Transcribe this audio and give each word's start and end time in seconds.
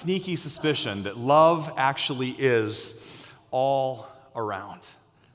Sneaky 0.00 0.34
suspicion 0.34 1.02
that 1.02 1.18
love 1.18 1.70
actually 1.76 2.30
is 2.30 3.26
all 3.50 4.08
around. 4.34 4.80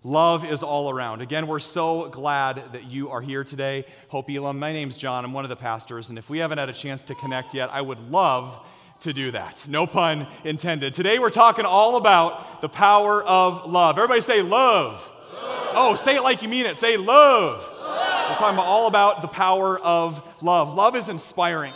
Love 0.03 0.43
is 0.43 0.63
all 0.63 0.89
around. 0.89 1.21
Again, 1.21 1.45
we're 1.45 1.59
so 1.59 2.09
glad 2.09 2.73
that 2.73 2.89
you 2.89 3.11
are 3.11 3.21
here 3.21 3.43
today. 3.43 3.85
Hope 4.07 4.27
Elam. 4.27 4.57
My 4.57 4.73
name's 4.73 4.97
John. 4.97 5.23
I'm 5.23 5.33
one 5.33 5.45
of 5.45 5.49
the 5.49 5.55
pastors, 5.55 6.09
and 6.09 6.17
if 6.17 6.31
we 6.31 6.39
haven't 6.39 6.57
had 6.57 6.67
a 6.67 6.73
chance 6.73 7.03
to 7.03 7.13
connect 7.13 7.53
yet, 7.53 7.69
I 7.71 7.79
would 7.79 8.09
love 8.09 8.65
to 9.01 9.13
do 9.13 9.29
that. 9.31 9.67
No 9.69 9.85
pun 9.85 10.25
intended. 10.43 10.95
Today 10.95 11.19
we're 11.19 11.29
talking 11.29 11.65
all 11.65 11.95
about 11.95 12.61
the 12.61 12.69
power 12.69 13.23
of 13.23 13.71
love. 13.71 13.99
Everybody 13.99 14.21
say 14.21 14.41
love. 14.41 14.93
love. 15.31 15.73
Oh, 15.75 15.95
say 15.95 16.15
it 16.15 16.23
like 16.23 16.41
you 16.41 16.49
mean 16.49 16.65
it. 16.65 16.75
Say 16.75 16.97
love. 16.97 17.61
love. 17.81 18.29
We're 18.31 18.37
talking 18.37 18.55
about 18.55 18.65
all 18.65 18.87
about 18.87 19.21
the 19.21 19.27
power 19.27 19.77
of 19.77 20.27
love. 20.41 20.73
Love 20.73 20.95
is 20.95 21.07
inspiring. 21.07 21.73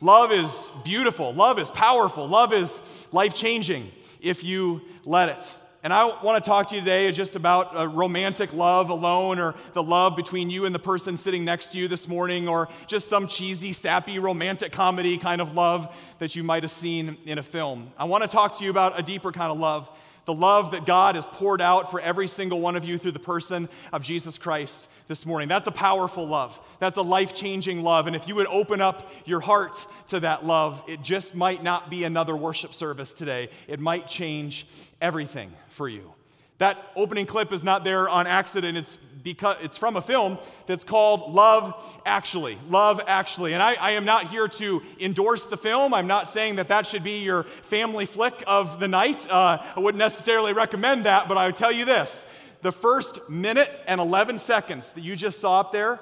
Love 0.00 0.32
is 0.32 0.72
beautiful. 0.82 1.34
Love 1.34 1.58
is 1.58 1.70
powerful. 1.70 2.26
Love 2.26 2.54
is 2.54 2.80
life 3.12 3.34
changing 3.34 3.90
if 4.20 4.42
you 4.42 4.80
let 5.04 5.28
it. 5.28 5.58
And 5.82 5.92
I 5.92 6.04
want 6.22 6.42
to 6.42 6.48
talk 6.48 6.68
to 6.68 6.74
you 6.74 6.80
today 6.80 7.10
just 7.12 7.36
about 7.36 7.72
a 7.74 7.86
romantic 7.88 8.52
love 8.52 8.90
alone, 8.90 9.38
or 9.38 9.54
the 9.72 9.82
love 9.82 10.16
between 10.16 10.50
you 10.50 10.66
and 10.66 10.74
the 10.74 10.78
person 10.78 11.16
sitting 11.16 11.44
next 11.44 11.72
to 11.72 11.78
you 11.78 11.88
this 11.88 12.06
morning, 12.08 12.48
or 12.48 12.68
just 12.86 13.08
some 13.08 13.26
cheesy, 13.26 13.72
sappy, 13.72 14.18
romantic 14.18 14.72
comedy 14.72 15.16
kind 15.18 15.40
of 15.40 15.54
love 15.54 15.94
that 16.18 16.36
you 16.36 16.42
might 16.42 16.62
have 16.62 16.72
seen 16.72 17.16
in 17.24 17.38
a 17.38 17.42
film. 17.42 17.92
I 17.98 18.04
want 18.04 18.24
to 18.24 18.28
talk 18.28 18.58
to 18.58 18.64
you 18.64 18.70
about 18.70 18.98
a 18.98 19.02
deeper 19.02 19.32
kind 19.32 19.52
of 19.52 19.58
love 19.58 19.90
the 20.26 20.34
love 20.34 20.70
that 20.72 20.86
God 20.86 21.16
has 21.16 21.26
poured 21.26 21.60
out 21.60 21.90
for 21.90 22.00
every 22.00 22.28
single 22.28 22.60
one 22.60 22.76
of 22.76 22.84
you 22.84 22.98
through 22.98 23.12
the 23.12 23.18
person 23.18 23.68
of 23.92 24.02
Jesus 24.02 24.38
Christ 24.38 24.88
this 25.10 25.26
morning. 25.26 25.48
That's 25.48 25.66
a 25.66 25.72
powerful 25.72 26.24
love. 26.24 26.60
That's 26.78 26.96
a 26.96 27.02
life 27.02 27.34
changing 27.34 27.82
love. 27.82 28.06
And 28.06 28.14
if 28.14 28.28
you 28.28 28.36
would 28.36 28.46
open 28.46 28.80
up 28.80 29.10
your 29.24 29.40
heart 29.40 29.84
to 30.06 30.20
that 30.20 30.46
love, 30.46 30.84
it 30.86 31.02
just 31.02 31.34
might 31.34 31.64
not 31.64 31.90
be 31.90 32.04
another 32.04 32.36
worship 32.36 32.72
service 32.72 33.12
today. 33.12 33.48
It 33.66 33.80
might 33.80 34.06
change 34.06 34.68
everything 35.00 35.52
for 35.68 35.88
you. 35.88 36.12
That 36.58 36.78
opening 36.94 37.26
clip 37.26 37.52
is 37.52 37.64
not 37.64 37.82
there 37.82 38.08
on 38.08 38.28
accident. 38.28 38.78
It's 38.78 38.98
because 39.24 39.56
it's 39.64 39.76
from 39.76 39.96
a 39.96 40.00
film 40.00 40.38
that's 40.66 40.84
called 40.84 41.34
Love 41.34 42.00
Actually. 42.06 42.56
Love 42.68 43.00
Actually. 43.04 43.52
And 43.52 43.60
I, 43.60 43.74
I, 43.74 43.90
am 43.92 44.04
not 44.04 44.28
here 44.28 44.46
to 44.46 44.80
endorse 45.00 45.48
the 45.48 45.56
film. 45.56 45.92
I'm 45.92 46.06
not 46.06 46.28
saying 46.28 46.56
that 46.56 46.68
that 46.68 46.86
should 46.86 47.02
be 47.02 47.18
your 47.18 47.42
family 47.42 48.06
flick 48.06 48.44
of 48.46 48.78
the 48.78 48.86
night. 48.86 49.28
Uh, 49.28 49.58
I 49.74 49.80
wouldn't 49.80 49.98
necessarily 49.98 50.52
recommend 50.52 51.06
that, 51.06 51.28
but 51.28 51.36
I 51.36 51.46
would 51.46 51.56
tell 51.56 51.72
you 51.72 51.84
this 51.84 52.26
the 52.62 52.72
first 52.72 53.28
minute 53.28 53.70
and 53.86 54.00
11 54.00 54.38
seconds 54.38 54.92
that 54.92 55.02
you 55.02 55.16
just 55.16 55.40
saw 55.40 55.60
up 55.60 55.72
there, 55.72 56.00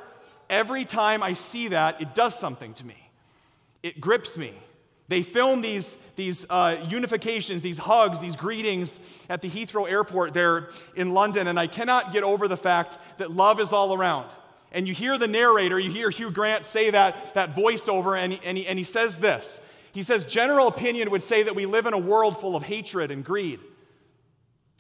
every 0.51 0.85
time 0.85 1.23
I 1.23 1.35
see 1.35 1.69
that, 1.69 2.01
it 2.01 2.15
does 2.15 2.39
something 2.39 2.75
to 2.75 2.87
me. 2.87 3.11
It 3.83 4.01
grips 4.01 4.37
me. 4.37 4.55
They 5.09 5.23
film 5.23 5.63
these, 5.63 5.97
these 6.17 6.47
uh, 6.51 6.77
unifications, 6.89 7.63
these 7.63 7.79
hugs, 7.79 8.21
these 8.21 8.37
greetings 8.37 9.01
at 9.31 9.41
the 9.41 9.49
Heathrow 9.49 9.91
Airport 9.91 10.35
there 10.35 10.69
in 10.95 11.15
London, 11.15 11.47
and 11.47 11.59
I 11.59 11.67
cannot 11.67 12.13
get 12.13 12.25
over 12.25 12.47
the 12.47 12.59
fact 12.59 12.99
that 13.17 13.31
love 13.31 13.59
is 13.59 13.73
all 13.73 13.95
around. 13.95 14.29
And 14.71 14.87
you 14.87 14.93
hear 14.93 15.17
the 15.17 15.27
narrator, 15.27 15.79
you 15.79 15.91
hear 15.91 16.11
Hugh 16.11 16.31
Grant 16.31 16.67
say 16.67 16.91
that, 16.91 17.33
that 17.35 17.57
voiceover, 17.57 18.19
and 18.23 18.39
and, 18.45 18.59
he, 18.59 18.67
and 18.67 18.79
he 18.79 18.85
says 18.85 19.19
this. 19.19 19.63
He 19.93 20.03
says, 20.03 20.27
General 20.27 20.69
opinion 20.69 21.11
would 21.11 21.23
say 21.23 21.43
that 21.43 21.57
we 21.57 21.65
live 21.65 21.87
in 21.87 21.95
a 21.95 21.99
world 21.99 22.39
full 22.39 22.55
of 22.55 22.63
hatred 22.63 23.11
and 23.11 23.25
greed. 23.25 23.61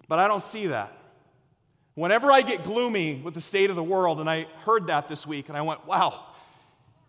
But 0.09 0.19
I 0.19 0.29
don't 0.29 0.43
see 0.43 0.67
that. 0.67 0.93
Whenever 1.99 2.31
I 2.31 2.43
get 2.43 2.63
gloomy 2.63 3.17
with 3.17 3.35
the 3.35 3.41
state 3.41 3.71
of 3.71 3.77
the 3.77 3.83
world, 3.83 4.21
and 4.21 4.31
I 4.31 4.47
heard 4.63 4.87
that 4.87 5.09
this 5.09 5.27
week, 5.27 5.49
and 5.49 5.59
I 5.59 5.63
went, 5.63 5.85
wow, 5.85 6.27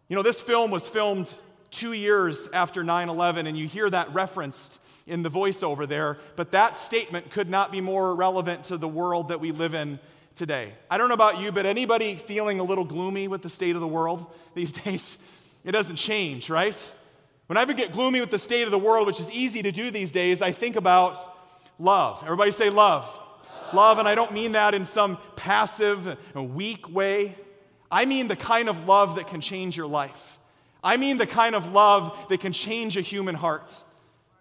you 0.08 0.16
know, 0.16 0.24
this 0.24 0.42
film 0.42 0.72
was 0.72 0.90
filmed 0.90 1.36
two 1.70 1.94
years 1.94 2.50
after 2.54 2.84
9 2.84 3.08
11, 3.08 3.46
and 3.46 3.56
you 3.56 3.68
hear 3.68 3.88
that 3.88 4.12
referenced 4.16 4.80
in 5.06 5.22
the 5.22 5.30
voiceover 5.30 5.88
there, 5.88 6.18
but 6.36 6.54
that 6.54 6.76
statement 6.76 7.30
could 7.30 7.52
not 7.52 7.72
be 7.72 7.82
more 7.82 8.16
relevant 8.16 8.64
to 8.64 8.80
the 8.80 8.88
world 8.88 9.28
that 9.28 9.40
we 9.40 9.52
live 9.52 9.76
in 9.76 10.00
today. 10.34 10.74
I 10.90 10.98
don't 10.98 11.08
know 11.08 11.14
about 11.14 11.40
you, 11.40 11.52
but 11.52 11.68
anybody 11.68 12.16
feeling 12.16 12.60
a 12.60 12.64
little 12.64 12.84
gloomy 12.84 13.28
with 13.28 13.44
the 13.44 13.50
state 13.50 13.76
of 13.76 13.82
the 13.82 13.88
world 13.88 14.26
these 14.56 14.74
days? 14.74 15.20
It 15.64 15.72
doesn't 15.74 15.98
change, 15.98 16.50
right? 16.50 16.92
When 17.46 17.58
I 17.58 17.66
get 17.66 17.92
gloomy 17.92 18.22
with 18.22 18.32
the 18.32 18.40
state 18.40 18.64
of 18.64 18.72
the 18.72 18.80
world, 18.80 19.06
which 19.06 19.20
is 19.20 19.30
easy 19.30 19.62
to 19.62 19.72
do 19.72 19.92
these 19.92 20.12
days, 20.12 20.42
I 20.42 20.52
think 20.52 20.76
about 20.76 21.20
love. 21.78 22.24
Everybody 22.24 22.50
say 22.50 22.72
love. 22.72 23.28
Love, 23.74 24.00
and 24.00 24.07
I 24.07 24.16
don't 24.16 24.34
mean 24.34 24.53
that 24.53 24.74
in 24.74 24.85
some 24.85 25.18
passive, 25.35 26.18
weak 26.35 26.90
way. 26.90 27.35
I 27.91 28.06
mean 28.06 28.28
the 28.28 28.35
kind 28.35 28.69
of 28.69 28.85
love 28.88 29.16
that 29.16 29.28
can 29.28 29.41
change 29.41 29.75
your 29.75 29.88
life. 29.88 30.40
I 30.84 30.97
mean 30.97 31.18
the 31.18 31.28
kind 31.28 31.56
of 31.56 31.72
love 31.72 32.28
that 32.29 32.40
can 32.40 32.53
change 32.53 32.97
a 32.97 33.02
human 33.02 33.35
heart. 33.35 33.84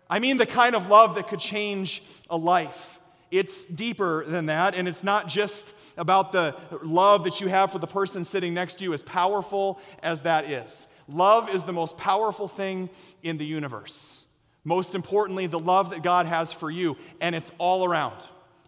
I 0.08 0.18
mean 0.18 0.36
the 0.36 0.46
kind 0.46 0.74
of 0.74 0.88
love 0.88 1.14
that 1.16 1.28
could 1.28 1.40
change 1.40 2.02
a 2.30 2.36
life. 2.36 3.00
It's 3.30 3.66
deeper 3.66 4.24
than 4.24 4.46
that, 4.46 4.74
and 4.74 4.88
it's 4.88 5.04
not 5.04 5.28
just 5.28 5.74
about 5.98 6.32
the 6.32 6.56
love 6.82 7.24
that 7.24 7.40
you 7.40 7.48
have 7.48 7.72
for 7.72 7.78
the 7.78 7.86
person 7.86 8.24
sitting 8.24 8.54
next 8.54 8.76
to 8.76 8.84
you, 8.84 8.94
as 8.94 9.02
powerful 9.02 9.80
as 10.02 10.22
that 10.22 10.50
is. 10.50 10.86
Love 11.08 11.50
is 11.50 11.64
the 11.64 11.72
most 11.72 11.98
powerful 11.98 12.48
thing 12.48 12.88
in 13.22 13.36
the 13.36 13.44
universe. 13.44 14.24
Most 14.64 14.94
importantly, 14.94 15.46
the 15.46 15.58
love 15.58 15.90
that 15.90 16.02
God 16.02 16.26
has 16.26 16.52
for 16.52 16.70
you, 16.70 16.96
and 17.20 17.34
it's 17.34 17.52
all 17.58 17.84
around. 17.84 18.16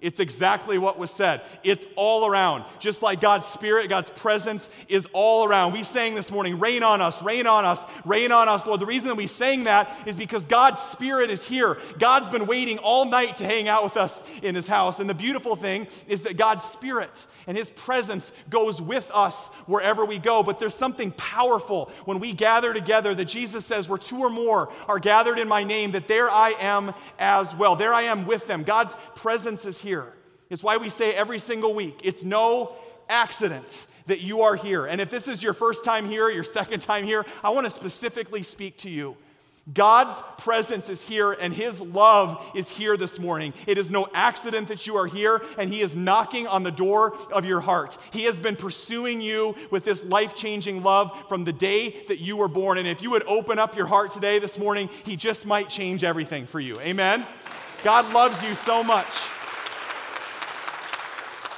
It's 0.00 0.19
exactly 0.19 0.78
what 0.78 0.99
was 0.99 1.11
said. 1.11 1.43
It's 1.62 1.87
all 1.94 2.27
around. 2.27 2.65
Just 2.78 3.03
like 3.03 3.21
God's 3.21 3.44
Spirit, 3.44 3.91
God's 3.91 4.09
presence 4.09 4.69
is 4.88 5.06
all 5.12 5.44
around. 5.44 5.72
We 5.72 5.83
sang 5.83 6.15
this 6.15 6.31
morning, 6.31 6.59
rain 6.59 6.83
on 6.83 7.03
us, 7.03 7.22
rain 7.22 7.47
on 7.47 7.66
us, 7.66 7.84
rain 8.06 8.33
on 8.33 8.49
us, 8.49 8.65
Lord. 8.65 8.81
The 8.81 8.87
reason 8.87 9.15
we 9.16 9.27
sang 9.27 9.65
that 9.65 9.91
is 10.06 10.16
because 10.16 10.47
God's 10.47 10.81
Spirit 10.81 11.31
is 11.31 11.47
here. 11.47 11.77
God's 11.99 12.31
been 12.31 12.47
waiting 12.47 12.78
all 12.78 13.05
night 13.05 13.37
to 13.38 13.44
hang 13.44 13.69
out 13.69 13.84
with 13.84 13.99
us 13.99 14.25
in 14.43 14.55
His 14.55 14.66
house. 14.66 15.00
And 15.00 15.11
the 15.11 15.15
beautiful 15.15 15.55
thing 15.55 15.87
is 16.09 16.22
that 16.22 16.38
God's 16.38 16.65
Spirit 16.65 17.27
and 17.47 17.56
His 17.56 17.69
presence 17.69 18.32
goes 18.49 18.81
with 18.81 19.11
us 19.12 19.49
wherever 19.67 20.06
we 20.06 20.19
go. 20.19 20.43
But 20.43 20.59
there's 20.61 20.75
something 20.75 21.11
powerful 21.12 21.91
when 22.06 22.21
we 22.21 22.32
gather 22.32 22.72
together 22.72 23.15
that 23.15 23.27
Jesus 23.27 23.67
says, 23.67 23.87
where 23.87 23.99
two 23.99 24.21
or 24.21 24.31
more 24.31 24.72
are 24.88 24.99
gathered 24.99 25.38
in 25.38 25.47
my 25.47 25.62
name, 25.62 25.91
that 25.91 26.09
there 26.09 26.31
I 26.31 26.55
am 26.59 26.94
as 27.19 27.55
well. 27.55 27.77
There 27.77 27.93
I 27.93 28.03
am 28.03 28.25
with 28.27 28.47
them. 28.47 28.62
God's 28.62 28.94
presence 29.15 29.67
is 29.67 29.78
here 29.78 29.90
here. 29.91 30.12
It's 30.51 30.62
why 30.62 30.77
we 30.77 30.89
say 30.89 31.12
every 31.12 31.41
single 31.41 31.75
week 31.75 32.03
it's 32.05 32.23
no 32.23 32.77
accident 33.09 33.87
that 34.06 34.20
you 34.20 34.43
are 34.43 34.55
here. 34.55 34.87
And 34.87 35.00
if 35.00 35.11
this 35.11 35.26
is 35.26 35.43
your 35.43 35.53
first 35.53 35.85
time 35.85 36.06
here, 36.06 36.31
your 36.31 36.44
second 36.44 36.81
time 36.81 37.05
here, 37.05 37.26
I 37.43 37.50
want 37.50 37.67
to 37.67 37.70
specifically 37.70 38.44
speak 38.44 38.79
to 38.79 38.91
you. 38.91 39.17
God's 39.75 40.20
presence 40.38 40.88
is 40.88 41.03
here 41.03 41.32
and 41.32 41.53
His 41.53 41.81
love 41.81 42.44
is 42.55 42.70
here 42.70 42.97
this 42.97 43.19
morning. 43.19 43.53
It 43.67 43.79
is 43.79 43.91
no 43.91 44.06
accident 44.14 44.69
that 44.69 44.87
you 44.87 44.97
are 44.97 45.06
here 45.06 45.43
and 45.59 45.73
He 45.73 45.81
is 45.81 45.97
knocking 45.97 46.47
on 46.47 46.62
the 46.62 46.70
door 46.70 47.17
of 47.32 47.44
your 47.44 47.61
heart. 47.61 47.99
He 48.12 48.25
has 48.25 48.38
been 48.38 48.55
pursuing 48.55 49.20
you 49.20 49.56
with 49.73 49.85
this 49.85 50.05
life 50.05 50.37
changing 50.37 50.85
love 50.85 51.11
from 51.29 51.44
the 51.44 51.53
day 51.53 52.05
that 52.06 52.20
you 52.20 52.37
were 52.37 52.49
born. 52.49 52.79
And 52.79 52.87
if 52.87 53.03
you 53.03 53.11
would 53.11 53.26
open 53.26 53.59
up 53.59 53.76
your 53.76 53.87
heart 53.87 54.12
today, 54.12 54.38
this 54.38 54.56
morning, 54.56 54.88
He 55.05 55.17
just 55.17 55.47
might 55.47 55.69
change 55.69 56.05
everything 56.05 56.47
for 56.47 56.61
you. 56.61 56.81
Amen? 56.81 57.26
God 57.82 58.12
loves 58.12 58.41
you 58.44 58.55
so 58.55 58.85
much. 58.85 59.09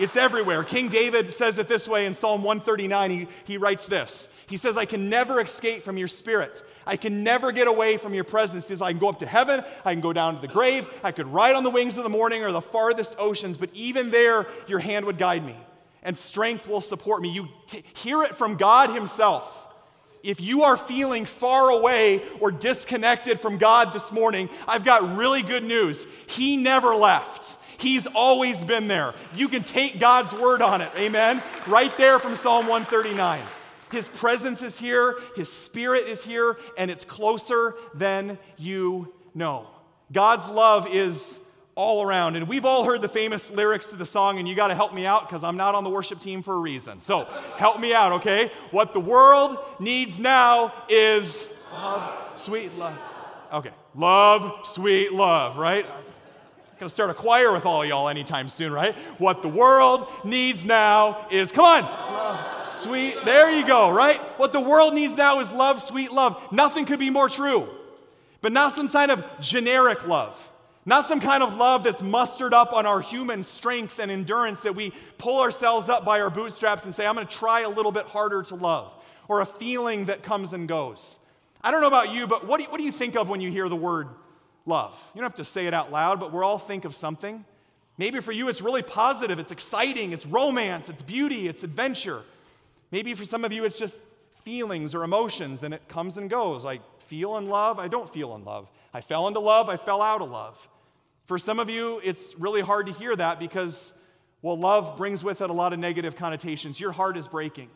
It's 0.03 0.17
everywhere. 0.17 0.65
King 0.65 0.89
David 0.89 1.31
says 1.31 1.59
it 1.59 1.69
this 1.69 1.87
way 1.87 2.07
in 2.07 2.15
Psalm 2.15 2.43
139. 2.43 3.11
He, 3.13 3.29
he 3.45 3.57
writes 3.57 3.87
this 3.87 4.29
He 4.49 4.57
says, 4.57 4.77
I 4.77 4.85
can 4.85 5.09
never 5.09 5.41
escape 5.41 5.85
from 5.85 5.97
your 5.97 6.09
spirit. 6.09 6.65
I 6.85 6.97
can 6.97 7.23
never 7.23 7.53
get 7.53 7.69
away 7.69 7.99
from 7.99 8.13
your 8.13 8.25
presence. 8.25 8.67
He 8.67 8.75
says, 8.75 8.83
I 8.83 8.91
can 8.91 8.99
go 8.99 9.11
up 9.11 9.21
to 9.21 9.27
heaven, 9.27 9.63
I 9.85 9.93
can 9.93 10.01
go 10.01 10.13
down 10.13 10.35
to 10.35 10.41
the 10.41 10.53
grave, 10.53 10.89
I 11.05 11.13
could 11.13 11.29
ride 11.29 11.55
on 11.55 11.63
the 11.63 11.71
wings 11.71 11.97
of 11.99 12.03
the 12.03 12.11
morning 12.11 12.43
or 12.43 12.51
the 12.51 12.61
farthest 12.61 13.15
oceans, 13.17 13.57
but 13.57 13.71
even 13.75 14.11
there, 14.11 14.49
your 14.67 14.81
hand 14.81 15.07
would 15.07 15.19
guide 15.19 15.47
me, 15.47 15.57
and 16.03 16.19
strength 16.19 16.67
will 16.67 16.81
support 16.81 17.23
me. 17.23 17.31
You 17.31 17.47
t- 17.69 17.85
hear 17.95 18.25
it 18.25 18.35
from 18.35 18.57
God 18.57 18.91
Himself 18.91 19.73
If 20.25 20.41
you 20.41 20.65
are 20.65 20.77
feeling 20.77 21.27
far 21.27 21.71
away 21.71 22.25
or 22.41 22.51
disconnected 22.51 23.39
from 23.39 23.57
God 23.57 23.93
this 23.93 24.11
morning, 24.11 24.49
I've 24.67 24.85
got 24.85 25.17
really 25.17 25.43
good 25.43 25.63
news. 25.63 26.05
He 26.27 26.57
never 26.57 26.97
left. 26.97 27.57
He's 27.83 28.07
always 28.07 28.63
been 28.63 28.87
there. 28.87 29.13
You 29.35 29.49
can 29.49 29.65
take 29.65 29.99
God's 29.99 30.33
word 30.33 30.63
on 30.63 30.81
it. 30.81 30.91
Amen. 30.97 31.43
Right 31.67 31.95
there 31.97 32.21
from 32.21 32.37
Psalm 32.37 32.69
139. 32.69 33.43
His 33.91 34.09
presence 34.09 34.63
is 34.63 34.79
here, 34.79 35.19
His 35.35 35.53
Spirit 35.53 36.07
is 36.07 36.25
here, 36.25 36.57
and 36.79 36.91
it's 36.91 37.05
closer 37.05 37.75
than 37.93 38.39
you 38.57 39.13
know. 39.35 39.67
God's 40.13 40.49
love 40.49 40.87
is 40.95 41.39
all 41.75 42.03
around. 42.03 42.37
And 42.37 42.47
we've 42.49 42.65
all 42.65 42.85
heard 42.85 43.03
the 43.03 43.09
famous 43.09 43.51
lyrics 43.51 43.91
to 43.91 43.97
the 43.97 44.07
song, 44.07 44.39
and 44.39 44.49
you 44.49 44.55
got 44.55 44.69
to 44.69 44.75
help 44.75 44.95
me 44.95 45.05
out 45.05 45.29
because 45.29 45.43
I'm 45.43 45.57
not 45.57 45.75
on 45.75 45.85
the 45.85 45.91
worship 45.91 46.21
team 46.21 46.43
for 46.43 46.55
a 46.55 46.61
reason. 46.61 47.01
So 47.01 47.25
help 47.57 47.81
me 47.81 47.93
out, 47.95 48.13
okay? 48.13 48.53
What 48.71 48.93
the 48.93 49.01
world 49.01 49.59
needs 49.81 50.19
now 50.19 50.73
is 50.89 51.49
love, 51.73 52.39
sweet 52.39 52.77
love. 52.79 52.97
Okay, 53.53 53.73
love, 53.95 54.67
sweet 54.67 55.13
love, 55.13 55.57
right? 55.57 55.85
Gonna 56.83 56.91
start 56.91 57.11
a 57.11 57.15
choir 57.15 57.53
with 57.53 57.65
all 57.65 57.85
y'all 57.85 58.09
anytime 58.09 58.49
soon, 58.49 58.73
right? 58.73 58.97
What 59.19 59.41
the 59.41 59.49
world 59.49 60.09
needs 60.25 60.65
now 60.65 61.29
is, 61.31 61.53
come 61.53 61.65
on, 61.65 61.83
love, 61.85 62.75
sweet. 62.75 63.25
There 63.25 63.49
you 63.57 63.65
go, 63.65 63.93
right? 63.93 64.19
What 64.37 64.53
the 64.53 64.59
world 64.59 64.93
needs 64.93 65.17
now 65.17 65.39
is 65.39 65.53
love, 65.53 65.81
sweet 65.81 66.11
love. 66.11 66.53
Nothing 66.53 66.85
could 66.85 66.99
be 66.99 67.09
more 67.09 67.29
true, 67.29 67.69
but 68.41 68.51
not 68.51 68.75
some 68.75 68.89
kind 68.89 69.13
of 69.13 69.25
generic 69.39 70.09
love. 70.09 70.51
Not 70.85 71.07
some 71.07 71.21
kind 71.21 71.45
of 71.45 71.55
love 71.55 71.85
that's 71.85 72.03
mustered 72.03 72.53
up 72.53 72.73
on 72.73 72.85
our 72.85 73.01
human 73.01 73.45
strength 73.45 74.01
and 74.01 74.11
endurance 74.11 74.63
that 74.63 74.75
we 74.75 74.93
pull 75.19 75.41
ourselves 75.41 75.89
up 75.89 76.05
by 76.05 76.21
our 76.21 76.31
bootstraps 76.31 76.85
and 76.85 76.93
say, 76.93 77.07
I'm 77.07 77.15
going 77.15 77.29
to 77.29 77.33
try 77.33 77.61
a 77.61 77.69
little 77.69 77.93
bit 77.93 78.07
harder 78.07 78.43
to 78.43 78.57
love, 78.57 78.93
or 79.29 79.41
a 79.41 79.47
feeling 79.47 80.07
that 80.07 80.25
comes 80.25 80.53
and 80.53 80.67
goes. 80.67 81.21
I 81.63 81.71
don't 81.71 81.81
know 81.81 81.87
about 81.87 82.11
you, 82.11 82.27
but 82.27 82.45
what 82.45 82.57
do 82.57 82.65
you, 82.65 82.71
what 82.71 82.79
do 82.79 82.85
you 82.85 82.91
think 82.91 83.15
of 83.15 83.29
when 83.29 83.41
you 83.41 83.53
hear 83.53 83.69
the 83.69 83.77
word 83.77 84.09
love? 84.67 85.11
You 85.15 85.21
don't 85.21 85.31
have 85.31 85.37
to 85.37 85.45
say 85.45 85.67
it 85.67 85.75
out 85.75 85.91
loud, 85.91 86.21
but 86.21 86.33
we're 86.33 86.45
all 86.45 86.59
think 86.59 86.85
of 86.85 86.95
something. 86.95 87.45
Maybe 87.99 88.21
for 88.21 88.33
you, 88.33 88.49
it's 88.49 88.63
really 88.63 88.83
positive, 88.83 89.39
it's 89.39 89.53
exciting, 89.53 90.13
it's 90.13 90.27
romance, 90.27 90.89
it's 90.89 91.03
beauty, 91.03 91.49
it's 91.49 91.63
adventure. 91.63 92.23
Maybe 92.91 93.15
for 93.15 93.25
some 93.25 93.45
of 93.45 93.53
you, 93.53 93.65
it's 93.65 93.79
just 93.79 94.03
feelings 94.45 94.95
or 94.95 95.05
emotions, 95.05 95.63
and 95.63 95.73
it 95.73 95.87
comes 95.89 96.17
and 96.17 96.29
goes. 96.29 96.65
I 96.65 96.81
feel 96.99 97.37
in 97.37 97.49
love, 97.49 97.79
I 97.79 97.89
don't 97.89 98.13
feel 98.13 98.35
in 98.35 98.45
love. 98.45 98.69
I 98.95 99.01
fell 99.01 99.29
into 99.29 99.41
love, 99.41 99.69
I 99.69 99.77
fell 99.77 100.03
out 100.03 100.21
of 100.21 100.31
love. 100.31 100.69
For 101.25 101.39
some 101.39 101.59
of 101.59 101.71
you, 101.71 102.01
it's 102.03 102.35
really 102.39 102.61
hard 102.61 102.87
to 102.87 102.93
hear 102.93 103.15
that 103.15 103.39
because, 103.39 103.95
well, 104.43 104.59
love 104.59 104.97
brings 104.97 105.23
with 105.23 105.41
it 105.41 105.51
a 105.51 105.53
lot 105.53 105.73
of 105.73 105.79
negative 105.79 106.17
connotations. 106.17 106.81
Your 106.81 106.93
heart 106.93 107.17
is 107.17 107.29
breaking 107.29 107.71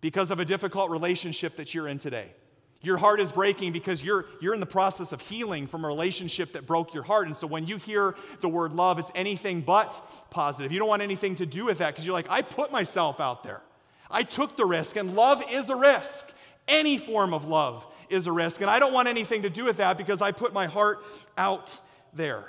because 0.00 0.30
of 0.30 0.38
a 0.38 0.44
difficult 0.44 0.90
relationship 0.90 1.56
that 1.56 1.74
you're 1.74 1.88
in 1.88 1.98
today. 1.98 2.32
Your 2.80 2.96
heart 2.96 3.20
is 3.20 3.32
breaking 3.32 3.72
because 3.72 4.04
you're, 4.04 4.26
you're 4.40 4.54
in 4.54 4.60
the 4.60 4.66
process 4.66 5.10
of 5.10 5.20
healing 5.20 5.66
from 5.66 5.84
a 5.84 5.88
relationship 5.88 6.52
that 6.52 6.64
broke 6.64 6.94
your 6.94 7.02
heart. 7.02 7.26
And 7.26 7.36
so 7.36 7.46
when 7.46 7.66
you 7.66 7.76
hear 7.76 8.14
the 8.40 8.48
word 8.48 8.72
love, 8.72 9.00
it's 9.00 9.10
anything 9.16 9.62
but 9.62 10.00
positive. 10.30 10.70
You 10.70 10.78
don't 10.78 10.88
want 10.88 11.02
anything 11.02 11.34
to 11.36 11.46
do 11.46 11.64
with 11.64 11.78
that 11.78 11.90
because 11.90 12.06
you're 12.06 12.14
like, 12.14 12.30
I 12.30 12.42
put 12.42 12.70
myself 12.70 13.18
out 13.18 13.42
there. 13.42 13.62
I 14.10 14.22
took 14.22 14.56
the 14.56 14.64
risk, 14.64 14.96
and 14.96 15.14
love 15.14 15.42
is 15.50 15.68
a 15.68 15.76
risk. 15.76 16.28
Any 16.66 16.98
form 16.98 17.34
of 17.34 17.46
love 17.46 17.86
is 18.08 18.26
a 18.26 18.32
risk. 18.32 18.60
And 18.60 18.70
I 18.70 18.78
don't 18.78 18.92
want 18.92 19.08
anything 19.08 19.42
to 19.42 19.50
do 19.50 19.64
with 19.64 19.78
that 19.78 19.98
because 19.98 20.22
I 20.22 20.32
put 20.32 20.52
my 20.52 20.66
heart 20.66 21.04
out 21.36 21.80
there. 22.14 22.48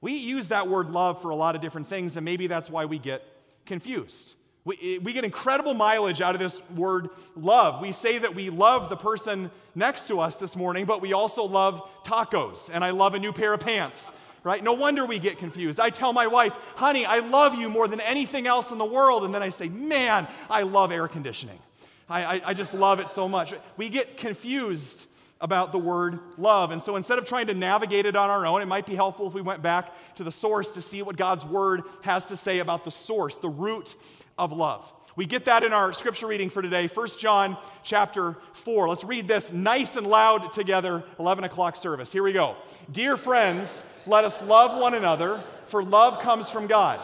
We 0.00 0.14
use 0.16 0.48
that 0.48 0.68
word 0.68 0.90
love 0.90 1.22
for 1.22 1.30
a 1.30 1.36
lot 1.36 1.54
of 1.54 1.60
different 1.60 1.88
things, 1.88 2.16
and 2.16 2.24
maybe 2.24 2.46
that's 2.46 2.68
why 2.68 2.84
we 2.84 2.98
get 2.98 3.22
confused. 3.64 4.34
We, 4.64 4.98
we 5.02 5.12
get 5.12 5.24
incredible 5.24 5.72
mileage 5.72 6.20
out 6.20 6.34
of 6.34 6.40
this 6.40 6.62
word 6.74 7.08
love. 7.34 7.80
We 7.80 7.92
say 7.92 8.18
that 8.18 8.34
we 8.34 8.50
love 8.50 8.90
the 8.90 8.96
person 8.96 9.50
next 9.74 10.08
to 10.08 10.20
us 10.20 10.36
this 10.36 10.56
morning, 10.56 10.84
but 10.84 11.00
we 11.00 11.12
also 11.12 11.44
love 11.44 11.82
tacos, 12.04 12.68
and 12.72 12.84
I 12.84 12.90
love 12.90 13.14
a 13.14 13.18
new 13.18 13.32
pair 13.32 13.54
of 13.54 13.60
pants, 13.60 14.12
right? 14.42 14.62
No 14.62 14.74
wonder 14.74 15.06
we 15.06 15.18
get 15.18 15.38
confused. 15.38 15.80
I 15.80 15.90
tell 15.90 16.12
my 16.12 16.26
wife, 16.26 16.54
honey, 16.74 17.06
I 17.06 17.20
love 17.20 17.54
you 17.54 17.70
more 17.70 17.88
than 17.88 18.00
anything 18.00 18.46
else 18.46 18.70
in 18.70 18.78
the 18.78 18.84
world, 18.84 19.24
and 19.24 19.34
then 19.34 19.42
I 19.42 19.48
say, 19.48 19.68
man, 19.68 20.28
I 20.50 20.62
love 20.62 20.92
air 20.92 21.08
conditioning. 21.08 21.58
I, 22.08 22.24
I, 22.24 22.42
I 22.46 22.54
just 22.54 22.74
love 22.74 23.00
it 23.00 23.08
so 23.08 23.28
much. 23.28 23.54
We 23.76 23.88
get 23.88 24.16
confused 24.16 25.06
about 25.40 25.72
the 25.72 25.78
word 25.78 26.18
love. 26.36 26.72
And 26.72 26.82
so 26.82 26.96
instead 26.96 27.18
of 27.18 27.24
trying 27.24 27.46
to 27.46 27.54
navigate 27.54 28.06
it 28.06 28.16
on 28.16 28.28
our 28.28 28.44
own, 28.44 28.60
it 28.60 28.66
might 28.66 28.86
be 28.86 28.94
helpful 28.94 29.28
if 29.28 29.34
we 29.34 29.40
went 29.40 29.62
back 29.62 29.94
to 30.16 30.24
the 30.24 30.32
source 30.32 30.74
to 30.74 30.82
see 30.82 31.00
what 31.02 31.16
God's 31.16 31.44
word 31.46 31.82
has 32.02 32.26
to 32.26 32.36
say 32.36 32.58
about 32.58 32.84
the 32.84 32.90
source, 32.90 33.38
the 33.38 33.48
root 33.48 33.94
of 34.38 34.52
love. 34.52 34.92
We 35.18 35.26
get 35.26 35.46
that 35.46 35.64
in 35.64 35.72
our 35.72 35.92
scripture 35.92 36.28
reading 36.28 36.48
for 36.48 36.62
today, 36.62 36.86
1 36.86 37.08
John 37.18 37.56
chapter 37.82 38.36
4. 38.52 38.88
Let's 38.88 39.02
read 39.02 39.26
this 39.26 39.52
nice 39.52 39.96
and 39.96 40.06
loud 40.06 40.52
together, 40.52 41.02
11 41.18 41.42
o'clock 41.42 41.74
service. 41.74 42.12
Here 42.12 42.22
we 42.22 42.32
go. 42.32 42.54
Dear 42.92 43.16
friends, 43.16 43.82
let 44.06 44.24
us 44.24 44.40
love 44.42 44.80
one 44.80 44.94
another, 44.94 45.42
for 45.66 45.82
love 45.82 46.20
comes 46.20 46.48
from 46.48 46.68
God. 46.68 47.00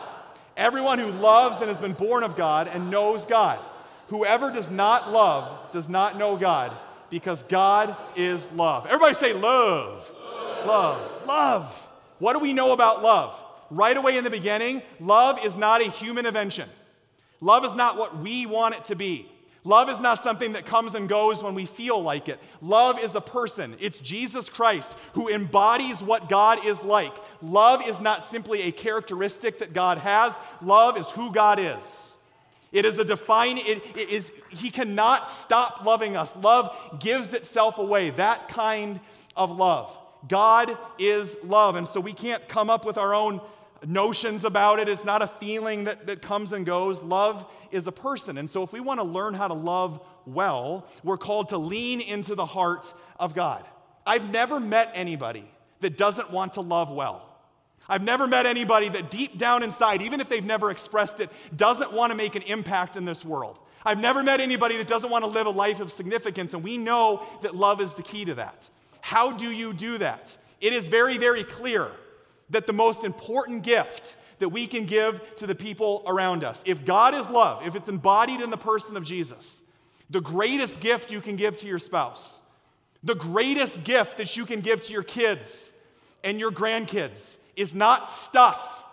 Everyone 0.56 1.00
who 1.00 1.10
loves 1.10 1.56
and 1.56 1.68
has 1.68 1.80
been 1.80 1.92
born 1.92 2.22
of 2.22 2.36
God 2.36 2.68
and 2.68 2.88
knows 2.88 3.26
God. 3.26 3.58
Whoever 4.08 4.52
does 4.52 4.70
not 4.70 5.10
love 5.10 5.72
does 5.72 5.88
not 5.88 6.16
know 6.16 6.36
God 6.36 6.72
because 7.10 7.42
God 7.42 7.96
is 8.14 8.52
love. 8.52 8.86
Everybody 8.86 9.14
say 9.14 9.32
love. 9.32 10.08
Love. 10.64 10.66
Love. 10.66 11.26
love. 11.26 11.88
What 12.20 12.34
do 12.34 12.38
we 12.38 12.52
know 12.52 12.72
about 12.72 13.02
love? 13.02 13.44
Right 13.70 13.96
away 13.96 14.16
in 14.16 14.24
the 14.24 14.30
beginning, 14.30 14.82
love 15.00 15.44
is 15.44 15.56
not 15.56 15.80
a 15.80 15.90
human 15.90 16.26
invention. 16.26 16.68
Love 17.44 17.62
is 17.66 17.74
not 17.74 17.98
what 17.98 18.16
we 18.16 18.46
want 18.46 18.74
it 18.74 18.86
to 18.86 18.96
be. 18.96 19.28
Love 19.64 19.90
is 19.90 20.00
not 20.00 20.22
something 20.22 20.54
that 20.54 20.64
comes 20.64 20.94
and 20.94 21.10
goes 21.10 21.42
when 21.42 21.54
we 21.54 21.66
feel 21.66 22.02
like 22.02 22.26
it. 22.30 22.40
Love 22.62 22.98
is 22.98 23.14
a 23.14 23.20
person. 23.20 23.76
It's 23.80 24.00
Jesus 24.00 24.48
Christ 24.48 24.96
who 25.12 25.28
embodies 25.28 26.02
what 26.02 26.30
God 26.30 26.64
is 26.64 26.82
like. 26.82 27.14
Love 27.42 27.86
is 27.86 28.00
not 28.00 28.22
simply 28.22 28.62
a 28.62 28.72
characteristic 28.72 29.58
that 29.58 29.74
God 29.74 29.98
has, 29.98 30.34
love 30.62 30.96
is 30.96 31.06
who 31.10 31.30
God 31.32 31.58
is. 31.58 32.16
It 32.72 32.86
is 32.86 32.98
a 32.98 33.04
define, 33.04 33.58
it, 33.58 33.82
it 33.94 34.08
is, 34.08 34.32
he 34.48 34.70
cannot 34.70 35.28
stop 35.28 35.84
loving 35.84 36.16
us. 36.16 36.34
Love 36.36 36.74
gives 36.98 37.34
itself 37.34 37.76
away, 37.76 38.08
that 38.10 38.48
kind 38.48 39.00
of 39.36 39.54
love. 39.54 39.94
God 40.28 40.78
is 40.98 41.36
love. 41.44 41.76
And 41.76 41.86
so 41.86 42.00
we 42.00 42.14
can't 42.14 42.48
come 42.48 42.70
up 42.70 42.86
with 42.86 42.96
our 42.96 43.14
own 43.14 43.42
notions 43.86 44.44
about 44.44 44.78
it. 44.78 44.88
It's 44.88 45.04
not 45.04 45.22
a 45.22 45.26
feeling 45.26 45.84
that, 45.84 46.06
that 46.06 46.22
comes 46.22 46.52
and 46.52 46.64
goes. 46.64 47.02
Love 47.02 47.50
is 47.70 47.86
a 47.86 47.92
person. 47.92 48.38
And 48.38 48.48
so 48.48 48.62
if 48.62 48.72
we 48.72 48.80
want 48.80 49.00
to 49.00 49.04
learn 49.04 49.34
how 49.34 49.48
to 49.48 49.54
love 49.54 50.00
well, 50.26 50.86
we're 51.02 51.18
called 51.18 51.50
to 51.50 51.58
lean 51.58 52.00
into 52.00 52.34
the 52.34 52.46
heart 52.46 52.92
of 53.18 53.34
God. 53.34 53.64
I've 54.06 54.30
never 54.30 54.60
met 54.60 54.92
anybody 54.94 55.44
that 55.80 55.96
doesn't 55.96 56.30
want 56.30 56.54
to 56.54 56.60
love 56.60 56.90
well. 56.90 57.30
I've 57.88 58.02
never 58.02 58.26
met 58.26 58.46
anybody 58.46 58.88
that 58.88 59.10
deep 59.10 59.38
down 59.38 59.62
inside, 59.62 60.00
even 60.02 60.20
if 60.20 60.28
they've 60.28 60.44
never 60.44 60.70
expressed 60.70 61.20
it, 61.20 61.30
doesn't 61.54 61.92
want 61.92 62.10
to 62.10 62.16
make 62.16 62.34
an 62.34 62.42
impact 62.42 62.96
in 62.96 63.04
this 63.04 63.24
world. 63.24 63.58
I've 63.84 64.00
never 64.00 64.22
met 64.22 64.40
anybody 64.40 64.78
that 64.78 64.88
doesn't 64.88 65.10
want 65.10 65.24
to 65.24 65.30
live 65.30 65.46
a 65.46 65.50
life 65.50 65.80
of 65.80 65.92
significance, 65.92 66.54
and 66.54 66.64
we 66.64 66.78
know 66.78 67.26
that 67.42 67.54
love 67.54 67.82
is 67.82 67.92
the 67.92 68.02
key 68.02 68.24
to 68.24 68.34
that. 68.36 68.70
How 69.02 69.32
do 69.32 69.50
you 69.50 69.74
do 69.74 69.98
that? 69.98 70.38
It 70.62 70.72
is 70.72 70.88
very, 70.88 71.18
very 71.18 71.44
clear 71.44 71.90
that 72.50 72.66
the 72.66 72.72
most 72.72 73.04
important 73.04 73.62
gift 73.62 74.16
that 74.38 74.48
we 74.48 74.66
can 74.66 74.84
give 74.84 75.36
to 75.36 75.46
the 75.46 75.54
people 75.54 76.02
around 76.06 76.44
us, 76.44 76.62
if 76.66 76.84
God 76.84 77.14
is 77.14 77.30
love, 77.30 77.66
if 77.66 77.74
it's 77.74 77.88
embodied 77.88 78.40
in 78.40 78.50
the 78.50 78.56
person 78.56 78.96
of 78.96 79.04
Jesus, 79.04 79.62
the 80.10 80.20
greatest 80.20 80.80
gift 80.80 81.10
you 81.10 81.20
can 81.20 81.36
give 81.36 81.56
to 81.58 81.66
your 81.66 81.78
spouse, 81.78 82.40
the 83.02 83.14
greatest 83.14 83.84
gift 83.84 84.18
that 84.18 84.36
you 84.36 84.44
can 84.46 84.60
give 84.60 84.84
to 84.86 84.92
your 84.92 85.02
kids 85.02 85.72
and 86.22 86.40
your 86.40 86.50
grandkids 86.50 87.36
is 87.56 87.74
not 87.74 88.08
stuff. 88.08 88.84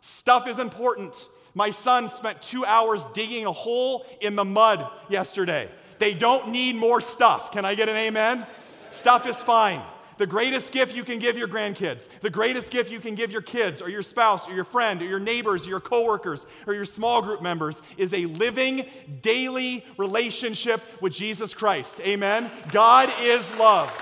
Stuff 0.00 0.48
is 0.48 0.58
important. 0.58 1.28
My 1.54 1.70
son 1.70 2.08
spent 2.08 2.40
two 2.42 2.64
hours 2.64 3.04
digging 3.14 3.46
a 3.46 3.52
hole 3.52 4.06
in 4.20 4.36
the 4.36 4.44
mud 4.44 4.90
yesterday. 5.08 5.68
They 5.98 6.14
don't 6.14 6.48
need 6.48 6.76
more 6.76 7.00
stuff. 7.00 7.52
Can 7.52 7.64
I 7.64 7.74
get 7.74 7.88
an 7.88 7.96
amen? 7.96 8.46
Stuff 8.90 9.26
is 9.26 9.36
fine. 9.36 9.82
The 10.18 10.26
greatest 10.26 10.72
gift 10.72 10.94
you 10.94 11.04
can 11.04 11.18
give 11.18 11.38
your 11.38 11.48
grandkids, 11.48 12.08
the 12.20 12.30
greatest 12.30 12.70
gift 12.70 12.90
you 12.90 13.00
can 13.00 13.14
give 13.14 13.30
your 13.30 13.40
kids 13.40 13.80
or 13.80 13.88
your 13.88 14.02
spouse 14.02 14.48
or 14.48 14.52
your 14.52 14.64
friend 14.64 15.00
or 15.00 15.04
your 15.04 15.20
neighbors 15.20 15.66
or 15.66 15.70
your 15.70 15.80
coworkers 15.80 16.46
or 16.66 16.74
your 16.74 16.84
small 16.84 17.22
group 17.22 17.40
members 17.40 17.80
is 17.96 18.12
a 18.12 18.26
living, 18.26 18.84
daily 19.22 19.84
relationship 19.96 20.82
with 21.00 21.12
Jesus 21.12 21.54
Christ. 21.54 22.00
Amen? 22.00 22.50
God 22.72 23.12
is 23.20 23.48
love. 23.54 23.92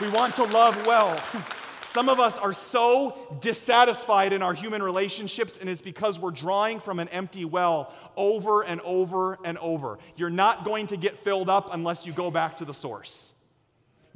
We 0.00 0.10
want 0.10 0.36
to 0.36 0.44
love 0.44 0.86
well. 0.86 1.20
Some 1.84 2.10
of 2.10 2.20
us 2.20 2.36
are 2.36 2.52
so 2.52 3.38
dissatisfied 3.40 4.34
in 4.34 4.42
our 4.42 4.52
human 4.52 4.82
relationships, 4.82 5.56
and 5.58 5.70
it's 5.70 5.80
because 5.80 6.20
we're 6.20 6.30
drawing 6.32 6.80
from 6.80 7.00
an 7.00 7.08
empty 7.08 7.46
well 7.46 7.94
over 8.14 8.62
and 8.62 8.82
over 8.82 9.38
and 9.42 9.56
over. 9.56 9.98
You're 10.14 10.28
not 10.28 10.66
going 10.66 10.88
to 10.88 10.98
get 10.98 11.18
filled 11.24 11.48
up 11.48 11.70
unless 11.72 12.06
you 12.06 12.12
go 12.12 12.30
back 12.30 12.58
to 12.58 12.66
the 12.66 12.74
source. 12.74 13.34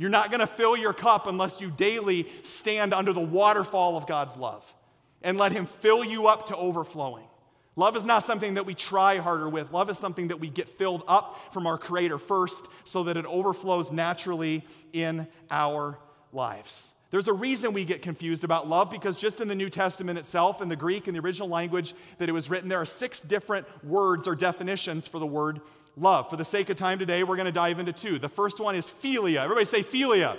You're 0.02 0.10
not 0.10 0.32
going 0.32 0.40
to 0.40 0.48
fill 0.48 0.76
your 0.76 0.92
cup 0.92 1.28
unless 1.28 1.60
you 1.60 1.70
daily 1.70 2.26
stand 2.42 2.92
under 2.92 3.12
the 3.12 3.20
waterfall 3.20 3.96
of 3.96 4.08
God's 4.08 4.36
love 4.36 4.74
and 5.22 5.38
let 5.38 5.52
Him 5.52 5.64
fill 5.64 6.02
you 6.02 6.26
up 6.26 6.46
to 6.46 6.56
overflowing. 6.56 7.28
Love 7.76 7.94
is 7.94 8.04
not 8.04 8.24
something 8.24 8.54
that 8.54 8.66
we 8.66 8.74
try 8.74 9.18
harder 9.18 9.48
with. 9.48 9.70
Love 9.70 9.88
is 9.88 9.98
something 9.98 10.26
that 10.26 10.40
we 10.40 10.50
get 10.50 10.68
filled 10.68 11.04
up 11.06 11.52
from 11.52 11.68
our 11.68 11.78
Creator 11.78 12.18
first 12.18 12.66
so 12.82 13.04
that 13.04 13.16
it 13.16 13.24
overflows 13.26 13.92
naturally 13.92 14.66
in 14.92 15.28
our 15.52 16.00
lives. 16.32 16.94
There's 17.12 17.28
a 17.28 17.32
reason 17.32 17.72
we 17.72 17.84
get 17.84 18.02
confused 18.02 18.42
about 18.42 18.68
love 18.68 18.90
because 18.90 19.16
just 19.16 19.40
in 19.40 19.46
the 19.46 19.54
New 19.54 19.68
Testament 19.68 20.18
itself, 20.18 20.60
in 20.60 20.68
the 20.68 20.74
Greek, 20.74 21.06
in 21.06 21.14
the 21.14 21.20
original 21.20 21.48
language 21.48 21.94
that 22.18 22.28
it 22.28 22.32
was 22.32 22.50
written, 22.50 22.68
there 22.68 22.80
are 22.80 22.86
six 22.86 23.20
different 23.20 23.68
words 23.84 24.26
or 24.26 24.34
definitions 24.34 25.06
for 25.06 25.20
the 25.20 25.26
word 25.26 25.60
love. 25.96 26.30
For 26.30 26.36
the 26.36 26.44
sake 26.44 26.70
of 26.70 26.76
time 26.76 26.98
today, 26.98 27.22
we're 27.22 27.36
going 27.36 27.46
to 27.46 27.52
dive 27.52 27.78
into 27.78 27.92
two. 27.92 28.18
The 28.18 28.28
first 28.28 28.60
one 28.60 28.74
is 28.74 28.86
philia. 28.86 29.42
Everybody 29.42 29.66
say 29.66 29.82
philia. 29.82 30.36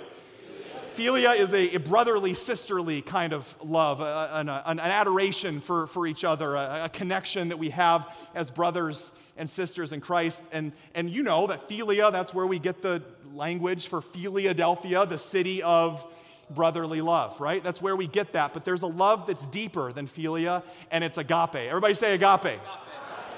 Philia 0.96 1.36
is 1.36 1.52
a, 1.52 1.76
brotherly, 1.78 2.34
sisterly 2.34 3.02
kind 3.02 3.32
of 3.32 3.52
love, 3.60 4.00
an, 4.00 4.48
an, 4.48 4.78
adoration 4.78 5.60
for, 5.60 5.88
for 5.88 6.06
each 6.06 6.22
other, 6.22 6.54
a, 6.54 6.84
a, 6.84 6.88
connection 6.88 7.48
that 7.48 7.58
we 7.58 7.70
have 7.70 8.16
as 8.32 8.52
brothers 8.52 9.10
and 9.36 9.50
sisters 9.50 9.90
in 9.90 10.00
Christ. 10.00 10.40
And, 10.52 10.70
and 10.94 11.10
you 11.10 11.24
know 11.24 11.48
that 11.48 11.68
philia, 11.68 12.12
that's 12.12 12.32
where 12.32 12.46
we 12.46 12.60
get 12.60 12.80
the 12.80 13.02
language 13.32 13.88
for 13.88 14.00
Philadelphia, 14.00 15.04
the 15.04 15.18
city 15.18 15.64
of 15.64 16.06
brotherly 16.48 17.00
love, 17.00 17.40
right? 17.40 17.64
That's 17.64 17.82
where 17.82 17.96
we 17.96 18.06
get 18.06 18.32
that. 18.34 18.54
But 18.54 18.64
there's 18.64 18.82
a 18.82 18.86
love 18.86 19.26
that's 19.26 19.46
deeper 19.46 19.92
than 19.92 20.06
philia, 20.06 20.62
and 20.92 21.02
it's 21.02 21.18
agape. 21.18 21.56
Everybody 21.56 21.94
say 21.94 22.14
agape. 22.14 22.44
agape. 22.44 22.60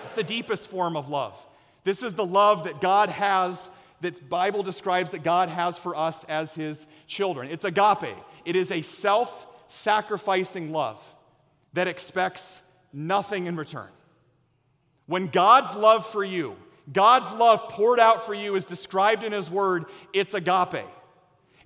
It's 0.02 0.12
the 0.12 0.24
deepest 0.24 0.68
form 0.68 0.94
of 0.94 1.08
love. 1.08 1.38
This 1.86 2.02
is 2.02 2.14
the 2.14 2.26
love 2.26 2.64
that 2.64 2.80
God 2.80 3.10
has 3.10 3.70
that 4.00 4.28
Bible 4.28 4.64
describes 4.64 5.12
that 5.12 5.22
God 5.22 5.48
has 5.48 5.78
for 5.78 5.94
us 5.94 6.24
as 6.24 6.52
his 6.52 6.84
children. 7.06 7.48
It's 7.48 7.64
agape. 7.64 8.16
It 8.44 8.56
is 8.56 8.72
a 8.72 8.82
self-sacrificing 8.82 10.72
love 10.72 11.00
that 11.74 11.86
expects 11.86 12.60
nothing 12.92 13.46
in 13.46 13.54
return. 13.54 13.86
When 15.06 15.28
God's 15.28 15.76
love 15.76 16.04
for 16.04 16.24
you, 16.24 16.56
God's 16.92 17.32
love 17.38 17.68
poured 17.68 18.00
out 18.00 18.26
for 18.26 18.34
you 18.34 18.56
is 18.56 18.66
described 18.66 19.22
in 19.22 19.30
his 19.30 19.48
word, 19.48 19.84
it's 20.12 20.34
agape. 20.34 20.88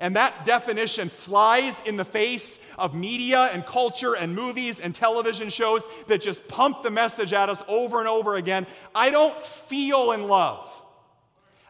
And 0.00 0.16
that 0.16 0.44
definition 0.44 1.10
flies 1.10 1.80
in 1.84 1.96
the 1.96 2.04
face 2.04 2.58
of 2.78 2.94
media 2.94 3.50
and 3.52 3.64
culture 3.64 4.16
and 4.16 4.34
movies 4.34 4.80
and 4.80 4.94
television 4.94 5.50
shows 5.50 5.84
that 6.08 6.22
just 6.22 6.48
pump 6.48 6.82
the 6.82 6.90
message 6.90 7.32
at 7.32 7.48
us 7.48 7.62
over 7.68 8.00
and 8.00 8.08
over 8.08 8.34
again. 8.36 8.66
I 8.94 9.10
don't 9.10 9.40
feel 9.40 10.12
in 10.12 10.26
love. 10.26 10.68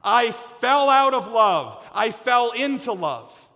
I 0.03 0.31
fell 0.31 0.89
out 0.89 1.13
of 1.13 1.27
love. 1.27 1.85
I 1.93 2.11
fell 2.11 2.53
into 2.53 2.93
love. 2.93 3.49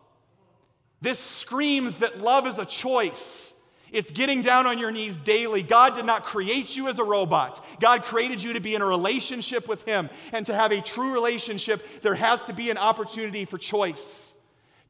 This 1.00 1.18
screams 1.18 1.96
that 1.96 2.20
love 2.20 2.46
is 2.46 2.58
a 2.58 2.64
choice. 2.64 3.54
It's 3.92 4.10
getting 4.10 4.42
down 4.42 4.66
on 4.66 4.78
your 4.78 4.90
knees 4.90 5.16
daily. 5.16 5.62
God 5.62 5.94
did 5.94 6.06
not 6.06 6.24
create 6.24 6.74
you 6.74 6.88
as 6.88 6.98
a 6.98 7.04
robot. 7.04 7.64
God 7.78 8.02
created 8.02 8.42
you 8.42 8.54
to 8.54 8.60
be 8.60 8.74
in 8.74 8.82
a 8.82 8.86
relationship 8.86 9.68
with 9.68 9.84
Him. 9.84 10.10
And 10.32 10.46
to 10.46 10.54
have 10.54 10.72
a 10.72 10.80
true 10.80 11.12
relationship, 11.12 11.86
there 12.02 12.14
has 12.14 12.42
to 12.44 12.52
be 12.52 12.70
an 12.70 12.78
opportunity 12.78 13.44
for 13.44 13.56
choice, 13.58 14.23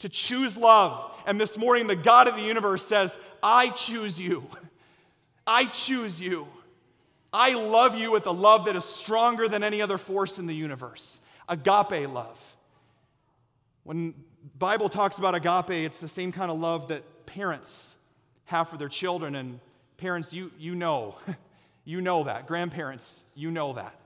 to 0.04 0.11
choose 0.11 0.54
love. 0.54 1.11
And 1.25 1.40
this 1.40 1.56
morning, 1.56 1.87
the 1.87 1.96
God 1.96 2.28
of 2.28 2.37
the 2.37 2.42
universe 2.42 2.87
says, 2.87 3.18
I 3.42 3.70
choose 3.70 4.20
you. 4.20 4.44
I 5.46 5.64
choose 5.64 6.20
you. 6.20 6.46
I 7.32 7.54
love 7.54 7.96
you 7.96 8.12
with 8.12 8.26
a 8.26 8.30
love 8.30 8.66
that 8.66 8.76
is 8.76 8.84
stronger 8.84 9.49
than 9.49 9.64
any 9.64 9.80
other 9.80 9.96
force 9.96 10.38
in 10.38 10.46
the 10.46 10.54
universe 10.54 11.20
agape 11.49 12.06
love. 12.12 12.38
When 13.84 14.12
Bible 14.58 14.90
talks 14.90 15.16
about 15.16 15.34
agape, 15.34 15.87
it's 15.87 15.99
the 15.99 16.08
same 16.08 16.32
kind 16.32 16.50
of 16.50 16.61
love 16.61 16.88
that 16.88 17.25
parents 17.25 17.96
have 18.44 18.68
for 18.68 18.76
their 18.76 18.90
children. 18.90 19.34
And 19.34 19.58
parents, 19.96 20.34
you, 20.34 20.50
you 20.58 20.75
know, 20.75 21.16
you 21.87 22.02
know 22.02 22.25
that. 22.25 22.46
Grandparents, 22.46 23.25
you 23.34 23.50
know 23.50 23.73
that. 23.73 23.99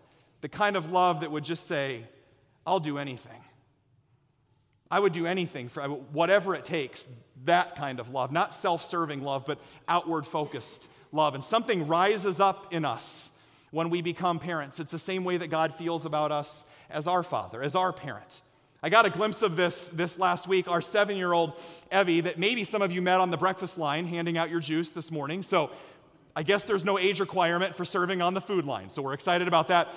The 0.42 0.48
kind 0.48 0.76
of 0.76 0.92
love 0.92 1.22
that 1.22 1.32
would 1.32 1.44
just 1.44 1.66
say, 1.66 2.04
I'll 2.64 2.78
do 2.78 2.98
anything. 2.98 3.40
I 4.90 5.00
would 5.00 5.12
do 5.12 5.26
anything 5.26 5.68
for 5.68 5.82
whatever 5.88 6.54
it 6.54 6.64
takes. 6.64 7.08
That 7.44 7.76
kind 7.76 8.00
of 8.00 8.10
love, 8.10 8.32
not 8.32 8.52
self 8.52 8.84
serving 8.84 9.22
love, 9.22 9.44
but 9.46 9.58
outward 9.86 10.26
focused 10.26 10.88
love. 11.12 11.34
And 11.34 11.44
something 11.44 11.86
rises 11.86 12.40
up 12.40 12.72
in 12.72 12.84
us 12.84 13.30
when 13.70 13.90
we 13.90 14.02
become 14.02 14.38
parents. 14.38 14.80
It's 14.80 14.92
the 14.92 14.98
same 14.98 15.24
way 15.24 15.36
that 15.36 15.48
God 15.48 15.74
feels 15.74 16.06
about 16.06 16.32
us 16.32 16.64
as 16.90 17.06
our 17.06 17.22
father, 17.22 17.62
as 17.62 17.74
our 17.74 17.92
parent. 17.92 18.42
I 18.82 18.90
got 18.90 19.06
a 19.06 19.10
glimpse 19.10 19.42
of 19.42 19.56
this 19.56 19.88
this 19.88 20.18
last 20.18 20.46
week. 20.46 20.68
Our 20.68 20.80
seven 20.80 21.16
year 21.16 21.32
old 21.32 21.60
Evie, 21.92 22.20
that 22.22 22.38
maybe 22.38 22.64
some 22.64 22.82
of 22.82 22.92
you 22.92 23.02
met 23.02 23.20
on 23.20 23.30
the 23.30 23.36
breakfast 23.36 23.76
line 23.76 24.06
handing 24.06 24.38
out 24.38 24.50
your 24.50 24.60
juice 24.60 24.90
this 24.90 25.10
morning. 25.10 25.42
So 25.42 25.70
I 26.36 26.44
guess 26.44 26.64
there's 26.64 26.84
no 26.84 26.98
age 26.98 27.18
requirement 27.18 27.74
for 27.74 27.84
serving 27.84 28.22
on 28.22 28.34
the 28.34 28.40
food 28.40 28.64
line. 28.64 28.90
So 28.90 29.02
we're 29.02 29.14
excited 29.14 29.48
about 29.48 29.68
that. 29.68 29.92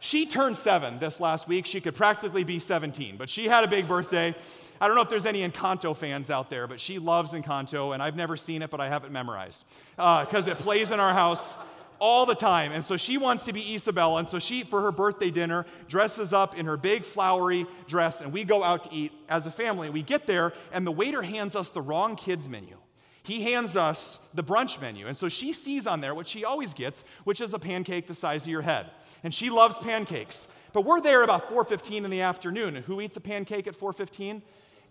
She 0.00 0.26
turned 0.26 0.56
seven 0.56 0.98
this 0.98 1.18
last 1.20 1.48
week. 1.48 1.66
She 1.66 1.80
could 1.80 1.94
practically 1.94 2.44
be 2.44 2.58
17, 2.58 3.16
but 3.16 3.28
she 3.28 3.46
had 3.46 3.64
a 3.64 3.68
big 3.68 3.88
birthday. 3.88 4.34
I 4.80 4.86
don't 4.86 4.96
know 4.96 5.02
if 5.02 5.08
there's 5.08 5.26
any 5.26 5.46
Encanto 5.48 5.96
fans 5.96 6.30
out 6.30 6.50
there, 6.50 6.66
but 6.66 6.80
she 6.80 6.98
loves 6.98 7.32
Encanto, 7.32 7.94
and 7.94 8.02
I've 8.02 8.16
never 8.16 8.36
seen 8.36 8.60
it, 8.62 8.70
but 8.70 8.80
I 8.80 8.88
have 8.88 9.04
it 9.04 9.10
memorized 9.10 9.64
because 9.96 10.48
uh, 10.48 10.50
it 10.50 10.58
plays 10.58 10.90
in 10.90 11.00
our 11.00 11.14
house 11.14 11.56
all 12.00 12.26
the 12.26 12.34
time. 12.34 12.72
And 12.72 12.84
so 12.84 12.96
she 12.96 13.16
wants 13.16 13.44
to 13.44 13.52
be 13.52 13.74
Isabella. 13.74 14.18
And 14.18 14.28
so 14.28 14.38
she, 14.38 14.64
for 14.64 14.82
her 14.82 14.92
birthday 14.92 15.30
dinner, 15.30 15.64
dresses 15.88 16.32
up 16.32 16.56
in 16.56 16.66
her 16.66 16.76
big 16.76 17.04
flowery 17.04 17.66
dress, 17.88 18.20
and 18.20 18.32
we 18.32 18.44
go 18.44 18.62
out 18.62 18.84
to 18.84 18.92
eat 18.92 19.12
as 19.28 19.46
a 19.46 19.50
family. 19.50 19.90
We 19.90 20.02
get 20.02 20.26
there, 20.26 20.52
and 20.72 20.86
the 20.86 20.92
waiter 20.92 21.22
hands 21.22 21.56
us 21.56 21.70
the 21.70 21.80
wrong 21.80 22.16
kids' 22.16 22.48
menu. 22.48 22.76
He 23.22 23.42
hands 23.42 23.74
us 23.74 24.20
the 24.34 24.44
brunch 24.44 24.78
menu. 24.82 25.06
And 25.06 25.16
so 25.16 25.30
she 25.30 25.54
sees 25.54 25.86
on 25.86 26.02
there 26.02 26.14
what 26.14 26.28
she 26.28 26.44
always 26.44 26.74
gets, 26.74 27.04
which 27.24 27.40
is 27.40 27.54
a 27.54 27.58
pancake 27.58 28.06
the 28.06 28.14
size 28.14 28.42
of 28.42 28.48
your 28.48 28.60
head. 28.60 28.90
And 29.24 29.34
she 29.34 29.50
loves 29.50 29.76
pancakes. 29.78 30.46
But 30.72 30.82
we're 30.82 31.00
there 31.00 31.22
about 31.22 31.48
4:15 31.48 32.04
in 32.04 32.10
the 32.10 32.20
afternoon. 32.20 32.76
Who 32.86 33.00
eats 33.00 33.16
a 33.16 33.20
pancake 33.20 33.66
at 33.66 33.74
4:15? 33.74 34.42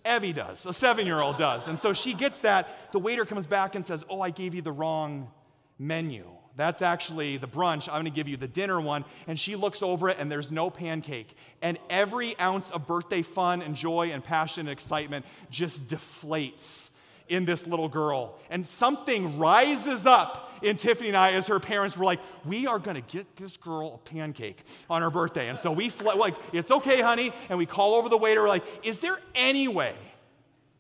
Evie 0.06 0.34
does. 0.34 0.66
A 0.66 0.74
seven-year-old 0.74 1.38
does. 1.38 1.68
And 1.68 1.80
so 1.80 1.94
she 1.94 2.14
gets 2.14 2.40
that. 2.40 2.92
The 2.92 3.00
waiter 3.00 3.26
comes 3.26 3.48
back 3.48 3.76
and 3.76 3.86
says, 3.86 4.04
"Oh, 4.10 4.20
I 4.20 4.32
gave 4.32 4.54
you 4.54 4.62
the 4.62 4.72
wrong 4.72 5.32
menu." 5.80 6.26
That's 6.56 6.82
actually 6.82 7.38
the 7.38 7.48
brunch. 7.48 7.88
I'm 7.88 7.96
going 7.96 8.06
to 8.06 8.12
give 8.12 8.28
you 8.28 8.38
the 8.38 8.48
dinner 8.48 8.80
one. 8.80 9.06
And 9.28 9.40
she 9.40 9.56
looks 9.56 9.82
over 9.82 10.10
it, 10.10 10.18
and 10.20 10.32
there's 10.32 10.52
no 10.52 10.70
pancake. 10.70 11.36
And 11.62 11.80
every 11.90 12.38
ounce 12.40 12.70
of 12.70 12.86
birthday 12.86 13.24
fun 13.24 13.62
and 13.62 13.76
joy 13.76 14.12
and 14.12 14.24
passion 14.24 14.62
and 14.62 14.70
excitement 14.70 15.26
just 15.50 15.88
deflates 15.88 16.90
in 17.28 17.46
this 17.46 17.66
little 17.66 17.90
girl. 17.90 18.38
And 18.50 18.68
something 18.68 19.40
rises 19.40 20.06
up 20.06 20.52
in 20.64 20.78
Tiffany 20.78 21.10
and 21.10 21.18
I 21.18 21.34
as 21.34 21.48
her 21.48 21.60
parents 21.60 21.96
were 21.96 22.06
like, 22.06 22.20
we 22.46 22.66
are 22.66 22.80
going 22.80 22.96
to 22.96 23.02
get 23.02 23.36
this 23.36 23.58
girl 23.58 24.02
a 24.04 24.10
pancake 24.10 24.64
on 24.90 25.02
her 25.02 25.12
birthday. 25.12 25.50
And 25.50 25.60
so 25.60 25.72
we, 25.72 25.90
fl- 25.90 26.18
like, 26.18 26.36
it's 26.52 26.72
okay, 26.72 27.02
honey. 27.02 27.32
And 27.50 27.60
we 27.60 27.66
call 27.66 27.96
over 27.96 28.10
the 28.10 28.18
waiter, 28.18 28.48
like, 28.48 28.64
is 28.84 29.00
there 29.00 29.20
any 29.36 29.68
way 29.68 29.94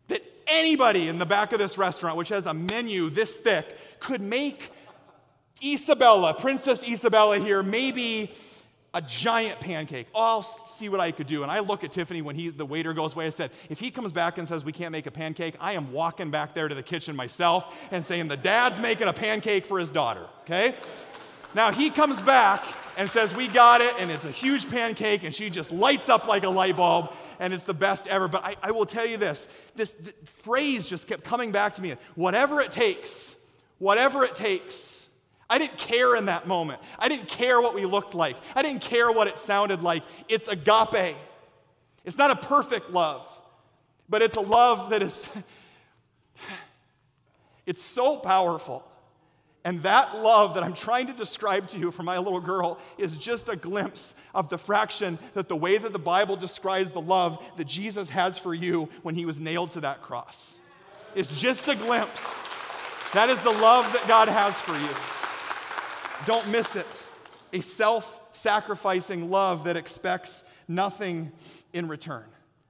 that 0.08 0.24
anybody 0.48 1.10
in 1.10 1.20
the 1.20 1.25
back 1.25 1.52
of 1.52 1.60
this 1.60 1.78
restaurant, 1.78 2.18
which 2.18 2.30
has 2.30 2.46
a 2.46 2.54
menu 2.54 3.10
this 3.10 3.36
thick, 3.38 3.68
could 4.00 4.22
make 4.22 4.72
Isabella, 5.63 6.34
Princess 6.34 6.84
Isabella 6.84 7.40
here, 7.40 7.62
maybe 7.62 8.32
a 8.94 9.02
giant 9.02 9.60
pancake. 9.60 10.08
Oh, 10.14 10.22
I'll 10.22 10.44
see 10.44 10.88
what 10.88 11.00
I 11.00 11.12
could 11.12 11.28
do. 11.28 11.44
And 11.44 11.52
I 11.52 11.60
look 11.60 11.84
at 11.84 11.92
Tiffany 11.92 12.22
when 12.22 12.36
he, 12.36 12.50
the 12.50 12.66
waiter 12.66 12.94
goes 12.94 13.14
away. 13.14 13.26
I 13.26 13.30
said, 13.30 13.52
if 13.70 13.80
he 13.80 13.90
comes 13.90 14.12
back 14.12 14.38
and 14.38 14.48
says 14.48 14.64
we 14.64 14.72
can't 14.72 14.92
make 14.92 15.08
a 15.08 15.12
pancake, 15.12 15.56
I 15.60 15.74
am 15.74 15.92
walking 15.92 16.30
back 16.30 16.54
there 16.54 16.68
to 16.68 16.76
the 16.76 16.84
kitchen 16.84 17.16
myself 17.16 17.88
and 17.92 18.06
saying 18.06 18.28
the 18.28 18.38
dad's 18.38 18.80
making 18.80 19.08
a 19.08 19.14
pancake 19.14 19.66
for 19.66 19.80
his 19.80 19.90
daughter. 19.90 20.28
Okay? 20.42 20.76
Now 21.56 21.72
he 21.72 21.90
comes 21.90 22.22
back 22.22 22.64
and 22.98 23.10
says 23.10 23.36
we 23.36 23.48
got 23.48 23.82
it, 23.82 23.94
and 24.00 24.10
it's 24.10 24.26
a 24.26 24.32
huge 24.32 24.70
pancake, 24.70 25.24
and 25.24 25.34
she 25.34 25.50
just 25.50 25.72
lights 25.72 26.10
up 26.10 26.28
like 26.28 26.44
a 26.44 26.50
light 26.50 26.78
bulb, 26.78 27.14
and 27.40 27.54
it's 27.54 27.64
the 27.64 27.74
best 27.74 28.08
ever. 28.08 28.28
But 28.28 28.44
I, 28.44 28.56
I 28.62 28.72
will 28.72 28.86
tell 28.86 29.06
you 29.06 29.18
this: 29.18 29.48
this 29.76 29.96
phrase 30.26 30.90
just 30.90 31.08
kept 31.08 31.24
coming 31.24 31.52
back 31.52 31.76
to 31.76 31.82
me. 31.82 31.96
Whatever 32.16 32.62
it 32.62 32.72
takes, 32.72 33.36
whatever 33.78 34.24
it 34.24 34.34
takes 34.34 35.03
I 35.54 35.60
didn't 35.60 35.78
care 35.78 36.16
in 36.16 36.26
that 36.26 36.48
moment. 36.48 36.82
I 36.98 37.08
didn't 37.08 37.28
care 37.28 37.62
what 37.62 37.76
we 37.76 37.86
looked 37.86 38.16
like. 38.16 38.38
I 38.56 38.64
didn't 38.64 38.82
care 38.82 39.12
what 39.12 39.28
it 39.28 39.38
sounded 39.38 39.84
like. 39.84 40.02
It's 40.28 40.48
agape. 40.48 41.16
It's 42.04 42.18
not 42.18 42.32
a 42.32 42.36
perfect 42.36 42.90
love, 42.90 43.28
but 44.10 44.24
it's 44.24 44.36
a 44.36 44.42
love 44.42 44.90
that 44.90 45.04
is 45.04 45.30
it's 47.68 47.84
so 47.84 48.18
powerful. 48.18 48.84
And 49.64 49.84
that 49.84 50.16
love 50.16 50.56
that 50.56 50.64
I'm 50.64 50.74
trying 50.74 51.06
to 51.06 51.14
describe 51.14 51.68
to 51.68 51.78
you 51.78 51.92
for 51.92 52.02
my 52.02 52.18
little 52.18 52.42
girl 52.42 52.80
is 52.98 53.16
just 53.16 53.48
a 53.48 53.56
glimpse 53.56 54.16
of 54.34 54.50
the 54.50 54.58
fraction 54.58 55.20
that 55.36 55.50
the 55.50 55.56
way 55.56 55.78
that 55.78 55.94
the 55.94 56.00
Bible 56.00 56.36
describes 56.36 56.94
the 56.94 57.00
love 57.00 57.38
that 57.58 57.68
Jesus 57.68 58.10
has 58.10 58.40
for 58.40 58.56
you 58.56 58.90
when 59.04 59.14
he 59.14 59.28
was 59.28 59.40
nailed 59.40 59.70
to 59.72 59.82
that 59.82 60.02
cross. 60.02 60.60
It's 61.14 61.32
just 61.36 61.68
a 61.68 61.76
glimpse. 61.76 62.44
That 63.14 63.30
is 63.30 63.40
the 63.44 63.52
love 63.52 63.94
that 63.94 64.08
God 64.08 64.30
has 64.30 64.56
for 64.56 64.76
you. 64.76 65.23
Don't 66.25 66.48
miss 66.48 66.75
it. 66.75 67.06
A 67.51 67.62
self 67.62 68.20
sacrificing 68.32 69.30
love 69.30 69.65
that 69.65 69.77
expects 69.77 70.44
nothing 70.68 71.32
in 71.74 71.88
return. 71.88 72.25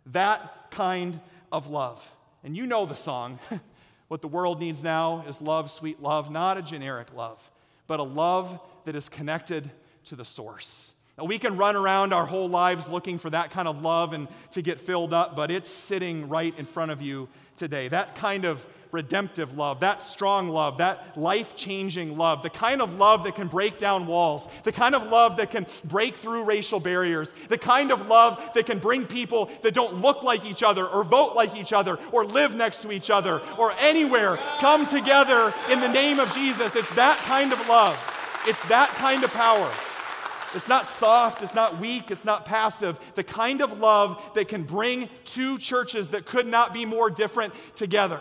That 0.07 0.71
kind 0.71 1.19
of 1.51 1.67
love. 1.67 2.09
And 2.43 2.57
you 2.57 2.65
know 2.65 2.85
the 2.85 2.95
song. 2.95 3.39
what 4.07 4.21
the 4.21 4.27
world 4.27 4.59
needs 4.59 4.83
now 4.83 5.23
is 5.27 5.41
love, 5.41 5.71
sweet 5.71 6.01
love, 6.01 6.29
not 6.29 6.57
a 6.57 6.61
generic 6.61 7.07
love, 7.15 7.51
but 7.87 7.99
a 7.99 8.03
love 8.03 8.59
that 8.85 8.95
is 8.95 9.09
connected 9.09 9.69
to 10.05 10.15
the 10.15 10.25
source. 10.25 10.91
Now, 11.17 11.25
we 11.25 11.37
can 11.37 11.57
run 11.57 11.75
around 11.75 12.11
our 12.11 12.25
whole 12.25 12.49
lives 12.49 12.87
looking 12.87 13.19
for 13.19 13.29
that 13.29 13.51
kind 13.51 13.67
of 13.67 13.81
love 13.81 14.13
and 14.13 14.27
to 14.51 14.61
get 14.63 14.81
filled 14.81 15.13
up, 15.13 15.35
but 15.35 15.51
it's 15.51 15.69
sitting 15.69 16.27
right 16.27 16.57
in 16.57 16.65
front 16.65 16.91
of 16.91 17.01
you 17.01 17.29
today. 17.55 17.87
That 17.87 18.15
kind 18.15 18.45
of 18.45 18.65
redemptive 18.93 19.57
love, 19.57 19.79
that 19.79 20.01
strong 20.01 20.47
love, 20.47 20.77
that 20.77 21.17
life 21.17 21.55
changing 21.55 22.15
love, 22.15 22.43
the 22.43 22.49
kind 22.49 22.81
of 22.81 22.93
love 22.97 23.23
that 23.23 23.33
can 23.33 23.47
break 23.47 23.79
down 23.79 24.05
walls, 24.05 24.47
the 24.63 24.71
kind 24.71 24.93
of 24.93 25.07
love 25.07 25.37
that 25.37 25.49
can 25.49 25.65
break 25.83 26.15
through 26.15 26.45
racial 26.45 26.79
barriers, 26.79 27.33
the 27.49 27.57
kind 27.57 27.91
of 27.91 28.07
love 28.07 28.51
that 28.53 28.67
can 28.67 28.77
bring 28.77 29.05
people 29.05 29.49
that 29.63 29.73
don't 29.73 29.95
look 29.95 30.21
like 30.21 30.45
each 30.45 30.61
other 30.61 30.85
or 30.85 31.03
vote 31.03 31.35
like 31.35 31.55
each 31.55 31.73
other 31.73 31.97
or 32.11 32.23
live 32.23 32.55
next 32.55 32.83
to 32.83 32.91
each 32.91 33.09
other 33.09 33.41
or 33.57 33.73
anywhere 33.79 34.37
come 34.59 34.85
together 34.85 35.51
in 35.71 35.81
the 35.81 35.89
name 35.89 36.19
of 36.19 36.31
Jesus. 36.31 36.75
It's 36.75 36.93
that 36.93 37.17
kind 37.19 37.51
of 37.51 37.67
love, 37.67 37.97
it's 38.45 38.63
that 38.69 38.89
kind 38.89 39.23
of 39.23 39.31
power. 39.31 39.71
It's 40.55 40.67
not 40.67 40.85
soft, 40.85 41.41
it's 41.41 41.55
not 41.55 41.79
weak, 41.79 42.11
it's 42.11 42.25
not 42.25 42.45
passive. 42.45 42.99
The 43.15 43.23
kind 43.23 43.61
of 43.61 43.79
love 43.79 44.21
that 44.35 44.47
can 44.47 44.61
bring 44.61 45.09
two 45.25 45.57
churches 45.57 46.11
that 46.11 46.27
could 46.27 46.45
not 46.45 46.75
be 46.75 46.85
more 46.85 47.09
different 47.09 47.55
together. 47.75 48.19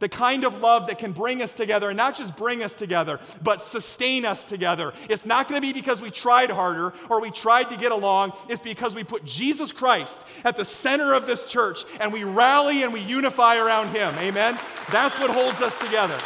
The 0.00 0.08
kind 0.08 0.44
of 0.44 0.60
love 0.60 0.88
that 0.88 0.98
can 0.98 1.12
bring 1.12 1.40
us 1.40 1.54
together, 1.54 1.88
and 1.88 1.96
not 1.96 2.16
just 2.16 2.36
bring 2.36 2.62
us 2.62 2.74
together, 2.74 3.20
but 3.42 3.62
sustain 3.62 4.24
us 4.24 4.44
together. 4.44 4.92
It's 5.08 5.24
not 5.24 5.48
going 5.48 5.60
to 5.60 5.66
be 5.66 5.72
because 5.72 6.00
we 6.00 6.10
tried 6.10 6.50
harder 6.50 6.92
or 7.08 7.20
we 7.20 7.30
tried 7.30 7.70
to 7.70 7.76
get 7.76 7.92
along. 7.92 8.32
It's 8.48 8.60
because 8.60 8.94
we 8.94 9.04
put 9.04 9.24
Jesus 9.24 9.72
Christ 9.72 10.20
at 10.44 10.56
the 10.56 10.64
center 10.64 11.14
of 11.14 11.26
this 11.26 11.44
church 11.44 11.84
and 12.00 12.12
we 12.12 12.24
rally 12.24 12.82
and 12.82 12.92
we 12.92 13.00
unify 13.00 13.56
around 13.56 13.88
Him. 13.88 14.14
Amen? 14.18 14.58
That's 14.90 15.18
what 15.18 15.30
holds 15.30 15.60
us 15.62 15.78
together. 15.78 16.18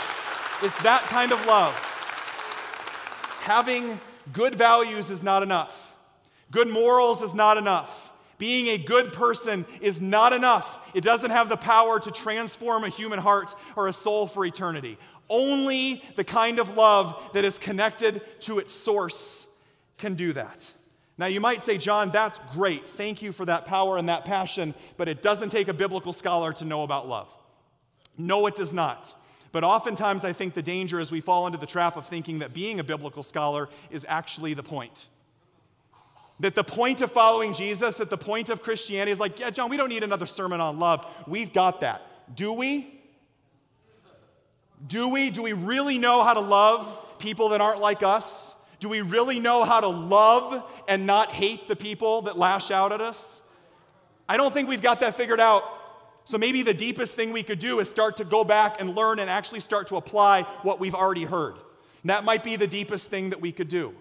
It's 0.62 0.82
that 0.82 1.02
kind 1.02 1.30
of 1.30 1.44
love. 1.46 1.74
Having 3.40 4.00
Good 4.32 4.56
values 4.56 5.10
is 5.10 5.22
not 5.22 5.42
enough. 5.42 5.96
Good 6.50 6.68
morals 6.68 7.22
is 7.22 7.34
not 7.34 7.56
enough. 7.56 7.97
Being 8.38 8.68
a 8.68 8.78
good 8.78 9.12
person 9.12 9.66
is 9.80 10.00
not 10.00 10.32
enough. 10.32 10.80
It 10.94 11.02
doesn't 11.02 11.30
have 11.30 11.48
the 11.48 11.56
power 11.56 11.98
to 12.00 12.10
transform 12.10 12.84
a 12.84 12.88
human 12.88 13.18
heart 13.18 13.54
or 13.76 13.88
a 13.88 13.92
soul 13.92 14.26
for 14.26 14.44
eternity. 14.44 14.96
Only 15.28 16.02
the 16.16 16.24
kind 16.24 16.58
of 16.58 16.76
love 16.76 17.30
that 17.34 17.44
is 17.44 17.58
connected 17.58 18.22
to 18.42 18.58
its 18.58 18.72
source 18.72 19.46
can 19.98 20.14
do 20.14 20.32
that. 20.32 20.72
Now, 21.18 21.26
you 21.26 21.40
might 21.40 21.64
say, 21.64 21.78
John, 21.78 22.10
that's 22.10 22.38
great. 22.52 22.86
Thank 22.86 23.22
you 23.22 23.32
for 23.32 23.44
that 23.44 23.66
power 23.66 23.98
and 23.98 24.08
that 24.08 24.24
passion, 24.24 24.72
but 24.96 25.08
it 25.08 25.20
doesn't 25.20 25.50
take 25.50 25.66
a 25.66 25.74
biblical 25.74 26.12
scholar 26.12 26.52
to 26.54 26.64
know 26.64 26.84
about 26.84 27.08
love. 27.08 27.28
No, 28.16 28.46
it 28.46 28.54
does 28.54 28.72
not. 28.72 29.14
But 29.50 29.64
oftentimes, 29.64 30.24
I 30.24 30.32
think 30.32 30.54
the 30.54 30.62
danger 30.62 31.00
is 31.00 31.10
we 31.10 31.20
fall 31.20 31.46
into 31.46 31.58
the 31.58 31.66
trap 31.66 31.96
of 31.96 32.06
thinking 32.06 32.38
that 32.38 32.54
being 32.54 32.78
a 32.78 32.84
biblical 32.84 33.24
scholar 33.24 33.68
is 33.90 34.06
actually 34.08 34.54
the 34.54 34.62
point. 34.62 35.08
That 36.40 36.54
the 36.54 36.64
point 36.64 37.00
of 37.00 37.10
following 37.10 37.52
Jesus, 37.52 37.96
that 37.96 38.10
the 38.10 38.18
point 38.18 38.48
of 38.48 38.62
Christianity 38.62 39.10
is 39.10 39.18
like, 39.18 39.40
yeah, 39.40 39.50
John, 39.50 39.70
we 39.70 39.76
don't 39.76 39.88
need 39.88 40.04
another 40.04 40.26
sermon 40.26 40.60
on 40.60 40.78
love. 40.78 41.04
We've 41.26 41.52
got 41.52 41.80
that. 41.80 42.02
Do 42.34 42.52
we? 42.52 42.94
Do 44.86 45.08
we? 45.08 45.30
Do 45.30 45.42
we 45.42 45.52
really 45.52 45.98
know 45.98 46.22
how 46.22 46.34
to 46.34 46.40
love 46.40 47.18
people 47.18 47.48
that 47.50 47.60
aren't 47.60 47.80
like 47.80 48.02
us? 48.02 48.54
Do 48.80 48.88
we 48.88 49.00
really 49.00 49.40
know 49.40 49.64
how 49.64 49.80
to 49.80 49.88
love 49.88 50.70
and 50.86 51.06
not 51.06 51.32
hate 51.32 51.66
the 51.66 51.74
people 51.74 52.22
that 52.22 52.38
lash 52.38 52.70
out 52.70 52.92
at 52.92 53.00
us? 53.00 53.42
I 54.28 54.36
don't 54.36 54.54
think 54.54 54.68
we've 54.68 54.82
got 54.82 55.00
that 55.00 55.16
figured 55.16 55.40
out. 55.40 55.64
So 56.24 56.38
maybe 56.38 56.62
the 56.62 56.74
deepest 56.74 57.14
thing 57.14 57.32
we 57.32 57.42
could 57.42 57.58
do 57.58 57.80
is 57.80 57.88
start 57.88 58.18
to 58.18 58.24
go 58.24 58.44
back 58.44 58.80
and 58.80 58.94
learn 58.94 59.18
and 59.18 59.30
actually 59.30 59.60
start 59.60 59.88
to 59.88 59.96
apply 59.96 60.42
what 60.62 60.78
we've 60.78 60.94
already 60.94 61.24
heard. 61.24 61.54
And 62.02 62.10
that 62.10 62.22
might 62.24 62.44
be 62.44 62.56
the 62.56 62.66
deepest 62.66 63.08
thing 63.08 63.30
that 63.30 63.40
we 63.40 63.50
could 63.50 63.68
do. 63.68 63.94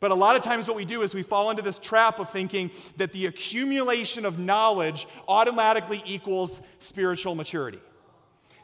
But 0.00 0.12
a 0.12 0.14
lot 0.14 0.36
of 0.36 0.42
times, 0.42 0.68
what 0.68 0.76
we 0.76 0.84
do 0.84 1.02
is 1.02 1.14
we 1.14 1.22
fall 1.22 1.50
into 1.50 1.62
this 1.62 1.78
trap 1.78 2.20
of 2.20 2.30
thinking 2.30 2.70
that 2.98 3.12
the 3.12 3.26
accumulation 3.26 4.24
of 4.24 4.38
knowledge 4.38 5.08
automatically 5.26 6.02
equals 6.06 6.62
spiritual 6.78 7.34
maturity. 7.34 7.80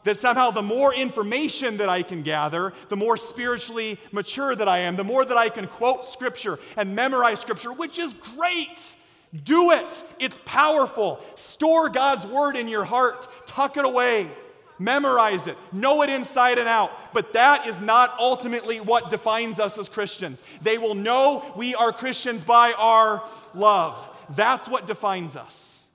That 0.04 0.18
somehow 0.18 0.50
the 0.50 0.62
more 0.62 0.94
information 0.94 1.78
that 1.78 1.88
I 1.88 2.02
can 2.02 2.22
gather, 2.22 2.72
the 2.88 2.96
more 2.96 3.16
spiritually 3.16 3.98
mature 4.12 4.54
that 4.54 4.68
I 4.68 4.80
am, 4.80 4.96
the 4.96 5.04
more 5.04 5.24
that 5.24 5.36
I 5.36 5.48
can 5.48 5.66
quote 5.66 6.04
scripture 6.04 6.58
and 6.76 6.94
memorize 6.94 7.40
scripture, 7.40 7.72
which 7.72 7.98
is 7.98 8.14
great. 8.36 8.96
Do 9.42 9.72
it. 9.72 10.04
It's 10.20 10.38
powerful. 10.44 11.20
Store 11.34 11.88
God's 11.88 12.26
word 12.26 12.56
in 12.56 12.68
your 12.68 12.84
heart, 12.84 13.26
tuck 13.46 13.76
it 13.76 13.84
away, 13.84 14.30
memorize 14.78 15.46
it, 15.46 15.56
know 15.72 16.02
it 16.02 16.10
inside 16.10 16.58
and 16.58 16.68
out. 16.68 16.92
But 17.12 17.32
that 17.34 17.66
is 17.66 17.80
not 17.80 18.14
ultimately 18.18 18.80
what 18.80 19.10
defines 19.10 19.60
us 19.60 19.78
as 19.78 19.88
Christians. 19.88 20.42
They 20.62 20.78
will 20.78 20.94
know 20.94 21.52
we 21.56 21.74
are 21.74 21.92
Christians 21.92 22.42
by 22.44 22.72
our 22.72 23.28
love. 23.54 24.08
That's 24.30 24.68
what 24.68 24.86
defines 24.86 25.36
us. 25.36 25.86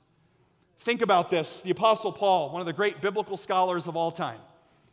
Think 0.79 1.01
about 1.01 1.29
this. 1.29 1.61
The 1.61 1.71
Apostle 1.71 2.11
Paul, 2.11 2.51
one 2.51 2.61
of 2.61 2.65
the 2.65 2.73
great 2.73 3.01
biblical 3.01 3.37
scholars 3.37 3.87
of 3.87 3.95
all 3.95 4.11
time, 4.11 4.39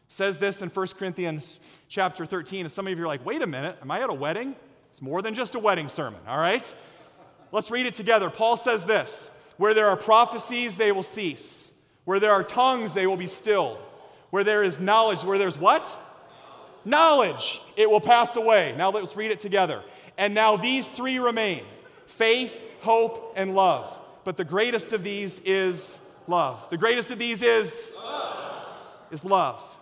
says 0.08 0.38
this 0.38 0.62
in 0.62 0.68
1 0.68 0.86
Corinthians 0.98 1.60
chapter 1.88 2.26
13. 2.26 2.66
And 2.66 2.72
some 2.72 2.86
of 2.86 2.96
you 2.96 3.04
are 3.04 3.08
like, 3.08 3.24
wait 3.24 3.42
a 3.42 3.46
minute, 3.46 3.78
am 3.80 3.90
I 3.90 4.00
at 4.00 4.10
a 4.10 4.14
wedding? 4.14 4.56
It's 4.90 5.02
more 5.02 5.22
than 5.22 5.34
just 5.34 5.54
a 5.54 5.58
wedding 5.58 5.88
sermon, 5.88 6.20
all 6.26 6.38
right? 6.38 6.74
Let's 7.52 7.70
read 7.70 7.86
it 7.86 7.94
together. 7.94 8.30
Paul 8.30 8.56
says 8.56 8.84
this 8.84 9.30
Where 9.56 9.74
there 9.74 9.88
are 9.88 9.96
prophecies, 9.96 10.76
they 10.76 10.92
will 10.92 11.02
cease. 11.02 11.65
Where 12.06 12.18
there 12.18 12.32
are 12.32 12.42
tongues, 12.42 12.94
they 12.94 13.06
will 13.06 13.18
be 13.18 13.26
stilled. 13.26 13.76
Where 14.30 14.44
there 14.44 14.64
is 14.64 14.80
knowledge, 14.80 15.22
where 15.22 15.36
there's 15.36 15.58
what? 15.58 15.94
Knowledge, 16.84 17.60
it 17.76 17.90
will 17.90 18.00
pass 18.00 18.36
away. 18.36 18.74
Now 18.78 18.90
let's 18.90 19.16
read 19.16 19.32
it 19.32 19.40
together. 19.40 19.82
And 20.16 20.32
now 20.32 20.56
these 20.56 20.88
three 20.88 21.18
remain 21.18 21.62
faith, 22.06 22.58
hope, 22.80 23.34
and 23.36 23.54
love. 23.54 23.98
But 24.24 24.36
the 24.36 24.44
greatest 24.44 24.92
of 24.92 25.02
these 25.02 25.40
is 25.40 25.98
love. 26.28 26.64
The 26.70 26.76
greatest 26.76 27.10
of 27.10 27.18
these 27.18 27.42
is 27.42 27.92
love. 27.96 28.64
Is 29.10 29.24
love. 29.24 29.75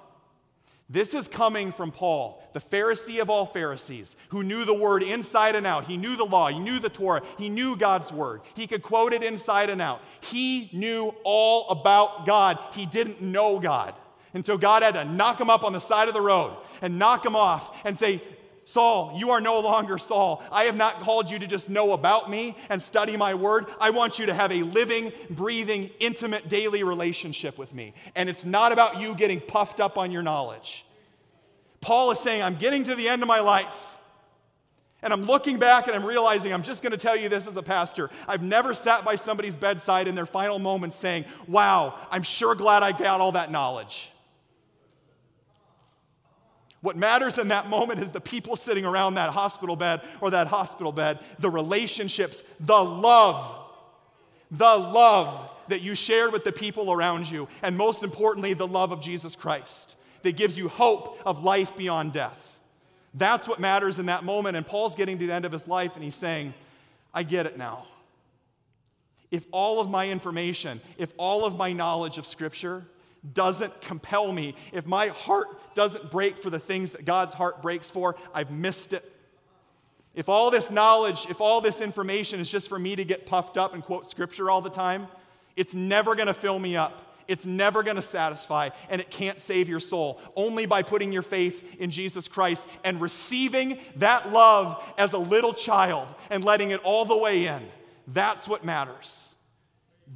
This 0.95 1.13
is 1.13 1.27
coming 1.27 1.73
from 1.73 1.91
Paul, 1.91 2.41
the 2.53 2.61
Pharisee 2.61 3.21
of 3.21 3.29
all 3.29 3.47
Pharisees, 3.47 4.15
who 4.29 4.45
knew 4.45 4.65
the 4.65 4.73
word 4.73 5.03
inside 5.03 5.57
and 5.57 5.67
out. 5.67 5.89
He 5.89 5.97
knew 5.97 6.15
the 6.15 6.25
law, 6.25 6.47
he 6.47 6.61
knew 6.61 6.79
the 6.79 6.89
Torah, 6.89 7.21
he 7.37 7.49
knew 7.49 7.75
God's 7.75 8.13
word. 8.13 8.43
He 8.55 8.69
could 8.69 8.81
quote 8.81 9.13
it 9.13 9.25
inside 9.25 9.71
and 9.71 9.83
out. 9.83 10.01
He 10.21 10.71
knew 10.73 11.13
all 11.25 11.69
about 11.69 12.27
God. 12.27 12.61
He 12.75 12.87
didn't 12.87 13.21
know 13.21 13.59
God. 13.59 13.93
And 14.35 14.47
so 14.47 14.57
God 14.57 14.85
had 14.85 14.95
to 14.95 15.05
knock 15.05 15.41
him 15.41 15.51
up 15.51 15.65
on 15.65 15.73
the 15.73 15.81
side 15.81 16.07
of 16.07 16.15
the 16.15 16.21
road 16.21 16.57
and 16.81 16.97
knock 16.97 17.27
him 17.27 17.35
off 17.35 17.77
and 17.85 17.99
say, 17.99 18.23
Saul, 18.65 19.15
you 19.17 19.31
are 19.31 19.41
no 19.41 19.61
longer 19.61 19.99
Saul. 19.99 20.43
I 20.51 20.65
have 20.65 20.77
not 20.77 21.03
called 21.03 21.31
you 21.31 21.39
to 21.39 21.47
just 21.47 21.69
know 21.69 21.93
about 21.93 22.31
me 22.31 22.57
and 22.71 22.83
study 22.83 23.17
my 23.17 23.35
word. 23.35 23.67
I 23.81 23.91
want 23.91 24.19
you 24.19 24.27
to 24.27 24.35
have 24.35 24.53
a 24.53 24.63
living, 24.63 25.13
breathing, 25.31 25.91
intimate 26.01 26.49
daily 26.49 26.83
relationship 26.83 27.59
with 27.59 27.75
me. 27.75 27.95
And 28.15 28.29
it's 28.29 28.45
not 28.45 28.73
about 28.73 29.01
you 29.01 29.15
getting 29.15 29.41
puffed 29.41 29.81
up 29.81 29.99
on 29.99 30.11
your 30.11 30.23
knowledge. 30.23 30.85
Paul 31.81 32.11
is 32.11 32.19
saying, 32.19 32.43
I'm 32.43 32.55
getting 32.55 32.85
to 32.85 32.95
the 32.95 33.09
end 33.09 33.23
of 33.23 33.29
my 33.29 33.41
life. 33.41 33.99
And 35.03 35.13
I'm 35.13 35.25
looking 35.25 35.59
back 35.59 35.87
and 35.87 35.95
I'm 35.95 36.05
realizing 36.05 36.55
I'm 36.55 36.63
just 36.63 36.83
going 36.83 36.93
to 36.93 36.97
tell 36.97 37.15
you 37.15 37.29
this 37.29 37.47
as 37.47 37.59
a 37.59 37.63
pastor. 37.63 38.09
I've 38.27 38.43
never 38.43 38.73
sat 38.73 39.05
by 39.05 39.17
somebody's 39.17 39.55
bedside 39.55 40.09
in 40.09 40.15
their 40.15 40.25
final 40.25 40.59
moments 40.59 40.97
saying, 40.97 41.27
Wow, 41.47 41.99
I'm 42.11 42.23
sure 42.23 42.55
glad 42.55 42.83
I 42.83 42.93
got 42.93 43.21
all 43.21 43.33
that 43.33 43.51
knowledge. 43.51 44.11
What 46.85 46.99
matters 46.99 47.39
in 47.39 47.49
that 47.49 47.71
moment 47.71 48.01
is 48.01 48.13
the 48.13 48.21
people 48.21 48.57
sitting 48.57 48.85
around 48.85 49.15
that 49.15 49.31
hospital 49.31 49.75
bed 49.75 50.03
or 50.21 50.29
that 50.33 50.49
hospital 50.49 50.93
bed, 50.93 51.19
the 51.39 51.49
relationships, 51.49 52.45
the 52.61 52.77
love, 52.77 53.57
the 54.51 54.77
love 54.77 55.51
that 55.69 55.81
you 55.81 55.95
shared 55.95 56.31
with 56.31 56.45
the 56.45 56.53
people 56.53 56.93
around 56.93 57.31
you, 57.31 57.49
and 57.63 57.75
most 57.75 58.03
importantly, 58.03 58.53
the 58.53 58.67
love 58.67 58.93
of 58.93 59.01
Jesus 59.01 59.35
Christ 59.35 59.97
that 60.25 60.37
gives 60.37 60.59
you 60.59 60.69
hope 60.69 61.19
of 61.25 61.43
life 61.43 61.75
beyond 61.75 62.13
death. 62.13 62.61
That's 63.15 63.49
what 63.49 63.61
matters 63.61 63.99
in 63.99 64.05
that 64.07 64.23
moment. 64.23 64.55
And 64.55 64.67
Paul's 64.67 64.95
getting 64.95 65.19
to 65.19 65.27
the 65.27 65.33
end 65.33 65.47
of 65.47 65.53
his 65.53 65.67
life 65.67 65.95
and 65.95 66.05
he's 66.05 66.15
saying, 66.15 66.53
I 67.15 67.23
get 67.23 67.47
it 67.47 67.57
now. 67.57 67.87
If 69.31 69.47
all 69.53 69.81
of 69.81 69.89
my 69.89 70.11
information, 70.11 70.83
if 70.99 71.15
all 71.17 71.47
of 71.47 71.57
my 71.57 71.73
knowledge 71.73 72.19
of 72.19 72.27
Scripture, 72.27 72.85
doesn't 73.33 73.81
compel 73.81 74.31
me, 74.33 74.55
if 74.73 74.87
my 74.87 75.09
heart 75.09 75.75
doesn't 75.75 76.11
break 76.11 76.39
for 76.39 76.51
the 76.51 76.59
things 76.59 76.93
that 76.93 77.05
God's 77.05 77.35
heart 77.35 77.63
breaks 77.63 77.91
for, 77.91 78.17
I've 78.35 78.51
missed 78.51 78.93
it. 78.93 79.11
If 80.15 80.29
all 80.29 80.51
this 80.51 80.71
knowledge, 80.71 81.27
if 81.29 81.41
all 81.41 81.61
this 81.61 81.81
information 81.81 82.39
is 82.39 82.51
just 82.51 82.69
for 82.69 82.79
me 82.79 82.95
to 82.97 83.05
get 83.05 83.27
puffed 83.27 83.57
up 83.57 83.75
and 83.75 83.83
quote 83.83 84.07
scripture 84.07 84.51
all 84.51 84.61
the 84.61 84.71
time, 84.71 85.09
it's 85.57 85.75
never 85.75 86.15
going 86.15 86.29
to 86.29 86.35
fill 86.35 86.59
me 86.59 86.77
up. 86.77 87.01
It's 87.27 87.47
never 87.47 87.83
going 87.83 87.97
to 87.97 88.03
satisfy, 88.03 88.69
and 88.91 89.01
it 89.01 89.11
can't 89.11 89.41
save 89.41 89.69
your 89.69 89.81
soul. 89.81 90.21
Only 90.37 90.67
by 90.67 90.83
putting 90.83 91.13
your 91.13 91.23
faith 91.23 91.77
in 91.81 91.91
Jesus 91.91 92.29
Christ 92.29 92.67
and 92.85 93.01
receiving 93.01 93.79
that 93.97 94.31
love 94.31 94.85
as 94.99 95.15
a 95.15 95.19
little 95.19 95.55
child 95.55 96.15
and 96.29 96.45
letting 96.45 96.71
it 96.71 96.81
all 96.85 97.07
the 97.07 97.17
way 97.17 97.47
in. 97.47 97.67
That's 98.07 98.47
what 98.47 98.65
matters. 98.65 99.34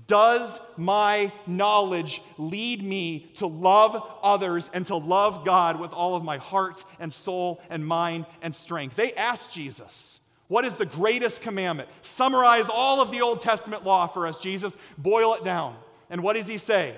Does 0.07 0.61
my 0.77 1.33
knowledge 1.47 2.23
lead 2.37 2.83
me 2.83 3.31
to 3.35 3.47
love 3.47 4.03
others 4.23 4.71
and 4.73 4.85
to 4.87 4.97
love 4.97 5.45
God 5.45 5.81
with 5.81 5.93
all 5.93 6.15
of 6.15 6.25
my 6.25 6.39
heart 6.39 6.85
and 6.99 7.13
soul 7.13 7.61
and 7.71 7.87
mind 7.87 8.27
and 8.43 8.55
strength? 8.55 8.97
They 8.97 9.13
asked 9.15 9.53
Jesus, 9.53 10.21
What 10.47 10.65
is 10.65 10.77
the 10.77 10.87
greatest 10.87 11.41
commandment? 11.41 11.89
Summarize 12.03 12.69
all 12.69 13.01
of 13.01 13.11
the 13.11 13.23
Old 13.23 13.41
Testament 13.41 13.85
law 13.85 14.07
for 14.07 14.27
us, 14.27 14.39
Jesus. 14.39 14.77
Boil 14.99 15.35
it 15.35 15.45
down. 15.45 15.77
And 16.11 16.23
what 16.23 16.37
does 16.37 16.47
he 16.47 16.59
say? 16.59 16.95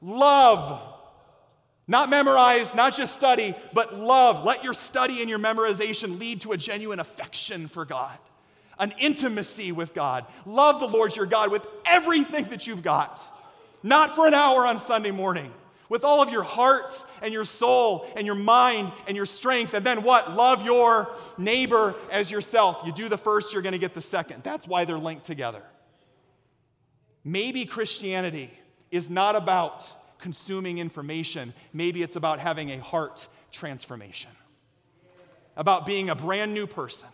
Love. 0.00 0.80
Not 1.86 2.08
memorize, 2.08 2.74
not 2.74 2.96
just 2.96 3.14
study, 3.14 3.54
but 3.74 3.94
love. 3.94 4.44
Let 4.44 4.64
your 4.64 4.72
study 4.72 5.20
and 5.20 5.28
your 5.28 5.38
memorization 5.38 6.18
lead 6.18 6.40
to 6.42 6.52
a 6.52 6.56
genuine 6.56 7.00
affection 7.00 7.68
for 7.68 7.84
God 7.84 8.18
an 8.78 8.92
intimacy 8.98 9.72
with 9.72 9.94
God. 9.94 10.26
Love 10.46 10.80
the 10.80 10.86
Lord 10.86 11.14
your 11.14 11.26
God 11.26 11.50
with 11.50 11.66
everything 11.84 12.44
that 12.46 12.66
you've 12.66 12.82
got, 12.82 13.20
not 13.82 14.14
for 14.14 14.26
an 14.26 14.34
hour 14.34 14.66
on 14.66 14.78
Sunday 14.78 15.10
morning, 15.10 15.52
with 15.88 16.04
all 16.04 16.22
of 16.22 16.30
your 16.30 16.42
heart 16.42 16.92
and 17.22 17.32
your 17.32 17.44
soul 17.44 18.06
and 18.16 18.26
your 18.26 18.34
mind 18.34 18.90
and 19.06 19.16
your 19.16 19.26
strength. 19.26 19.74
And 19.74 19.84
then 19.84 20.02
what? 20.02 20.34
Love 20.34 20.64
your 20.64 21.14
neighbor 21.38 21.94
as 22.10 22.30
yourself. 22.30 22.82
You 22.84 22.92
do 22.92 23.08
the 23.08 23.18
first, 23.18 23.52
you're 23.52 23.62
going 23.62 23.72
to 23.72 23.78
get 23.78 23.94
the 23.94 24.00
second. 24.00 24.42
That's 24.42 24.66
why 24.66 24.84
they're 24.84 24.98
linked 24.98 25.24
together. 25.24 25.62
Maybe 27.22 27.64
Christianity 27.64 28.50
is 28.90 29.08
not 29.08 29.36
about 29.36 29.92
consuming 30.18 30.78
information, 30.78 31.52
maybe 31.72 32.02
it's 32.02 32.16
about 32.16 32.38
having 32.38 32.70
a 32.70 32.78
heart 32.78 33.28
transformation, 33.52 34.30
about 35.54 35.84
being 35.84 36.08
a 36.08 36.14
brand 36.14 36.54
new 36.54 36.66
person 36.66 37.08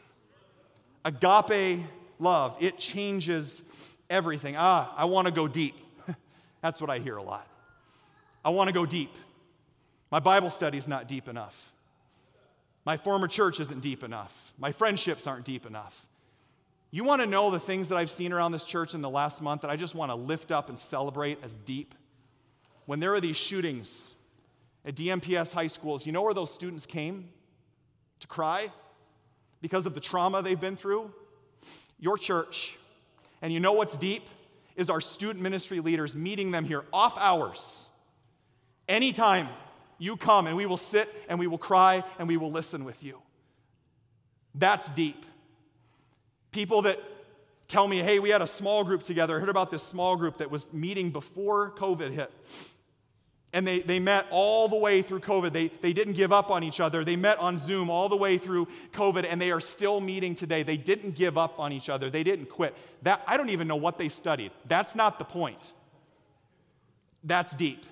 Agape 1.05 1.85
love, 2.19 2.57
it 2.61 2.79
changes 2.79 3.63
everything. 4.09 4.55
Ah, 4.59 4.93
I 4.97 5.07
want 5.07 5.27
to 5.27 5.33
go 5.33 5.49
deep. 5.49 5.77
That's 6.61 6.81
what 6.81 6.91
I 6.91 6.99
hear 6.99 7.17
a 7.17 7.23
lot. 7.23 7.47
I 8.45 8.51
want 8.51 8.69
to 8.69 8.75
go 8.75 8.87
deep. 8.87 9.15
My 10.11 10.19
Bible 10.19 10.51
study 10.51 10.79
is 10.79 10.89
not 10.89 11.09
deep 11.09 11.29
enough. 11.29 11.73
My 12.85 12.97
former 12.97 13.29
church 13.29 13.61
isn't 13.61 13.81
deep 13.81 14.03
enough. 14.03 14.53
My 14.59 14.73
friendships 14.73 15.27
aren't 15.27 15.45
deep 15.45 15.67
enough. 15.67 16.07
You 16.91 17.05
want 17.05 17.23
to 17.23 17.27
know 17.27 17.51
the 17.51 17.61
things 17.61 17.89
that 17.91 17.97
I've 17.97 18.11
seen 18.11 18.33
around 18.33 18.53
this 18.53 18.65
church 18.65 18.95
in 18.95 19.01
the 19.01 19.11
last 19.11 19.41
month 19.41 19.63
that 19.63 19.71
I 19.71 19.77
just 19.77 19.95
want 19.95 20.11
to 20.11 20.17
lift 20.17 20.51
up 20.51 20.69
and 20.69 20.79
celebrate 20.79 21.39
as 21.43 21.55
deep? 21.55 21.95
When 22.87 22.99
there 22.99 23.15
are 23.15 23.21
these 23.21 23.37
shootings 23.37 24.15
at 24.85 24.97
DMPS 24.97 25.53
high 25.53 25.69
schools, 25.69 26.05
you 26.05 26.13
know 26.13 26.23
where 26.23 26.35
those 26.35 26.53
students 26.53 26.87
came 26.87 27.29
to 28.19 28.27
cry? 28.27 28.73
Because 29.61 29.87
of 29.87 29.95
the 29.95 30.01
trauma 30.01 30.43
they've 30.43 30.61
been 30.61 30.77
through? 30.77 31.13
Your 31.99 32.17
church. 32.19 32.77
And 33.43 33.53
you 33.53 33.61
know 33.61 33.73
what's 33.73 33.97
deep? 33.97 34.23
Is 34.77 34.89
our 34.89 35.01
student 35.01 35.43
ministry 35.43 35.81
leaders 35.81 36.17
meeting 36.17 36.51
them 36.51 36.65
here 36.65 36.85
off 36.93 37.19
hours. 37.19 37.91
Anytime 38.89 39.49
you 39.99 40.17
come, 40.17 40.47
and 40.47 40.57
we 40.57 40.67
will 40.67 40.79
sit 40.79 41.09
and 41.29 41.39
we 41.39 41.47
will 41.47 41.59
cry 41.59 42.03
and 42.19 42.27
we 42.27 42.37
will 42.37 42.51
listen 42.51 42.85
with 42.85 43.03
you. 43.05 43.19
That's 44.55 44.89
deep. 44.91 45.27
People 46.51 46.83
that 46.83 46.99
tell 47.69 47.87
me, 47.87 47.99
hey, 47.99 48.19
we 48.19 48.31
had 48.31 48.43
a 48.43 48.47
small 48.47 48.83
group 48.83 49.03
together. 49.03 49.37
I 49.37 49.41
heard 49.41 49.49
about 49.49 49.71
this 49.71 49.83
small 49.83 50.17
group 50.17 50.39
that 50.39 50.51
was 50.51 50.73
meeting 50.73 51.11
before 51.11 51.71
COVID 51.73 52.11
hit. 52.13 52.33
And 53.53 53.67
they, 53.67 53.81
they 53.81 53.99
met 53.99 54.27
all 54.31 54.69
the 54.69 54.77
way 54.77 55.03
through 55.03 55.21
COVID. 55.21 55.53
They, 55.53 55.73
they 55.81 55.93
didn't 55.93 56.13
give 56.13 56.33
up 56.33 56.51
on 56.51 56.63
each 56.63 56.79
other. 56.79 57.05
They 57.05 57.17
met 57.17 57.39
on 57.39 57.59
Zoom 57.59 57.91
all 57.91 58.09
the 58.09 58.17
way 58.17 58.39
through 58.39 58.69
COVID, 58.93 59.27
and 59.29 59.43
they 59.43 59.51
are 59.51 59.61
still 59.61 60.01
meeting 60.01 60.37
today. 60.37 60.63
They 60.63 60.77
didn't 60.77 61.17
give 61.17 61.37
up 61.37 61.59
on 61.59 61.73
each 61.73 61.89
other. 61.89 62.11
They 62.11 62.23
didn't 62.23 62.47
quit. 62.47 62.77
That, 63.03 63.23
I 63.27 63.37
don't 63.37 63.51
even 63.51 63.67
know 63.67 63.77
what 63.77 63.99
they 63.99 64.09
studied. 64.09 64.53
That's 64.67 64.95
not 64.95 65.19
the 65.19 65.25
point. 65.25 65.73
That's 67.25 67.53
deep. 67.53 67.85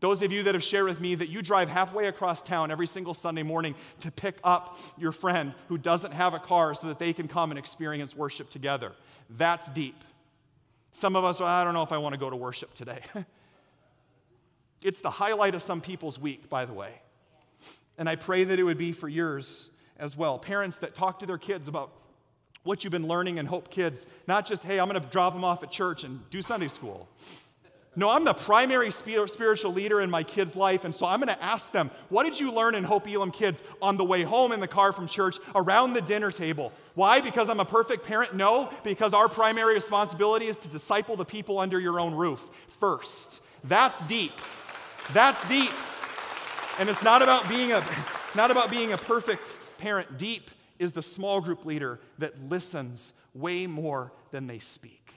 Those 0.00 0.22
of 0.22 0.32
you 0.32 0.42
that 0.44 0.54
have 0.54 0.64
shared 0.64 0.86
with 0.86 1.00
me 1.00 1.14
that 1.14 1.28
you 1.28 1.42
drive 1.42 1.68
halfway 1.68 2.06
across 2.06 2.42
town 2.42 2.70
every 2.70 2.86
single 2.86 3.14
Sunday 3.14 3.42
morning 3.42 3.74
to 4.00 4.10
pick 4.10 4.36
up 4.42 4.78
your 4.98 5.12
friend 5.12 5.54
who 5.68 5.76
doesn't 5.76 6.12
have 6.12 6.34
a 6.34 6.38
car 6.38 6.74
so 6.74 6.88
that 6.88 6.98
they 6.98 7.12
can 7.12 7.28
come 7.28 7.50
and 7.50 7.58
experience 7.58 8.16
worship 8.16 8.48
together. 8.50 8.92
That's 9.28 9.68
deep. 9.70 10.02
Some 10.90 11.16
of 11.16 11.24
us, 11.24 11.40
I 11.40 11.62
don't 11.64 11.74
know 11.74 11.82
if 11.82 11.92
I 11.92 11.98
want 11.98 12.14
to 12.14 12.18
go 12.18 12.30
to 12.30 12.36
worship 12.36 12.74
today. 12.74 13.00
It's 14.82 15.00
the 15.00 15.10
highlight 15.10 15.54
of 15.54 15.62
some 15.62 15.80
people's 15.80 16.18
week, 16.18 16.48
by 16.48 16.64
the 16.64 16.72
way. 16.72 17.02
And 17.98 18.08
I 18.08 18.16
pray 18.16 18.44
that 18.44 18.58
it 18.58 18.62
would 18.62 18.78
be 18.78 18.92
for 18.92 19.08
yours 19.08 19.70
as 19.98 20.16
well. 20.16 20.38
Parents 20.38 20.78
that 20.78 20.94
talk 20.94 21.18
to 21.18 21.26
their 21.26 21.38
kids 21.38 21.68
about 21.68 21.92
what 22.62 22.84
you've 22.84 22.90
been 22.90 23.06
learning 23.08 23.38
and 23.38 23.48
Hope 23.48 23.70
Kids, 23.70 24.06
not 24.26 24.46
just, 24.46 24.64
hey, 24.64 24.78
I'm 24.78 24.88
going 24.88 25.00
to 25.00 25.08
drop 25.08 25.34
them 25.34 25.44
off 25.44 25.62
at 25.62 25.70
church 25.70 26.04
and 26.04 26.28
do 26.30 26.42
Sunday 26.42 26.68
school. 26.68 27.08
No, 27.96 28.08
I'm 28.08 28.24
the 28.24 28.34
primary 28.34 28.90
spiritual 28.90 29.72
leader 29.72 30.00
in 30.00 30.10
my 30.10 30.22
kids' 30.22 30.54
life, 30.54 30.84
and 30.84 30.94
so 30.94 31.06
I'm 31.06 31.20
going 31.20 31.34
to 31.34 31.42
ask 31.42 31.72
them, 31.72 31.90
what 32.08 32.22
did 32.22 32.38
you 32.38 32.52
learn 32.52 32.76
in 32.76 32.84
Hope 32.84 33.08
Elam 33.08 33.32
Kids 33.32 33.64
on 33.82 33.96
the 33.96 34.04
way 34.04 34.22
home 34.22 34.52
in 34.52 34.60
the 34.60 34.68
car 34.68 34.92
from 34.92 35.08
church, 35.08 35.38
around 35.56 35.94
the 35.94 36.00
dinner 36.00 36.30
table? 36.30 36.72
Why? 36.94 37.20
Because 37.20 37.48
I'm 37.48 37.58
a 37.58 37.64
perfect 37.64 38.06
parent? 38.06 38.34
No, 38.34 38.70
because 38.84 39.12
our 39.12 39.28
primary 39.28 39.74
responsibility 39.74 40.46
is 40.46 40.56
to 40.58 40.68
disciple 40.68 41.16
the 41.16 41.24
people 41.24 41.58
under 41.58 41.80
your 41.80 41.98
own 41.98 42.14
roof 42.14 42.48
first. 42.68 43.40
That's 43.64 44.02
deep. 44.04 44.32
That's 45.12 45.46
deep. 45.48 45.72
And 46.78 46.88
it's 46.88 47.02
not 47.02 47.22
about 47.22 47.48
being 47.48 47.72
a 47.72 47.84
not 48.34 48.50
about 48.50 48.70
being 48.70 48.92
a 48.92 48.98
perfect 48.98 49.56
parent. 49.78 50.18
Deep 50.18 50.50
is 50.78 50.92
the 50.92 51.02
small 51.02 51.40
group 51.40 51.64
leader 51.64 52.00
that 52.18 52.48
listens 52.48 53.12
way 53.34 53.66
more 53.66 54.12
than 54.30 54.46
they 54.46 54.58
speak. 54.58 55.12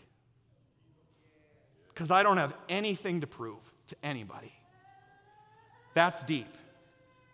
Because 1.89 2.09
I 2.09 2.23
don't 2.23 2.37
have 2.37 2.55
anything 2.69 3.21
to 3.21 3.27
prove 3.27 3.59
to 3.87 3.95
anybody. 4.03 4.51
That's 5.93 6.23
deep. 6.23 6.47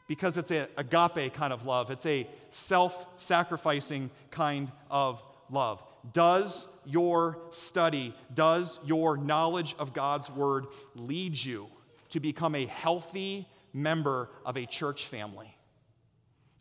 Because 0.07 0.37
it's 0.37 0.51
an 0.51 0.67
agape 0.75 1.33
kind 1.33 1.53
of 1.53 1.65
love, 1.65 1.91
it's 1.91 2.05
a 2.05 2.27
self 2.49 3.05
sacrificing 3.17 4.09
kind 4.31 4.71
of 4.91 5.23
love. 5.49 5.81
Does 6.13 6.67
your 6.85 7.37
study, 7.51 8.13
does 8.33 8.79
your 8.85 9.17
knowledge 9.17 9.75
of 9.79 9.93
God's 9.93 10.29
word 10.29 10.65
lead 10.95 11.41
you 11.41 11.69
to 12.09 12.19
become 12.19 12.55
a 12.55 12.65
healthy 12.65 13.47
member 13.73 14.29
of 14.45 14.57
a 14.57 14.65
church 14.65 15.05
family? 15.05 15.55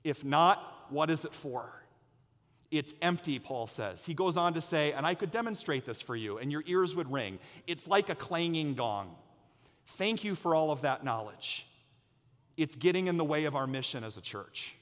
If 0.05 0.25
not, 0.25 0.87
what 0.91 1.11
is 1.11 1.25
it 1.25 1.35
for? 1.35 1.73
It's 2.71 2.93
empty, 3.01 3.39
Paul 3.39 3.67
says. 3.67 4.05
He 4.05 4.13
goes 4.13 4.37
on 4.37 4.55
to 4.55 4.61
say, 4.61 4.93
and 4.93 5.07
I 5.07 5.15
could 5.15 5.31
demonstrate 5.31 5.87
this 5.87 6.03
for 6.03 6.15
you, 6.15 6.39
and 6.39 6.53
your 6.53 6.63
ears 6.67 6.95
would 6.95 7.11
ring. 7.11 7.39
It's 7.67 7.89
like 7.89 8.11
a 8.11 8.15
clanging 8.15 8.75
gong. 8.75 9.15
Thank 9.97 10.23
you 10.23 10.35
for 10.35 10.55
all 10.55 10.71
of 10.71 10.83
that 10.83 11.03
knowledge. 11.03 11.67
It's 12.59 12.75
getting 12.75 13.07
in 13.07 13.17
the 13.17 13.25
way 13.25 13.45
of 13.45 13.57
our 13.57 13.67
mission 13.67 14.05
as 14.05 14.19
a 14.19 14.21
church. 14.21 14.75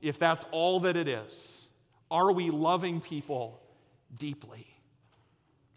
If 0.00 0.18
that's 0.18 0.44
all 0.50 0.80
that 0.80 0.96
it 0.96 1.06
is, 1.06 1.66
are 2.10 2.32
we 2.32 2.50
loving 2.50 3.00
people 3.00 3.60
deeply? 4.18 4.66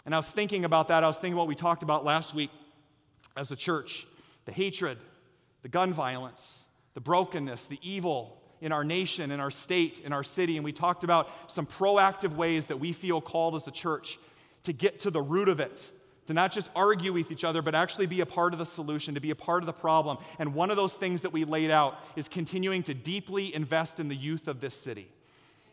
And 0.06 0.16
I 0.16 0.18
was 0.18 0.28
thinking 0.28 0.66
about 0.66 0.88
that. 0.88 1.04
I 1.04 1.08
was 1.08 1.18
thinking 1.18 1.34
about 1.34 1.44
what 1.44 1.50
we 1.50 1.56
talked 1.56 1.84
about 1.84 2.04
last 2.04 2.34
week 2.34 2.50
as 3.36 3.52
a 3.52 3.56
church 3.56 4.08
the 4.46 4.52
hatred, 4.52 4.98
the 5.62 5.69
gun 5.69 5.93
violence, 5.93 6.67
the 6.93 7.02
brokenness, 7.02 7.67
the 7.67 7.80
evil 7.82 8.41
in 8.60 8.72
our 8.72 8.84
nation, 8.84 9.32
in 9.32 9.39
our 9.39 9.52
state, 9.52 10.02
in 10.02 10.13
our 10.13 10.24
city. 10.24 10.58
And 10.58 10.65
we 10.65 10.72
talked 10.72 11.04
about 11.04 11.30
some 11.48 11.65
proactive 11.65 12.36
ways 12.36 12.67
that 12.67 12.80
we 12.80 12.93
feel 12.93 13.22
called 13.22 13.56
as 13.56 13.67
a 13.67 13.72
church 13.72 14.19
to 14.63 14.74
get 14.74 15.00
to 15.02 15.12
the 15.12 15.22
root 15.22 15.50
of 15.50 15.60
it, 15.60 15.91
to 16.28 16.34
not 16.34 16.52
just 16.52 16.69
argue 16.76 17.13
with 17.13 17.32
each 17.32 17.43
other, 17.43 17.62
but 17.62 17.76
actually 17.76 18.06
be 18.06 18.22
a 18.22 18.26
part 18.26 18.54
of 18.54 18.60
the 18.60 18.65
solution, 18.65 19.15
to 19.15 19.22
be 19.22 19.32
a 19.32 19.36
part 19.36 19.62
of 19.63 19.67
the 19.67 19.74
problem. 19.74 20.17
And 20.39 20.54
one 20.54 20.72
of 20.72 20.78
those 20.78 20.93
things 20.93 21.22
that 21.24 21.34
we 21.34 21.43
laid 21.43 21.72
out 21.72 21.98
is 22.15 22.28
continuing 22.30 22.84
to 22.84 22.93
deeply 22.93 23.54
invest 23.54 24.00
in 24.00 24.08
the 24.08 24.15
youth 24.15 24.48
of 24.48 24.62
this 24.62 24.76
city. 24.76 25.10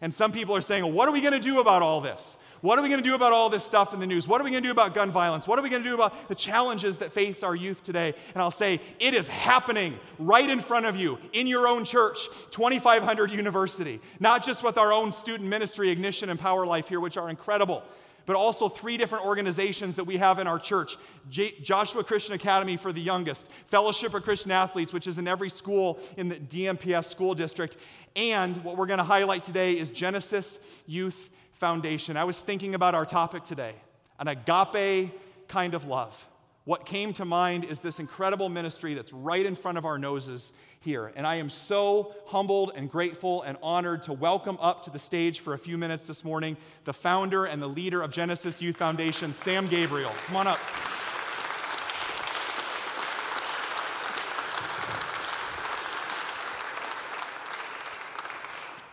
And 0.00 0.12
some 0.14 0.32
people 0.32 0.56
are 0.56 0.60
saying, 0.60 0.82
well, 0.82 0.92
what 0.92 1.08
are 1.08 1.12
we 1.12 1.20
going 1.20 1.34
to 1.34 1.40
do 1.40 1.60
about 1.60 1.82
all 1.82 2.00
this? 2.00 2.38
What 2.62 2.78
are 2.78 2.82
we 2.82 2.88
going 2.88 3.02
to 3.02 3.08
do 3.08 3.14
about 3.14 3.32
all 3.32 3.48
this 3.48 3.64
stuff 3.64 3.94
in 3.94 4.00
the 4.00 4.06
news? 4.06 4.28
What 4.28 4.40
are 4.40 4.44
we 4.44 4.50
going 4.50 4.62
to 4.62 4.66
do 4.66 4.72
about 4.72 4.94
gun 4.94 5.10
violence? 5.10 5.46
What 5.46 5.58
are 5.58 5.62
we 5.62 5.70
going 5.70 5.82
to 5.82 5.88
do 5.88 5.94
about 5.94 6.28
the 6.28 6.34
challenges 6.34 6.98
that 6.98 7.12
face 7.12 7.42
our 7.42 7.54
youth 7.54 7.82
today? 7.82 8.14
And 8.34 8.42
I'll 8.42 8.50
say, 8.50 8.80
it 8.98 9.14
is 9.14 9.28
happening 9.28 9.98
right 10.18 10.48
in 10.48 10.60
front 10.60 10.84
of 10.84 10.96
you 10.96 11.18
in 11.32 11.46
your 11.46 11.66
own 11.66 11.84
church, 11.84 12.18
2500 12.50 13.30
University, 13.30 14.00
not 14.20 14.44
just 14.44 14.62
with 14.62 14.76
our 14.76 14.92
own 14.92 15.10
student 15.10 15.48
ministry, 15.48 15.90
Ignition 15.90 16.28
and 16.28 16.38
Power 16.38 16.66
Life 16.66 16.88
here, 16.88 17.00
which 17.00 17.16
are 17.16 17.30
incredible 17.30 17.82
but 18.26 18.36
also 18.36 18.68
three 18.68 18.96
different 18.96 19.24
organizations 19.24 19.96
that 19.96 20.04
we 20.04 20.16
have 20.16 20.38
in 20.38 20.46
our 20.46 20.58
church 20.58 20.96
J- 21.30 21.58
Joshua 21.62 22.04
Christian 22.04 22.34
Academy 22.34 22.76
for 22.76 22.92
the 22.92 23.00
youngest, 23.00 23.48
Fellowship 23.66 24.14
of 24.14 24.22
Christian 24.22 24.52
Athletes, 24.52 24.92
which 24.92 25.08
is 25.08 25.18
in 25.18 25.26
every 25.26 25.50
school 25.50 25.98
in 26.16 26.28
the 26.28 26.36
DMPS 26.36 27.06
school 27.06 27.34
district, 27.34 27.76
and 28.16 28.62
what 28.64 28.76
we're 28.76 28.86
going 28.86 28.98
to 28.98 29.04
highlight 29.04 29.44
today 29.44 29.78
is 29.78 29.90
Genesis 29.90 30.58
Youth 30.86 31.30
Foundation. 31.54 32.16
I 32.16 32.24
was 32.24 32.36
thinking 32.38 32.74
about 32.74 32.94
our 32.94 33.06
topic 33.06 33.44
today 33.44 33.74
an 34.18 34.28
agape 34.28 35.12
kind 35.48 35.74
of 35.74 35.86
love. 35.86 36.28
what 36.64 36.84
came 36.84 37.12
to 37.14 37.24
mind 37.24 37.64
is 37.64 37.80
this 37.80 37.98
incredible 37.98 38.48
ministry 38.48 38.94
that's 38.94 39.12
right 39.12 39.44
in 39.44 39.56
front 39.56 39.78
of 39.78 39.84
our 39.84 39.98
noses 39.98 40.52
here. 40.80 41.10
And 41.16 41.26
I 41.26 41.36
am 41.36 41.48
so 41.50 42.14
humbled 42.26 42.72
and 42.76 42.88
grateful 42.88 43.42
and 43.42 43.56
honored 43.62 44.04
to 44.04 44.12
welcome 44.12 44.58
up 44.60 44.84
to 44.84 44.90
the 44.90 44.98
stage 44.98 45.40
for 45.40 45.54
a 45.54 45.58
few 45.58 45.78
minutes 45.78 46.06
this 46.06 46.22
morning 46.22 46.56
the 46.84 46.92
founder 46.92 47.46
and 47.46 47.62
the 47.62 47.66
leader 47.66 48.02
of 48.02 48.12
Genesis 48.12 48.60
Youth 48.60 48.76
Foundation, 48.76 49.32
Sam 49.32 49.66
Gabriel. 49.66 50.12
Come 50.26 50.36
on 50.36 50.46
up. 50.46 50.60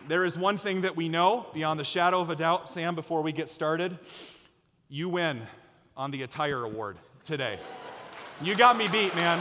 There 0.08 0.24
is 0.24 0.38
one 0.38 0.56
thing 0.56 0.80
that 0.80 0.96
we 0.96 1.10
know 1.10 1.44
beyond 1.52 1.78
the 1.78 1.84
shadow 1.84 2.22
of 2.22 2.30
a 2.30 2.34
doubt, 2.34 2.70
Sam, 2.70 2.94
before 2.94 3.20
we 3.20 3.30
get 3.30 3.50
started. 3.50 3.98
You 4.88 5.10
win 5.10 5.42
on 5.98 6.10
the 6.10 6.22
attire 6.22 6.64
award 6.64 6.96
today. 7.24 7.58
You 8.40 8.54
got 8.54 8.78
me 8.78 8.88
beat, 8.88 9.14
man, 9.14 9.38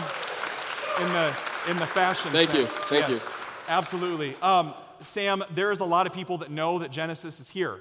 in 0.99 1.07
the, 1.13 1.33
in 1.69 1.77
the 1.77 1.87
fashion 1.87 2.31
Thank 2.31 2.53
you. 2.53 2.65
Thank 2.65 3.07
Yes, 3.07 3.11
you. 3.11 3.31
Absolutely. 3.69 4.35
Um, 4.41 4.73
Sam, 4.99 5.41
there's 5.55 5.79
a 5.79 5.85
lot 5.85 6.05
of 6.05 6.11
people 6.11 6.39
that 6.39 6.51
know 6.51 6.79
that 6.79 6.91
Genesis 6.91 7.39
is 7.39 7.47
here, 7.47 7.79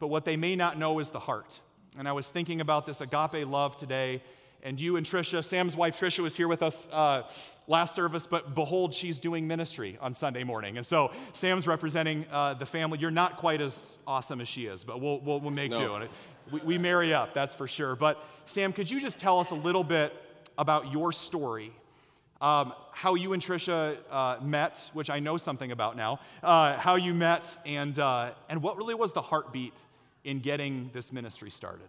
but 0.00 0.08
what 0.08 0.24
they 0.24 0.36
may 0.36 0.56
not 0.56 0.76
know 0.76 0.98
is 0.98 1.10
the 1.10 1.20
heart. 1.20 1.60
And 1.96 2.08
I 2.08 2.12
was 2.12 2.26
thinking 2.26 2.60
about 2.60 2.86
this 2.86 3.00
agape 3.00 3.46
love 3.46 3.76
today, 3.76 4.20
and 4.66 4.80
you 4.80 4.96
and 4.96 5.06
Trisha, 5.06 5.44
Sam's 5.44 5.76
wife 5.76 5.98
Trisha 5.98 6.18
was 6.18 6.36
here 6.36 6.48
with 6.48 6.60
us 6.60 6.88
uh, 6.90 7.22
last 7.68 7.94
service, 7.94 8.26
but 8.26 8.52
behold, 8.56 8.92
she's 8.92 9.20
doing 9.20 9.46
ministry 9.46 9.96
on 10.00 10.12
Sunday 10.12 10.42
morning. 10.42 10.76
And 10.76 10.84
so 10.84 11.12
Sam's 11.34 11.68
representing 11.68 12.26
uh, 12.32 12.54
the 12.54 12.66
family. 12.66 12.98
You're 12.98 13.12
not 13.12 13.36
quite 13.36 13.60
as 13.60 13.96
awesome 14.08 14.40
as 14.40 14.48
she 14.48 14.66
is, 14.66 14.82
but 14.82 15.00
we'll, 15.00 15.20
we'll, 15.20 15.38
we'll 15.38 15.52
make 15.52 15.70
No. 15.70 16.00
do. 16.00 16.08
We, 16.50 16.60
we 16.60 16.78
marry 16.78 17.14
up, 17.14 17.32
that's 17.32 17.54
for 17.54 17.68
sure. 17.68 17.94
But 17.94 18.22
Sam, 18.44 18.72
could 18.72 18.90
you 18.90 19.00
just 19.00 19.20
tell 19.20 19.38
us 19.38 19.52
a 19.52 19.54
little 19.54 19.84
bit 19.84 20.12
about 20.58 20.92
your 20.92 21.12
story? 21.12 21.70
Um, 22.40 22.72
how 22.90 23.14
you 23.14 23.34
and 23.34 23.42
Trisha 23.42 23.98
uh, 24.10 24.38
met, 24.42 24.90
which 24.94 25.10
I 25.10 25.20
know 25.20 25.36
something 25.36 25.70
about 25.70 25.96
now, 25.96 26.18
uh, 26.42 26.76
how 26.76 26.96
you 26.96 27.14
met, 27.14 27.56
and, 27.64 27.96
uh, 27.96 28.32
and 28.48 28.64
what 28.64 28.76
really 28.76 28.94
was 28.94 29.12
the 29.12 29.22
heartbeat 29.22 29.74
in 30.24 30.40
getting 30.40 30.90
this 30.92 31.12
ministry 31.12 31.50
started? 31.50 31.86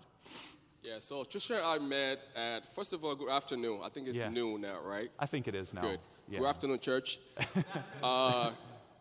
Yeah, 0.88 1.00
so 1.00 1.23
Trisha 1.23 1.58
and 1.58 1.65
I 1.65 1.86
met 1.86 2.19
at, 2.34 2.65
first 2.73 2.93
of 2.93 3.04
all, 3.04 3.13
good 3.13 3.30
afternoon. 3.30 3.82
I 3.84 3.89
think 3.89 4.08
it's 4.08 4.21
Yeah. 4.21 4.30
noon 4.30 4.62
now, 4.62 4.80
right? 4.82 5.12
I 5.19 5.26
think 5.26 5.50
it 5.50 5.54
is 5.54 5.73
now. 5.73 5.82
Good. 5.82 6.00
Yeah. 6.30 6.39
Good 6.39 6.47
afternoon, 6.47 6.80
church. 6.80 7.19
uh, 8.04 8.52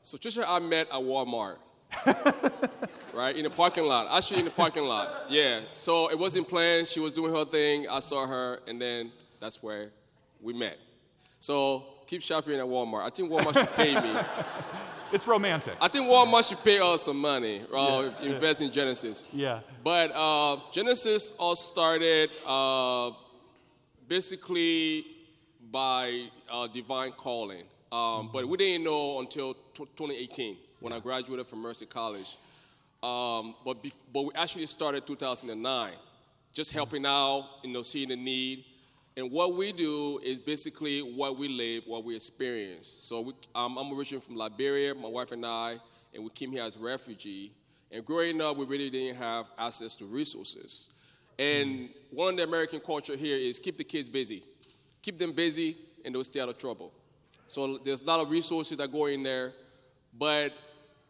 so 0.02 0.18
Trisha 0.18 0.38
and 0.38 0.46
I 0.46 0.58
met 0.58 0.88
at 0.88 1.00
Walmart, 1.00 1.58
right? 3.14 3.36
In 3.36 3.44
the 3.44 3.50
parking 3.50 3.84
lot. 3.84 4.08
Actually, 4.10 4.40
in 4.40 4.46
the 4.46 4.50
parking 4.50 4.82
lot. 4.82 5.26
Yeah. 5.30 5.60
So 5.70 6.10
it 6.10 6.18
wasn't 6.18 6.48
planned. 6.48 6.88
She 6.88 6.98
was 6.98 7.14
doing 7.14 7.32
her 7.32 7.44
thing. 7.44 7.88
I 7.88 8.00
saw 8.00 8.26
her, 8.26 8.58
and 8.66 8.82
then 8.82 9.12
that's 9.38 9.62
where 9.62 9.92
we 10.40 10.54
met. 10.54 10.78
So 11.38 11.84
keep 12.08 12.20
shopping 12.20 12.54
at 12.58 12.66
Walmart. 12.66 13.04
I 13.04 13.10
think 13.10 13.30
Walmart 13.30 13.54
should 13.54 13.76
pay 13.76 13.94
me. 14.00 14.12
It's 15.12 15.26
romantic. 15.26 15.74
I 15.80 15.88
think 15.88 16.06
Walmart 16.06 16.48
should 16.48 16.62
pay 16.64 16.78
us 16.80 17.02
some 17.02 17.20
money, 17.20 17.62
uh, 17.72 18.10
invest 18.20 18.62
in 18.62 18.72
Genesis. 18.72 19.26
Yeah. 19.32 19.60
But 19.84 20.10
uh, 20.14 20.58
Genesis 20.72 21.32
all 21.38 21.54
started 21.54 22.30
uh, 22.46 23.12
basically 24.08 25.06
by 25.70 26.26
uh, 26.50 26.66
divine 26.66 27.12
calling. 27.12 27.64
Um, 27.92 28.30
but 28.32 28.46
we 28.48 28.56
didn't 28.56 28.84
know 28.84 29.20
until 29.20 29.54
tw 29.54 29.86
2018 29.96 30.56
when 30.80 30.92
I 30.92 30.98
graduated 30.98 31.46
from 31.46 31.60
Mercy 31.60 31.86
College. 31.86 32.36
Um, 33.02 33.54
but, 33.64 33.82
bef- 33.82 34.02
but 34.12 34.22
we 34.22 34.30
actually 34.34 34.66
started 34.66 35.06
2009, 35.06 35.92
just 36.52 36.72
helping 36.72 37.06
out, 37.06 37.46
you 37.62 37.72
know, 37.72 37.82
seeing 37.82 38.08
the 38.08 38.16
need. 38.16 38.64
And 39.16 39.30
what 39.32 39.54
we 39.54 39.72
do 39.72 40.20
is 40.22 40.38
basically 40.38 41.00
what 41.00 41.38
we 41.38 41.48
live, 41.48 41.84
what 41.86 42.04
we 42.04 42.14
experience. 42.14 42.86
So 42.86 43.22
we, 43.22 43.32
um, 43.54 43.78
I'm 43.78 43.90
originally 43.96 44.20
from 44.20 44.36
Liberia, 44.36 44.94
my 44.94 45.08
wife 45.08 45.32
and 45.32 45.44
I, 45.44 45.78
and 46.14 46.22
we 46.22 46.28
came 46.30 46.52
here 46.52 46.62
as 46.62 46.76
refugee. 46.76 47.52
And 47.90 48.04
growing 48.04 48.42
up, 48.42 48.58
we 48.58 48.66
really 48.66 48.90
didn't 48.90 49.16
have 49.16 49.50
access 49.56 49.96
to 49.96 50.04
resources. 50.04 50.90
And 51.38 51.88
one 52.10 52.34
of 52.34 52.36
the 52.36 52.42
American 52.44 52.80
culture 52.80 53.16
here 53.16 53.38
is 53.38 53.58
keep 53.58 53.78
the 53.78 53.84
kids 53.84 54.10
busy. 54.10 54.42
Keep 55.00 55.16
them 55.16 55.32
busy, 55.32 55.76
and 56.04 56.14
they'll 56.14 56.24
stay 56.24 56.40
out 56.40 56.50
of 56.50 56.58
trouble. 56.58 56.92
So 57.46 57.78
there's 57.78 58.02
a 58.02 58.06
lot 58.06 58.20
of 58.20 58.30
resources 58.30 58.76
that 58.78 58.92
go 58.92 59.06
in 59.06 59.22
there, 59.22 59.52
but 60.18 60.52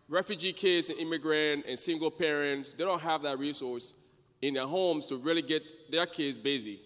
refugee 0.08 0.52
kids 0.52 0.90
and 0.90 0.98
immigrant 1.00 1.64
and 1.66 1.76
single 1.76 2.12
parents, 2.12 2.74
they 2.74 2.84
don't 2.84 3.02
have 3.02 3.22
that 3.22 3.38
resource 3.38 3.94
in 4.42 4.54
their 4.54 4.66
homes 4.66 5.06
to 5.06 5.16
really 5.16 5.42
get 5.42 5.90
their 5.90 6.06
kids 6.06 6.38
busy. 6.38 6.80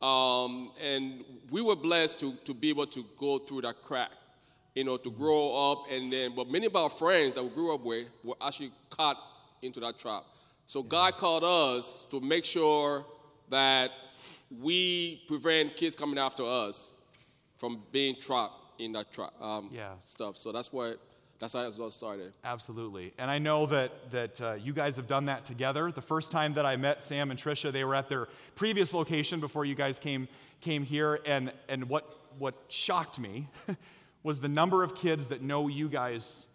Um, 0.00 0.70
and 0.82 1.24
we 1.52 1.60
were 1.60 1.76
blessed 1.76 2.20
to, 2.20 2.34
to 2.44 2.54
be 2.54 2.70
able 2.70 2.86
to 2.86 3.04
go 3.18 3.38
through 3.38 3.62
that 3.62 3.82
crack, 3.82 4.10
you 4.74 4.84
know, 4.84 4.96
to 4.96 5.10
grow 5.10 5.72
up. 5.72 5.90
And 5.90 6.12
then, 6.12 6.32
but 6.34 6.50
many 6.50 6.66
of 6.66 6.76
our 6.76 6.88
friends 6.88 7.34
that 7.34 7.42
we 7.44 7.50
grew 7.50 7.74
up 7.74 7.82
with 7.84 8.06
were 8.24 8.36
actually 8.40 8.72
caught 8.88 9.18
into 9.62 9.80
that 9.80 9.98
trap. 9.98 10.24
So 10.66 10.82
God 10.82 11.16
called 11.16 11.44
us 11.44 12.06
to 12.06 12.20
make 12.20 12.44
sure 12.44 13.04
that 13.50 13.90
we 14.60 15.22
prevent 15.28 15.76
kids 15.76 15.94
coming 15.94 16.18
after 16.18 16.44
us 16.44 16.96
from 17.58 17.82
being 17.92 18.16
trapped 18.18 18.54
in 18.80 18.92
that 18.92 19.12
trap 19.12 19.32
um, 19.40 19.68
Yeah. 19.70 19.92
stuff. 20.00 20.36
So 20.36 20.50
that's 20.52 20.72
what 20.72 20.98
that's 21.40 21.54
how 21.54 21.60
it 21.60 21.80
all 21.80 21.88
started. 21.88 22.34
Absolutely. 22.44 23.14
And 23.18 23.30
I 23.30 23.38
know 23.38 23.64
that, 23.66 24.10
that 24.10 24.40
uh, 24.42 24.52
you 24.52 24.74
guys 24.74 24.96
have 24.96 25.06
done 25.06 25.24
that 25.24 25.46
together. 25.46 25.90
The 25.90 26.02
first 26.02 26.30
time 26.30 26.52
that 26.54 26.66
I 26.66 26.76
met 26.76 27.02
Sam 27.02 27.30
and 27.30 27.40
Trisha, 27.40 27.72
they 27.72 27.82
were 27.82 27.94
at 27.94 28.10
their 28.10 28.28
previous 28.56 28.92
location 28.92 29.40
before 29.40 29.64
you 29.64 29.74
guys 29.74 29.98
came, 29.98 30.28
came 30.60 30.84
here. 30.84 31.18
And, 31.24 31.50
and 31.66 31.88
what, 31.88 32.04
what 32.38 32.54
shocked 32.68 33.18
me 33.18 33.48
was 34.22 34.40
the 34.40 34.48
number 34.48 34.84
of 34.84 34.94
kids 34.94 35.28
that 35.28 35.40
know 35.40 35.66
you 35.66 35.88
guys 35.88 36.46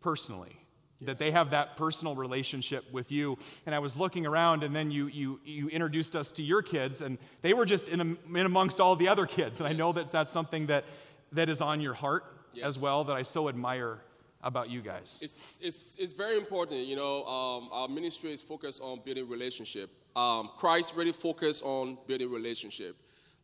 personally. 0.00 0.56
That 1.00 1.18
they 1.18 1.30
have 1.30 1.50
that 1.50 1.76
personal 1.76 2.16
relationship 2.16 2.90
with 2.90 3.12
you. 3.12 3.38
And 3.66 3.74
I 3.74 3.78
was 3.78 3.96
looking 3.96 4.26
around, 4.26 4.64
and 4.64 4.74
then 4.74 4.90
you, 4.90 5.06
you, 5.06 5.38
you 5.44 5.68
introduced 5.68 6.16
us 6.16 6.32
to 6.32 6.42
your 6.42 6.60
kids, 6.60 7.02
and 7.02 7.18
they 7.42 7.52
were 7.52 7.66
just 7.66 7.88
in, 7.88 8.18
in 8.34 8.46
amongst 8.46 8.80
all 8.80 8.96
the 8.96 9.06
other 9.06 9.26
kids. 9.26 9.60
And 9.60 9.68
I 9.68 9.74
know 9.74 9.92
that 9.92 10.10
that's 10.10 10.32
something 10.32 10.66
that, 10.66 10.84
that 11.32 11.48
is 11.48 11.60
on 11.60 11.80
your 11.80 11.94
heart 11.94 12.24
as 12.60 12.80
well, 12.80 13.04
that 13.04 13.16
I 13.16 13.22
so 13.22 13.48
admire 13.48 14.00
about 14.44 14.70
you 14.70 14.82
guys. 14.82 15.18
It's, 15.22 15.58
it's, 15.62 15.96
it's 15.98 16.12
very 16.12 16.36
important, 16.36 16.86
you 16.86 16.96
know, 16.96 17.24
um, 17.24 17.68
our 17.72 17.88
ministry 17.88 18.30
is 18.30 18.42
focused 18.42 18.82
on 18.82 19.00
building 19.04 19.28
relationship. 19.28 19.90
Um, 20.14 20.50
Christ 20.56 20.94
really 20.94 21.12
focused 21.12 21.64
on 21.64 21.98
building 22.06 22.30
relationship. 22.30 22.94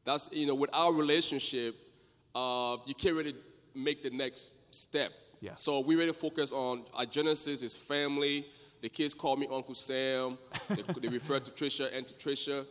That's, 0.05 0.31
you 0.33 0.47
know, 0.47 0.55
with 0.55 0.71
our 0.73 0.93
relationship, 0.93 1.75
uh, 2.35 2.77
you 2.87 2.95
can't 2.95 3.17
really 3.17 3.35
make 3.75 4.03
the 4.03 4.11
next 4.11 4.53
step. 4.71 5.11
Yeah. 5.41 5.55
So 5.55 5.81
we 5.81 5.97
really 5.97 6.13
focus 6.13 6.53
on 6.53 6.85
our 6.95 7.07
Genesis 7.07 7.63
is 7.63 7.77
family. 7.77 8.47
The 8.83 8.89
kids 8.89 9.15
call 9.15 9.37
me 9.37 9.49
Uncle 9.51 9.75
Sam. 9.75 10.39
they, 10.69 10.83
they 11.01 11.09
refer 11.09 11.41
to 11.41 11.51
Trisha 11.51 11.97
and 11.97 12.07
to 12.07 12.15
Trisha. 12.15 12.67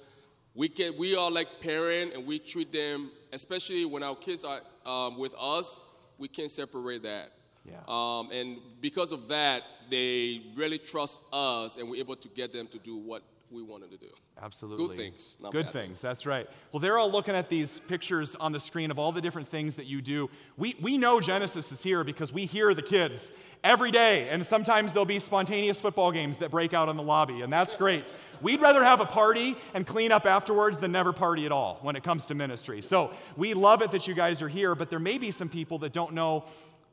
We 0.56 0.70
can, 0.70 0.94
we 0.98 1.16
are 1.16 1.32
like 1.32 1.48
parent, 1.62 2.14
and 2.14 2.26
we 2.26 2.40
treat 2.40 2.72
them, 2.72 3.12
especially 3.34 3.86
when 3.86 4.04
our 4.04 4.16
kids 4.16 4.46
are 4.46 4.62
um, 4.86 5.18
with 5.18 5.34
us. 5.40 5.84
We 6.18 6.28
can't 6.28 6.52
separate 6.52 7.04
that. 7.04 7.32
Yeah. 7.66 7.78
Um, 7.88 8.32
and 8.32 8.58
because 8.82 9.12
of 9.12 9.28
that, 9.28 9.64
they 9.90 10.42
really 10.56 10.78
trust 10.78 11.22
us, 11.34 11.78
and 11.78 11.90
we're 11.90 12.00
able 12.00 12.16
to 12.16 12.28
get 12.30 12.54
them 12.54 12.68
to 12.68 12.80
do 12.80 12.98
what 12.98 13.24
we 13.52 13.64
want 13.64 13.82
them 13.82 13.90
to 13.92 13.98
do. 13.98 14.12
Absolutely. 14.42 14.88
Good 14.88 14.98
things, 14.98 15.38
Good 15.52 15.66
things. 15.66 15.72
things. 15.74 16.02
That's 16.02 16.26
right. 16.26 16.48
Well, 16.72 16.80
they're 16.80 16.98
all 16.98 17.12
looking 17.12 17.36
at 17.36 17.50
these 17.50 17.80
pictures 17.80 18.36
on 18.36 18.52
the 18.52 18.60
screen 18.60 18.90
of 18.90 18.98
all 18.98 19.12
the 19.12 19.22
different 19.22 19.50
things 19.50 19.76
that 19.76 19.86
you 19.86 20.02
do. 20.02 20.30
We, 20.56 20.76
we 20.80 20.98
know 20.98 21.20
Genesis 21.20 21.72
is 21.72 21.84
here 21.84 22.04
because 22.04 22.32
we 22.32 22.46
hear 22.46 22.74
the 22.74 22.82
kids 22.82 23.34
every 23.64 23.92
day, 23.92 24.30
and 24.30 24.46
sometimes 24.46 24.94
there'll 24.94 25.06
be 25.06 25.20
spontaneous 25.20 25.82
football 25.82 26.12
games 26.12 26.38
that 26.38 26.52
break 26.52 26.74
out 26.74 26.88
in 26.88 26.96
the 26.96 27.04
lobby, 27.04 27.42
and 27.42 27.52
that's 27.52 27.76
great. 27.76 28.14
We'd 28.42 28.62
rather 28.62 28.84
have 28.84 29.02
a 29.02 29.06
party 29.06 29.58
and 29.74 29.86
clean 29.86 30.14
up 30.14 30.26
afterwards 30.26 30.80
than 30.80 30.94
never 30.94 31.12
party 31.12 31.46
at 31.46 31.52
all 31.52 31.80
when 31.82 31.98
it 31.98 32.04
comes 32.04 32.26
to 32.28 32.36
ministry. 32.36 32.82
So 32.82 33.12
we 33.36 33.54
love 33.54 33.82
it 33.82 33.92
that 33.92 34.08
you 34.08 34.14
guys 34.14 34.42
are 34.42 34.48
here, 34.48 34.76
but 34.76 34.90
there 34.90 35.00
may 35.00 35.18
be 35.18 35.32
some 35.32 35.50
people 35.50 35.80
that 35.80 35.92
don't 35.92 36.14
know 36.14 36.46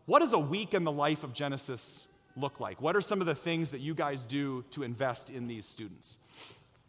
what 0.07 0.21
does 0.21 0.33
a 0.33 0.39
week 0.39 0.75
in 0.75 0.85
the 0.85 0.93
life 0.93 1.25
of 1.25 1.33
Genesis 1.33 2.07
look 2.37 2.61
like? 2.61 2.81
What 2.81 2.97
are 2.97 3.01
some 3.01 3.21
of 3.21 3.27
the 3.27 3.35
things 3.35 3.71
that 3.71 3.81
you 3.81 3.95
guys 3.95 4.25
do 4.25 4.65
to 4.71 4.83
invest 4.83 5.31
in 5.31 5.47
these 5.47 5.67
students? 5.67 6.19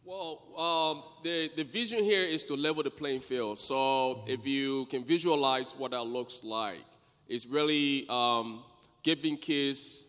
Well, 0.05 0.41
um, 0.57 1.03
the, 1.23 1.51
the 1.55 1.63
vision 1.63 2.03
here 2.03 2.23
is 2.23 2.45
to 2.45 2.55
level 2.55 2.81
the 2.81 2.91
playing 2.91 3.19
field. 3.19 3.59
So 3.59 4.23
if 4.27 4.47
you 4.47 4.85
can 4.85 5.03
visualize 5.03 5.73
what 5.75 5.91
that 5.91 6.03
looks 6.03 6.43
like, 6.43 6.85
it's 7.27 7.45
really 7.45 8.05
um, 8.07 8.63
giving 9.03 9.35
kids 9.35 10.07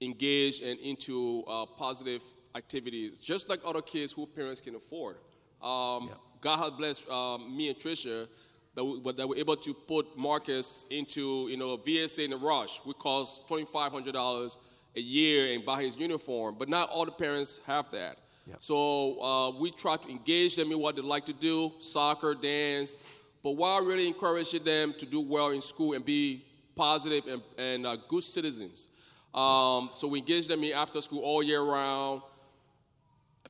engaged 0.00 0.62
and 0.62 0.78
into 0.80 1.44
uh, 1.46 1.66
positive 1.66 2.22
activities, 2.54 3.18
just 3.18 3.48
like 3.48 3.60
other 3.66 3.82
kids 3.82 4.12
who 4.12 4.26
parents 4.26 4.60
can 4.60 4.76
afford. 4.76 5.16
Um, 5.62 6.10
God 6.40 6.58
has 6.58 6.70
blessed 6.70 7.10
um, 7.10 7.56
me 7.56 7.68
and 7.68 7.76
Trisha 7.76 8.28
that 8.74 8.84
we, 8.84 9.12
that 9.12 9.28
we're 9.28 9.38
able 9.38 9.56
to 9.56 9.74
put 9.74 10.16
Marcus 10.16 10.86
into 10.90 11.48
you 11.48 11.56
know 11.56 11.76
VSA 11.76 12.24
in 12.24 12.30
the 12.30 12.36
rush, 12.36 12.78
which 12.78 12.98
costs 12.98 13.46
twenty 13.46 13.64
five 13.64 13.92
hundred 13.92 14.12
dollars 14.12 14.58
a 14.96 15.00
year 15.00 15.54
and 15.54 15.64
buy 15.64 15.82
his 15.82 15.98
uniform. 15.98 16.56
But 16.58 16.68
not 16.68 16.88
all 16.90 17.04
the 17.04 17.12
parents 17.12 17.60
have 17.66 17.90
that. 17.92 18.18
So 18.58 19.20
uh, 19.22 19.50
we 19.58 19.70
try 19.70 19.96
to 19.96 20.08
engage 20.10 20.56
them 20.56 20.70
in 20.70 20.78
what 20.78 20.96
they 20.96 21.02
like 21.02 21.24
to 21.26 21.32
do 21.32 21.72
soccer, 21.78 22.34
dance, 22.34 22.98
but 23.42 23.52
while 23.52 23.82
really 23.82 24.06
encouraging 24.06 24.64
them 24.64 24.94
to 24.98 25.06
do 25.06 25.20
well 25.20 25.48
in 25.48 25.60
school 25.60 25.94
and 25.94 26.04
be 26.04 26.44
positive 26.74 27.26
and, 27.26 27.42
and 27.56 27.86
uh, 27.86 27.96
good 28.08 28.22
citizens. 28.22 28.88
Um, 29.34 29.90
so 29.92 30.08
we 30.08 30.20
engage 30.20 30.46
them 30.46 30.62
in 30.62 30.72
after 30.72 31.00
school 31.00 31.22
all 31.22 31.42
year 31.42 31.62
round, 31.62 32.22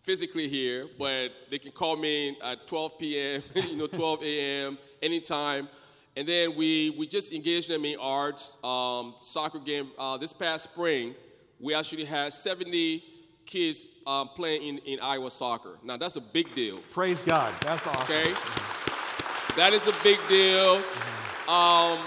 physically 0.01 0.49
here, 0.49 0.87
but 0.99 1.31
they 1.51 1.59
can 1.59 1.73
call 1.73 1.97
me 1.97 2.37
at 2.43 2.67
12 2.67 2.99
p.m., 2.99 3.43
you 3.55 3.77
know, 3.77 3.87
12 3.87 4.23
a.m., 4.23 4.79
anytime. 5.05 5.69
And 6.17 6.27
then 6.27 6.55
we, 6.55 6.91
we 6.91 7.07
just 7.07 7.33
engaged 7.33 7.69
them 7.69 7.85
in 7.85 7.99
arts, 7.99 8.57
um, 8.65 9.15
soccer 9.21 9.59
game. 9.59 9.91
Uh, 9.99 10.17
this 10.17 10.33
past 10.33 10.71
spring, 10.71 11.15
we 11.61 11.75
actually 11.75 12.05
had 12.05 12.33
70 12.33 13.03
kids 13.45 13.87
um, 14.07 14.29
playing 14.29 14.63
in, 14.63 14.79
in 14.79 15.01
Iowa 15.01 15.31
soccer. 15.31 15.79
Now, 15.83 15.97
that's 15.97 16.17
a 16.17 16.21
big 16.21 16.55
deal. 16.55 16.79
Praise 16.91 17.23
God. 17.23 17.53
That's 17.61 17.87
awesome. 17.87 18.03
Okay? 18.05 18.33
That 19.57 19.73
is 19.73 19.87
a 19.89 19.95
big 20.03 20.19
deal. 20.29 20.77
Um, 21.49 21.99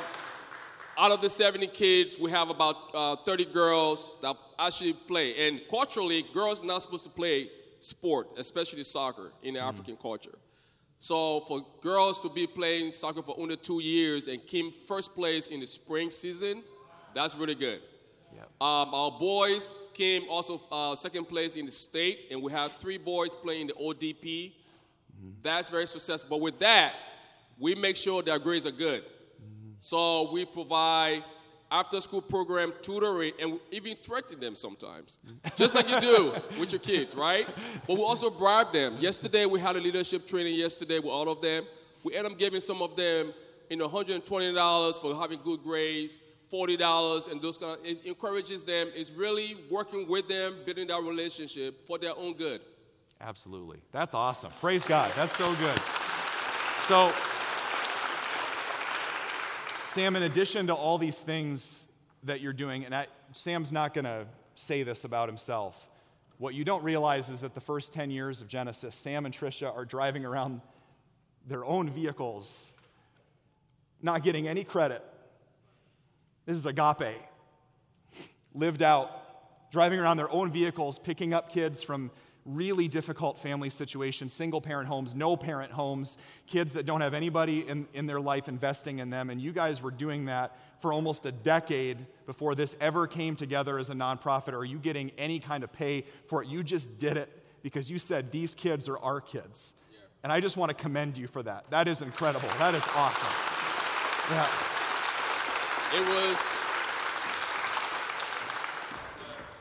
out 1.00 1.12
of 1.12 1.22
the 1.22 1.30
70 1.30 1.68
kids, 1.68 2.18
we 2.20 2.32
have 2.32 2.50
about 2.50 2.76
uh, 2.94 3.16
30 3.18 3.46
girls 3.46 4.16
that 4.22 4.36
actually 4.58 4.94
play. 4.94 5.48
And 5.48 5.62
culturally, 5.70 6.26
girls 6.34 6.62
are 6.62 6.66
not 6.66 6.82
supposed 6.82 7.04
to 7.04 7.10
play 7.10 7.50
sport, 7.80 8.30
especially 8.38 8.84
soccer 8.84 9.32
in 9.44 9.54
the 9.54 9.62
African 9.62 9.96
culture. 9.96 10.37
So 11.00 11.42
for 11.42 11.66
girls 11.82 12.20
to 12.20 12.30
be 12.30 12.48
playing 12.48 12.92
soccer 12.92 13.22
for 13.22 13.40
under 13.40 13.56
two 13.56 13.82
years 13.82 14.28
and 14.28 14.46
came 14.46 14.72
first 14.72 15.14
place 15.14 15.48
in 15.48 15.60
the 15.60 15.68
spring 15.68 16.12
season, 16.12 16.64
that's 17.14 17.36
really 17.36 17.56
good. 17.56 17.82
Um, 18.60 18.94
our 18.94 19.12
boys 19.12 19.80
came 19.94 20.24
also 20.30 20.60
uh, 20.72 20.96
second 20.96 21.26
place 21.26 21.56
in 21.56 21.66
the 21.66 21.72
state, 21.72 22.28
and 22.32 22.42
we 22.42 22.52
have 22.52 22.72
three 22.74 22.98
boys 22.98 23.36
playing 23.36 23.68
the 23.68 23.74
ODP. 23.74 24.54
That's 25.44 25.70
very 25.70 25.86
successful. 25.86 26.30
But 26.32 26.42
with 26.42 26.58
that, 26.60 26.94
we 27.60 27.76
make 27.76 27.96
sure 27.96 28.24
their 28.24 28.40
grades 28.40 28.66
are 28.66 28.72
good. 28.72 29.04
So 29.80 30.32
we 30.32 30.46
provide 30.46 31.24
after 31.72 32.00
school 32.00 32.22
program 32.22 32.74
tutoring 32.82 33.34
and 33.42 33.60
even 33.72 33.96
threaten 33.96 34.40
them 34.40 34.56
sometimes, 34.56 35.20
just 35.56 35.76
like 35.76 35.90
you 35.90 36.00
do 36.00 36.34
with 36.60 36.72
your 36.72 36.80
kids, 36.80 37.16
right? 37.16 37.48
But 37.88 37.98
we 37.98 38.04
also 38.04 38.30
bribe 38.30 38.72
them. 38.72 38.98
Yesterday, 39.00 39.46
we 39.46 39.60
had 39.60 39.76
a 39.76 39.80
leadership 39.80 40.26
training 40.26 40.56
yesterday 40.56 41.00
with 41.00 41.12
all 41.12 41.30
of 41.30 41.42
them. 41.42 41.66
We 42.04 42.16
ended 42.16 42.32
up 42.32 42.38
giving 42.38 42.62
some 42.62 42.82
of 42.82 42.96
them 42.96 43.34
you 43.70 43.78
know, 43.78 43.90
$120 43.90 45.02
for 45.02 45.16
having 45.16 45.40
good 45.44 45.64
grades, 45.64 46.22
$40, 46.52 47.32
and 47.32 47.42
those 47.42 47.58
kind 47.58 47.78
of, 47.78 47.86
it 47.86 48.06
encourages 48.06 48.64
them. 48.64 48.90
It's 48.96 49.12
really 49.12 49.58
working 49.70 50.08
with 50.08 50.28
them, 50.28 50.56
building 50.66 50.88
that 50.88 51.02
relationship 51.02 51.86
for 51.86 51.98
their 51.98 52.16
own 52.18 52.34
good. 52.34 52.62
Absolutely. 53.20 53.80
That's 53.92 54.14
awesome. 54.14 54.52
Praise 54.62 54.84
God. 54.86 55.12
That's 55.16 55.36
so 55.36 55.54
good. 55.56 55.80
So, 56.82 57.12
Sam, 59.98 60.16
in 60.16 60.22
addition 60.22 60.68
to 60.68 60.76
all 60.76 61.00
these 61.00 61.18
things 61.18 61.88
that 62.22 62.40
you're 62.40 62.54
doing, 62.54 62.86
and 62.86 62.94
I, 62.94 63.08
Sam's 63.32 63.72
not 63.72 63.96
going 63.96 64.06
to 64.06 64.28
say 64.54 64.84
this 64.84 65.06
about 65.06 65.28
himself, 65.28 65.90
what 66.38 66.54
you 66.54 66.64
don't 66.64 66.84
realize 66.84 67.30
is 67.30 67.42
that 67.42 67.56
the 67.56 67.62
first 67.62 67.94
10 67.94 68.12
years 68.12 68.40
of 68.40 68.48
Genesis, 68.48 68.96
Sam 68.96 69.26
and 69.26 69.34
Trisha 69.34 69.76
are 69.76 69.86
driving 69.86 70.24
around 70.24 70.62
their 71.48 71.66
own 71.66 71.90
vehicles, 71.90 72.74
not 74.00 74.22
getting 74.22 74.48
any 74.48 74.64
credit. 74.64 75.04
This 76.46 76.58
is 76.58 76.68
agape, 76.68 77.20
lived 78.54 78.84
out, 78.84 79.72
driving 79.72 79.98
around 79.98 80.18
their 80.18 80.32
own 80.32 80.52
vehicles, 80.52 81.00
picking 81.00 81.34
up 81.34 81.52
kids 81.52 81.82
from 81.82 82.12
really 82.48 82.88
difficult 82.88 83.38
family 83.38 83.70
situations 83.70 84.34
single 84.34 84.62
parent 84.62 84.88
homes, 84.88 85.14
no 85.14 85.36
parent 85.36 85.72
homes, 85.72 86.18
kids 86.48 86.74
that 86.74 86.86
don't 86.86 87.02
have 87.02 87.14
anybody 87.14 87.68
in, 87.68 87.88
in 87.94 88.08
their 88.08 88.22
life 88.22 88.48
investing 88.48 89.00
in 89.00 89.10
them. 89.10 89.30
And 89.30 89.42
you 89.42 89.52
guys 89.52 89.82
were 89.82 89.92
doing 89.92 90.26
that 90.26 90.58
for 90.80 90.94
almost 90.94 91.26
a 91.26 91.32
decade 91.32 92.06
before 92.26 92.56
this 92.56 92.78
ever 92.80 93.06
came 93.06 93.36
together 93.36 93.78
as 93.78 93.90
a 93.90 93.94
nonprofit. 93.94 94.54
Are 94.54 94.66
you 94.66 94.80
getting 94.80 95.12
any 95.18 95.40
kind 95.40 95.64
of 95.64 95.74
pay 95.74 96.06
for 96.28 96.42
it? 96.42 96.48
You 96.48 96.64
just 96.64 96.98
did 96.98 97.18
it 97.18 97.30
because 97.62 97.92
you 97.92 98.00
said 98.00 98.32
these 98.32 98.56
kids 98.56 98.88
are 98.88 98.98
our 99.00 99.20
kids. 99.20 99.74
And 100.24 100.32
I 100.32 100.40
just 100.40 100.58
want 100.58 100.70
to 100.70 100.76
commend 100.76 101.18
you 101.18 101.28
for 101.28 101.44
that. 101.44 101.70
That 101.70 101.88
is 101.88 102.02
incredible. 102.02 102.50
That 102.58 102.74
is 102.74 102.84
awesome. 102.96 103.34
Yeah. 104.32 104.48
It 105.94 106.06
was, 106.06 106.56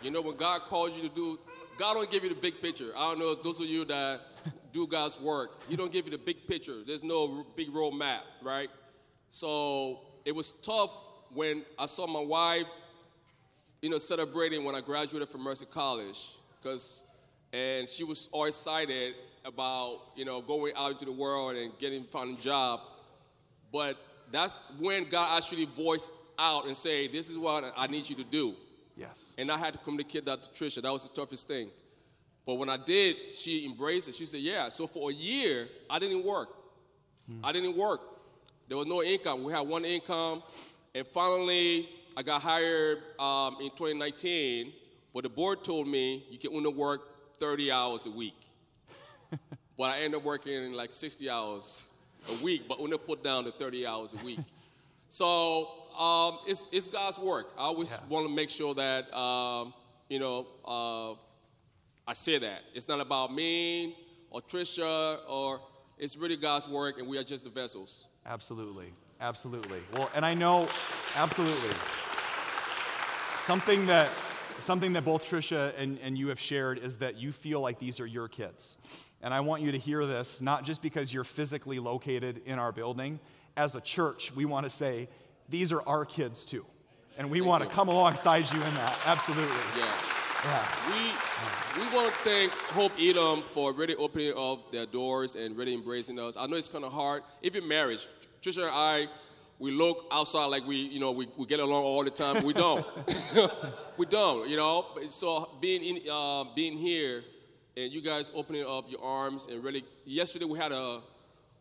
you 0.03 0.11
know, 0.11 0.21
when 0.21 0.37
God 0.37 0.63
calls 0.63 0.97
you 0.97 1.09
to 1.09 1.15
do, 1.15 1.39
God 1.79 1.95
don't 1.95 2.11
give 2.11 2.23
you 2.23 2.31
the 2.31 2.41
big 2.41 2.61
picture. 2.61 2.93
I 2.97 3.09
don't 3.09 3.19
know 3.19 3.35
those 3.35 3.61
of 3.61 3.67
you 3.67 3.85
that 3.87 4.21
do 4.73 4.87
God's 4.87 5.21
work. 5.21 5.63
He 5.69 5.77
don't 5.77 5.93
give 5.93 6.07
you 6.07 6.11
the 6.11 6.19
big 6.19 6.47
picture. 6.47 6.83
There's 6.87 7.03
no 7.03 7.47
big 7.57 7.75
road 7.75 7.93
map, 7.93 8.23
right? 8.43 8.71
So 9.29 10.01
it 10.25 10.35
was 10.35 10.53
tough 10.53 10.93
when 11.33 11.65
I 11.79 11.87
saw 11.87 12.07
my 12.07 12.21
wife, 12.21 12.69
you 13.83 13.91
know, 13.91 13.99
celebrating 13.99 14.65
when 14.65 14.75
I 14.75 14.81
graduated 14.81 15.29
from 15.29 15.43
Mercy 15.43 15.67
College, 15.67 16.31
because, 16.61 17.05
and 17.53 17.89
she 17.89 18.05
was 18.05 18.29
all 18.33 18.47
excited 18.47 19.15
about, 19.45 20.01
you 20.17 20.25
know, 20.25 20.41
going 20.41 20.73
out 20.77 20.93
into 20.93 21.05
the 21.05 21.13
world 21.13 21.57
and 21.57 21.73
getting 21.79 22.05
finding 22.05 22.37
a 22.37 22.41
job. 22.41 22.81
But 23.73 23.99
that's 24.31 24.61
when 24.79 25.09
God 25.09 25.37
actually 25.37 25.67
voiced 25.67 26.11
out 26.39 26.67
and 26.67 26.77
say, 26.77 27.07
"This 27.09 27.31
is 27.31 27.39
what 27.39 27.73
I 27.77 27.87
need 27.87 28.09
you 28.09 28.17
to 28.17 28.25
do." 28.25 28.57
Yes. 28.97 29.35
And 29.37 29.51
I 29.53 29.59
had 29.59 29.75
to 29.75 29.79
communicate 29.79 30.25
that 30.25 30.43
to 30.43 30.51
Trisha. 30.51 30.83
That 30.83 30.93
was 30.93 31.09
the 31.09 31.15
toughest 31.15 31.47
thing. 31.47 31.71
But 32.47 32.55
when 32.55 32.71
I 32.71 32.77
did, 32.77 33.29
she 33.29 33.67
embraced 33.67 34.09
it. 34.09 34.15
She 34.15 34.25
said, 34.25 34.41
Yeah. 34.41 34.69
So 34.69 34.87
for 34.87 35.11
a 35.11 35.15
year, 35.15 35.69
I 35.91 35.99
didn't 35.99 36.25
work. 36.25 36.49
I 37.43 37.51
didn't 37.53 37.77
work. 37.77 38.01
There 38.69 38.77
was 38.77 38.87
no 38.87 39.03
income. 39.03 39.43
We 39.43 39.53
had 39.53 39.67
one 39.67 39.85
income. 39.85 40.43
And 40.95 41.07
finally, 41.07 41.89
I 42.17 42.23
got 42.23 42.41
hired 42.41 42.99
um, 43.19 43.57
in 43.61 43.71
2019. 43.71 44.73
But 45.13 45.25
the 45.25 45.29
board 45.29 45.65
told 45.65 45.89
me 45.89 46.25
you 46.31 46.39
can 46.39 46.53
only 46.55 46.73
work 46.73 47.39
30 47.39 47.73
hours 47.73 48.07
a 48.07 48.11
week. 48.11 48.39
but 49.77 49.85
I 49.85 50.01
ended 50.03 50.19
up 50.19 50.25
working 50.25 50.73
like 50.73 50.95
60 50.95 51.29
hours 51.29 51.93
a 52.31 52.45
week, 52.45 52.69
but 52.69 52.79
only 52.81 52.99
put 52.99 53.25
down 53.25 53.45
to 53.45 53.53
30 53.53 53.87
hours 53.87 54.15
a 54.15 54.25
week. 54.25 54.41
So 55.09 55.86
um, 55.99 56.39
it's, 56.47 56.69
it's 56.73 56.89
God's 56.89 57.19
work. 57.19 57.53
I 57.57 57.63
always 57.63 57.99
want 58.09 58.27
to 58.27 58.35
make 58.35 58.51
sure 58.51 58.75
that, 58.75 59.13
um, 59.17 59.75
you 60.09 60.19
know, 60.19 60.47
uh, 60.65 61.13
I 62.09 62.13
say 62.13 62.39
that. 62.39 62.61
It's 62.75 62.89
not 62.89 63.01
about 63.01 63.35
me 63.35 63.97
or 64.31 64.41
Trisha, 64.41 65.19
or 65.29 65.61
it's 65.99 66.17
really 66.17 66.37
God's 66.37 66.69
work, 66.69 66.99
and 66.99 67.09
we 67.09 67.19
are 67.19 67.25
just 67.25 67.45
the 67.45 67.51
vessels. 67.51 68.09
Absolutely. 68.27 68.93
Absolutely. 69.21 69.81
Well, 69.95 70.11
and 70.15 70.27
I 70.27 70.35
know, 70.35 70.69
absolutely. 71.15 71.71
Something 73.41 73.87
that, 73.87 74.11
something 74.59 74.93
that 74.93 75.05
both 75.05 75.25
Trisha 75.25 75.73
and, 75.79 75.99
and 76.01 76.19
you 76.19 76.29
have 76.29 76.39
shared 76.39 76.79
is 76.79 76.99
that 76.99 77.17
you 77.17 77.33
feel 77.33 77.61
like 77.61 77.79
these 77.79 77.99
are 77.99 78.07
your 78.07 78.29
kids. 78.29 78.77
And 79.23 79.33
I 79.33 79.41
want 79.41 79.63
you 79.63 79.73
to 79.73 79.79
hear 79.79 80.05
this, 80.05 80.43
not 80.43 80.65
just 80.65 80.83
because 80.83 81.15
you're 81.15 81.25
physically 81.25 81.79
located 81.79 82.43
in 82.45 82.59
our 82.59 82.73
building. 82.73 83.19
As 83.57 83.75
a 83.75 83.81
church, 83.81 84.33
we 84.37 84.45
want 84.45 84.67
to 84.67 84.71
say, 84.71 85.09
these 85.49 85.73
are 85.73 85.83
our 85.87 86.05
kids 86.05 86.45
too. 86.45 86.65
And 87.19 87.31
we 87.31 87.41
want 87.41 87.65
to 87.65 87.71
come 87.71 87.89
alongside 87.89 88.51
you 88.53 88.63
in 88.63 88.75
that. 88.75 88.99
Absolutely. 89.07 89.57
Yeah. 89.77 89.93
Yeah. 90.45 90.67
We, 91.77 91.83
we 91.83 91.95
want 91.95 92.13
to 92.13 92.19
thank 92.21 92.53
Hope 92.53 92.93
Elam 93.01 93.43
for 93.43 93.73
really 93.73 93.95
opening 93.97 94.35
up 94.37 94.71
their 94.71 94.87
doors 94.87 95.35
and 95.35 95.57
really 95.57 95.75
embracing 95.75 96.19
us. 96.19 96.37
I 96.37 96.47
know 96.47 96.57
it's 96.57 96.69
kind 96.69 96.85
of 96.85 96.93
hard. 96.93 97.23
Even 97.43 97.67
marriage, 97.67 98.07
Trisha 98.43 98.63
and 98.63 98.71
I, 98.73 99.09
we 99.59 99.71
look 99.71 100.07
outside 100.13 100.47
like 100.47 100.67
we, 100.67 100.77
you 100.77 101.01
know, 101.01 101.13
we, 101.13 101.27
we 101.39 101.47
get 101.47 101.61
along 101.61 101.83
all 101.83 102.05
the 102.05 102.11
time, 102.11 102.35
but 102.35 102.45
we 102.45 102.53
don't. 102.53 102.87
we 103.97 104.05
don't, 104.07 104.49
you 104.49 104.57
know. 104.57 104.87
So 105.09 105.51
being 105.61 105.83
in, 105.83 106.11
uh, 106.11 106.45
being 106.55 106.77
here, 106.77 107.25
and 107.77 107.93
you 107.93 108.01
guys 108.01 108.33
opening 108.35 108.65
up 108.67 108.91
your 108.91 109.03
arms 109.03 109.49
and 109.49 109.63
really. 109.63 109.85
Yesterday 110.05 110.47
we 110.47 110.59
had 110.59 110.73
a 110.73 111.01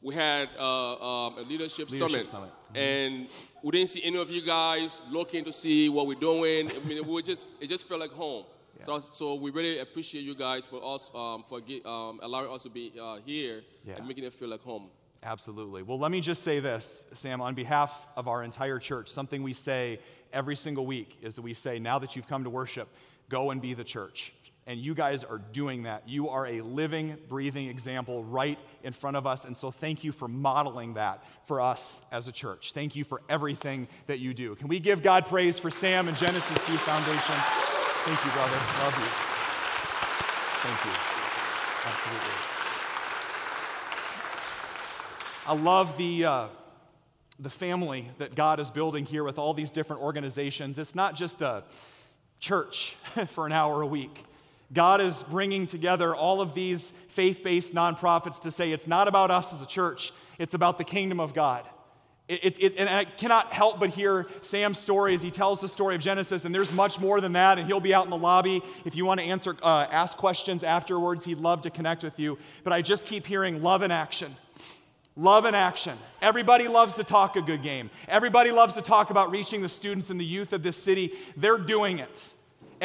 we 0.06 0.14
had 0.14 0.50
uh, 0.60 1.26
um, 1.26 1.38
a 1.40 1.42
leadership, 1.42 1.90
summit, 1.90 2.28
summit. 2.28 2.52
and 2.76 3.28
we 3.64 3.72
didn't 3.72 3.90
see 3.90 4.04
any 4.04 4.20
of 4.20 4.30
you 4.30 4.44
guys 4.44 5.02
looking 5.10 5.44
to 5.44 5.52
see 5.52 5.90
what 5.90 6.06
we're 6.06 6.14
doing. 6.20 6.70
I 6.72 6.80
mean, 6.88 7.08
we 7.08 7.24
just 7.24 7.48
it 7.60 7.68
just 7.68 7.88
felt 7.88 8.02
like 8.02 8.12
home. 8.12 8.46
So, 8.82 9.00
so 9.00 9.34
we 9.34 9.50
really 9.50 9.80
appreciate 9.80 10.22
you 10.22 10.36
guys 10.36 10.68
for 10.68 10.80
us 10.94 11.10
um, 11.16 11.44
for 11.48 11.60
ge- 11.60 11.84
um, 11.86 12.20
allowing 12.22 12.52
us 12.52 12.64
to 12.64 12.70
be 12.70 12.94
uh, 13.02 13.18
here 13.26 13.64
Yeah. 13.84 13.96
and 13.96 14.08
making 14.08 14.26
it 14.26 14.34
feel 14.34 14.50
like 14.50 14.62
home. 14.62 14.90
Absolutely. 15.24 15.82
Well, 15.82 15.98
let 15.98 16.12
me 16.12 16.22
just 16.22 16.44
say 16.44 16.60
this, 16.60 17.08
Sam, 17.14 17.42
on 17.42 17.56
behalf 17.56 17.92
of 18.16 18.28
our 18.28 18.44
entire 18.44 18.78
church, 18.78 19.10
something 19.10 19.42
we 19.42 19.54
say 19.54 20.00
every 20.32 20.56
single 20.56 20.86
week 20.86 21.18
is 21.24 21.34
that 21.34 21.42
we 21.42 21.56
say, 21.56 21.80
now 21.80 21.98
that 21.98 22.16
you've 22.16 22.28
come 22.28 22.44
to 22.44 22.50
worship, 22.52 22.90
go 23.28 23.50
and 23.50 23.60
be 23.60 23.74
the 23.74 23.84
church. 23.84 24.35
And 24.68 24.80
you 24.80 24.96
guys 24.96 25.24
are 25.24 25.38
doing 25.38 25.84
that. 25.84 26.10
You 26.10 26.30
are 26.30 26.48
a 26.48 26.62
living, 26.62 27.18
breathing 27.30 27.68
example 27.68 28.24
right 28.24 28.58
in 28.84 28.94
front 28.94 29.16
of 29.16 29.28
us. 29.28 29.46
And 29.46 29.56
so 29.56 29.70
thank 29.70 30.04
you 30.04 30.12
for 30.12 30.28
modeling 30.28 30.96
that 30.96 31.24
for 31.46 31.62
us 31.62 32.02
as 32.12 32.28
a 32.28 32.32
church. 32.32 32.72
Thank 32.74 32.96
you 32.96 33.04
for 33.04 33.22
everything 33.30 33.88
that 34.08 34.20
you 34.20 34.34
do. 34.34 34.56
Can 34.56 34.68
we 34.68 34.80
give 34.80 35.04
God 35.04 35.28
praise 35.28 35.60
for 35.60 35.70
Sam 35.70 36.08
and 36.08 36.18
Genesis 36.18 36.68
Youth 36.68 36.82
Foundation? 36.82 37.36
Thank 38.06 38.26
you, 38.26 38.32
brother. 38.32 38.58
Love 38.82 38.98
you. 38.98 39.36
Thank 40.66 40.86
you. 40.86 40.92
Absolutely. 41.86 42.56
I 45.48 45.54
love 45.54 45.96
the, 45.96 46.26
uh, 46.26 46.48
the 47.40 47.52
family 47.52 48.10
that 48.18 48.34
God 48.34 48.60
is 48.60 48.72
building 48.72 49.06
here 49.06 49.24
with 49.24 49.38
all 49.38 49.54
these 49.54 49.70
different 49.70 50.02
organizations. 50.02 50.80
It's 50.80 50.96
not 50.96 51.16
just 51.16 51.42
a 51.42 51.64
church 52.40 52.96
for 53.28 53.46
an 53.46 53.52
hour 53.52 53.84
a 53.84 53.88
week. 53.88 54.26
God 54.76 55.02
is 55.02 55.24
bringing 55.24 55.66
together 55.66 56.14
all 56.14 56.42
of 56.42 56.54
these 56.54 56.92
faith 57.08 57.44
based 57.44 57.74
nonprofits 57.74 58.42
to 58.42 58.52
say 58.52 58.72
it's 58.72 58.88
not 58.88 59.08
about 59.08 59.32
us 59.32 59.52
as 59.54 59.62
a 59.62 59.66
church, 59.66 60.12
it's 60.38 60.54
about 60.54 60.78
the 60.78 60.84
kingdom 60.84 61.20
of 61.20 61.34
God. 61.34 61.66
It, 62.28 62.58
it, 62.60 62.74
and 62.78 62.90
I 62.90 63.06
cannot 63.06 63.54
help 63.54 63.80
but 63.80 63.92
hear 63.92 64.26
Sam's 64.42 64.80
story 64.80 65.14
as 65.14 65.22
he 65.22 65.30
tells 65.30 65.62
the 65.62 65.70
story 65.70 65.94
of 65.94 66.02
Genesis, 66.02 66.44
and 66.44 66.56
there's 66.56 66.74
much 66.74 67.00
more 67.00 67.22
than 67.22 67.34
that. 67.34 67.60
And 67.60 67.68
he'll 67.68 67.80
be 67.80 67.94
out 67.94 68.04
in 68.04 68.10
the 68.10 68.18
lobby 68.18 68.64
if 68.84 68.96
you 68.96 69.06
want 69.06 69.20
to 69.20 69.26
answer, 69.28 69.56
uh, 69.62 69.86
ask 69.92 70.18
questions 70.18 70.64
afterwards. 70.64 71.24
He'd 71.24 71.40
love 71.40 71.62
to 71.64 71.70
connect 71.70 72.04
with 72.04 72.20
you. 72.20 72.40
But 72.64 72.74
I 72.74 72.82
just 72.82 73.06
keep 73.06 73.28
hearing 73.28 73.62
love 73.62 73.84
in 73.84 73.92
action. 73.92 74.36
Love 75.16 75.46
in 75.46 75.54
action. 75.54 76.00
Everybody 76.20 76.68
loves 76.68 76.96
to 76.96 77.04
talk 77.04 77.36
a 77.36 77.42
good 77.42 77.62
game. 77.62 77.92
Everybody 78.08 78.52
loves 78.52 78.74
to 78.74 78.82
talk 78.82 79.12
about 79.12 79.30
reaching 79.30 79.62
the 79.62 79.70
students 79.70 80.10
and 80.10 80.20
the 80.20 80.26
youth 80.26 80.52
of 80.52 80.64
this 80.64 80.76
city. 80.76 81.14
They're 81.38 81.60
doing 81.60 82.00
it. 82.00 82.34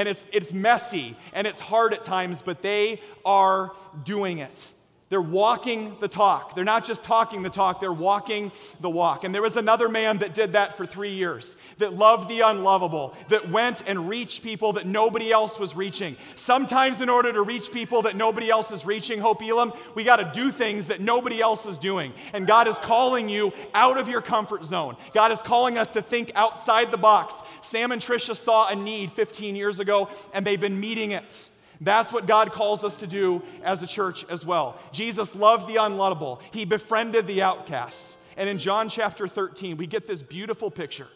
And 0.01 0.09
it's, 0.09 0.25
it's 0.33 0.51
messy 0.51 1.15
and 1.35 1.47
it's 1.47 1.61
hard 1.61 1.93
at 1.93 2.05
times, 2.05 2.41
but 2.41 2.63
they 2.63 3.03
are 3.23 3.73
doing 4.03 4.39
it. 4.39 4.73
They're 5.11 5.21
walking 5.21 5.97
the 5.99 6.07
talk. 6.07 6.55
They're 6.55 6.63
not 6.63 6.85
just 6.85 7.03
talking 7.03 7.43
the 7.43 7.51
talk, 7.51 7.81
they're 7.81 7.93
walking 7.93 8.53
the 8.79 8.89
walk. 8.89 9.25
And 9.25 9.35
there 9.35 9.43
was 9.43 9.57
another 9.57 9.89
man 9.89 10.19
that 10.19 10.35
did 10.35 10.53
that 10.53 10.77
for 10.77 10.87
three 10.87 11.13
years, 11.15 11.57
that 11.79 11.95
loved 11.95 12.29
the 12.29 12.43
unlovable, 12.43 13.17
that 13.29 13.51
went 13.51 13.83
and 13.89 14.09
reached 14.09 14.45
people 14.45 14.75
that 14.75 14.87
nobody 14.87 15.33
else 15.33 15.59
was 15.59 15.75
reaching. 15.75 16.17
Sometimes, 16.37 17.01
in 17.01 17.09
order 17.09 17.33
to 17.33 17.43
reach 17.43 17.73
people 17.73 18.03
that 18.03 18.15
nobody 18.15 18.51
else 18.51 18.71
is 18.71 18.87
reaching, 18.87 19.19
Hope 19.19 19.43
Elam, 19.43 19.73
we 19.97 20.05
got 20.05 20.17
to 20.17 20.31
do 20.33 20.53
things 20.53 20.87
that 20.87 21.01
nobody 21.01 21.41
else 21.41 21.67
is 21.67 21.77
doing. 21.77 22.13
And 22.33 22.47
God 22.47 22.69
is 22.69 22.79
calling 22.79 23.29
you 23.29 23.53
out 23.75 23.99
of 23.99 24.09
your 24.09 24.23
comfort 24.23 24.65
zone. 24.65 24.97
God 25.13 25.33
is 25.33 25.43
calling 25.43 25.77
us 25.77 25.91
to 25.91 26.03
think 26.03 26.31
outside 26.37 26.93
the 26.93 26.97
box. 26.97 27.35
Sam 27.63 27.91
and 27.91 28.01
Tricia 28.01 28.37
saw 28.37 28.69
a 28.69 28.77
need 28.77 29.11
15 29.11 29.57
years 29.57 29.81
ago, 29.81 30.09
and 30.33 30.47
they've 30.47 30.61
been 30.61 30.79
meeting 30.79 31.11
it. 31.11 31.49
That's 31.81 32.13
what 32.13 32.27
God 32.27 32.53
calls 32.53 32.85
us 32.85 32.97
to 32.97 33.07
do 33.07 33.43
as 33.63 33.83
a 33.83 33.87
church 33.87 34.25
as 34.29 34.45
well. 34.45 34.79
Jesus 34.93 35.35
loved 35.35 35.69
the 35.69 35.77
unlovable, 35.77 36.41
He 36.53 36.65
befriended 36.65 37.27
the 37.27 37.43
outcasts. 37.43 38.17
And 38.37 38.49
in 38.49 38.59
John 38.59 38.89
chapter 38.89 39.29
13, 39.29 39.77
we 39.77 39.87
get 39.87 40.07
this 40.07 40.23
beautiful 40.23 40.71
picture 40.71 41.09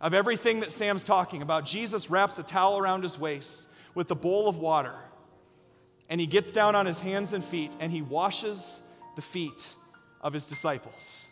of 0.00 0.12
everything 0.12 0.60
that 0.60 0.72
Sam's 0.72 1.02
talking 1.02 1.40
about. 1.40 1.64
Jesus 1.64 2.10
wraps 2.10 2.38
a 2.38 2.42
towel 2.42 2.78
around 2.78 3.02
his 3.02 3.18
waist 3.18 3.68
with 3.94 4.10
a 4.10 4.14
bowl 4.14 4.48
of 4.48 4.56
water, 4.56 4.94
and 6.08 6.20
he 6.20 6.26
gets 6.26 6.50
down 6.50 6.74
on 6.74 6.84
his 6.84 7.00
hands 7.00 7.32
and 7.32 7.44
feet 7.44 7.72
and 7.80 7.92
he 7.92 8.02
washes 8.02 8.82
the 9.16 9.22
feet 9.22 9.74
of 10.20 10.32
his 10.32 10.46
disciples. 10.46 11.28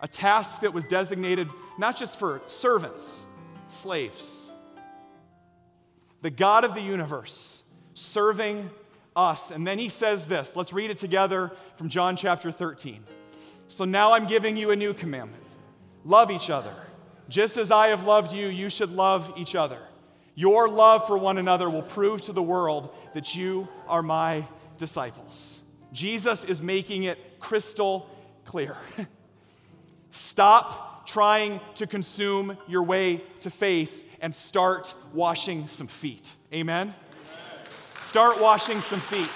A 0.00 0.08
task 0.08 0.60
that 0.60 0.74
was 0.74 0.84
designated 0.84 1.48
not 1.78 1.96
just 1.96 2.18
for 2.18 2.42
servants, 2.46 3.26
slaves. 3.68 4.50
The 6.20 6.30
God 6.30 6.64
of 6.64 6.74
the 6.74 6.82
universe 6.82 7.61
serving 7.94 8.70
us. 9.14 9.50
And 9.50 9.66
then 9.66 9.78
he 9.78 9.88
says 9.88 10.26
this. 10.26 10.56
Let's 10.56 10.72
read 10.72 10.90
it 10.90 10.98
together 10.98 11.52
from 11.76 11.88
John 11.88 12.16
chapter 12.16 12.50
13. 12.50 13.04
So 13.68 13.84
now 13.84 14.12
I'm 14.12 14.26
giving 14.26 14.56
you 14.56 14.70
a 14.70 14.76
new 14.76 14.94
commandment 14.94 15.42
love 16.04 16.30
each 16.30 16.50
other. 16.50 16.74
Just 17.28 17.56
as 17.56 17.70
I 17.70 17.88
have 17.88 18.04
loved 18.04 18.32
you, 18.32 18.48
you 18.48 18.68
should 18.68 18.90
love 18.90 19.32
each 19.36 19.54
other. 19.54 19.78
Your 20.34 20.68
love 20.68 21.06
for 21.06 21.16
one 21.16 21.38
another 21.38 21.70
will 21.70 21.82
prove 21.82 22.20
to 22.22 22.32
the 22.32 22.42
world 22.42 22.94
that 23.14 23.34
you 23.34 23.68
are 23.86 24.02
my 24.02 24.46
disciples. 24.78 25.60
Jesus 25.92 26.44
is 26.44 26.60
making 26.60 27.04
it 27.04 27.38
crystal 27.38 28.08
clear. 28.44 28.76
Stop 30.10 31.06
trying 31.06 31.60
to 31.76 31.86
consume 31.86 32.56
your 32.66 32.82
way 32.82 33.22
to 33.40 33.50
faith 33.50 34.04
and 34.20 34.34
start 34.34 34.94
washing 35.12 35.68
some 35.68 35.86
feet. 35.86 36.34
Amen? 36.52 36.94
Start 38.02 38.40
washing 38.40 38.80
some 38.80 39.00
feet. 39.00 39.30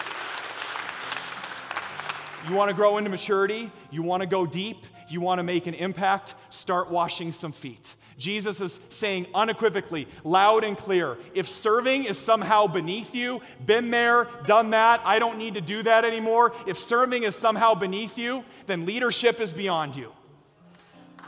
You 2.49 2.55
want 2.55 2.69
to 2.69 2.75
grow 2.75 2.99
into 2.99 3.09
maturity? 3.09 3.71
You 3.91 4.03
want 4.03 4.23
to 4.23 4.27
go 4.27 4.45
deep? 4.45 4.85
You 5.09 5.21
want 5.21 5.39
to 5.39 5.45
make 5.45 5.67
an 5.67 5.75
impact? 5.75 6.35
Start 6.51 6.91
washing 6.91 7.33
some 7.33 7.53
feet. 7.53 7.95
Jesus 8.19 8.61
is 8.61 8.81
saying 8.89 9.29
unequivocally, 9.35 10.09
loud 10.25 10.65
and 10.65 10.77
clear 10.77 11.17
if 11.33 11.49
serving 11.49 12.05
is 12.05 12.19
somehow 12.19 12.67
beneath 12.67 13.15
you, 13.15 13.41
been 13.65 13.91
there, 13.91 14.29
done 14.47 14.71
that, 14.71 15.01
I 15.05 15.21
don't 15.21 15.39
need 15.39 15.55
to 15.55 15.61
do 15.61 15.83
that 15.85 16.05
anymore. 16.05 16.53
If 16.67 16.79
serving 16.79 17.23
is 17.23 17.37
somehow 17.37 17.75
beneath 17.75 18.19
you, 18.19 18.45
then 18.67 18.85
leadership 18.85 19.41
is 19.41 19.53
beyond 19.53 19.97
you. 19.97 20.13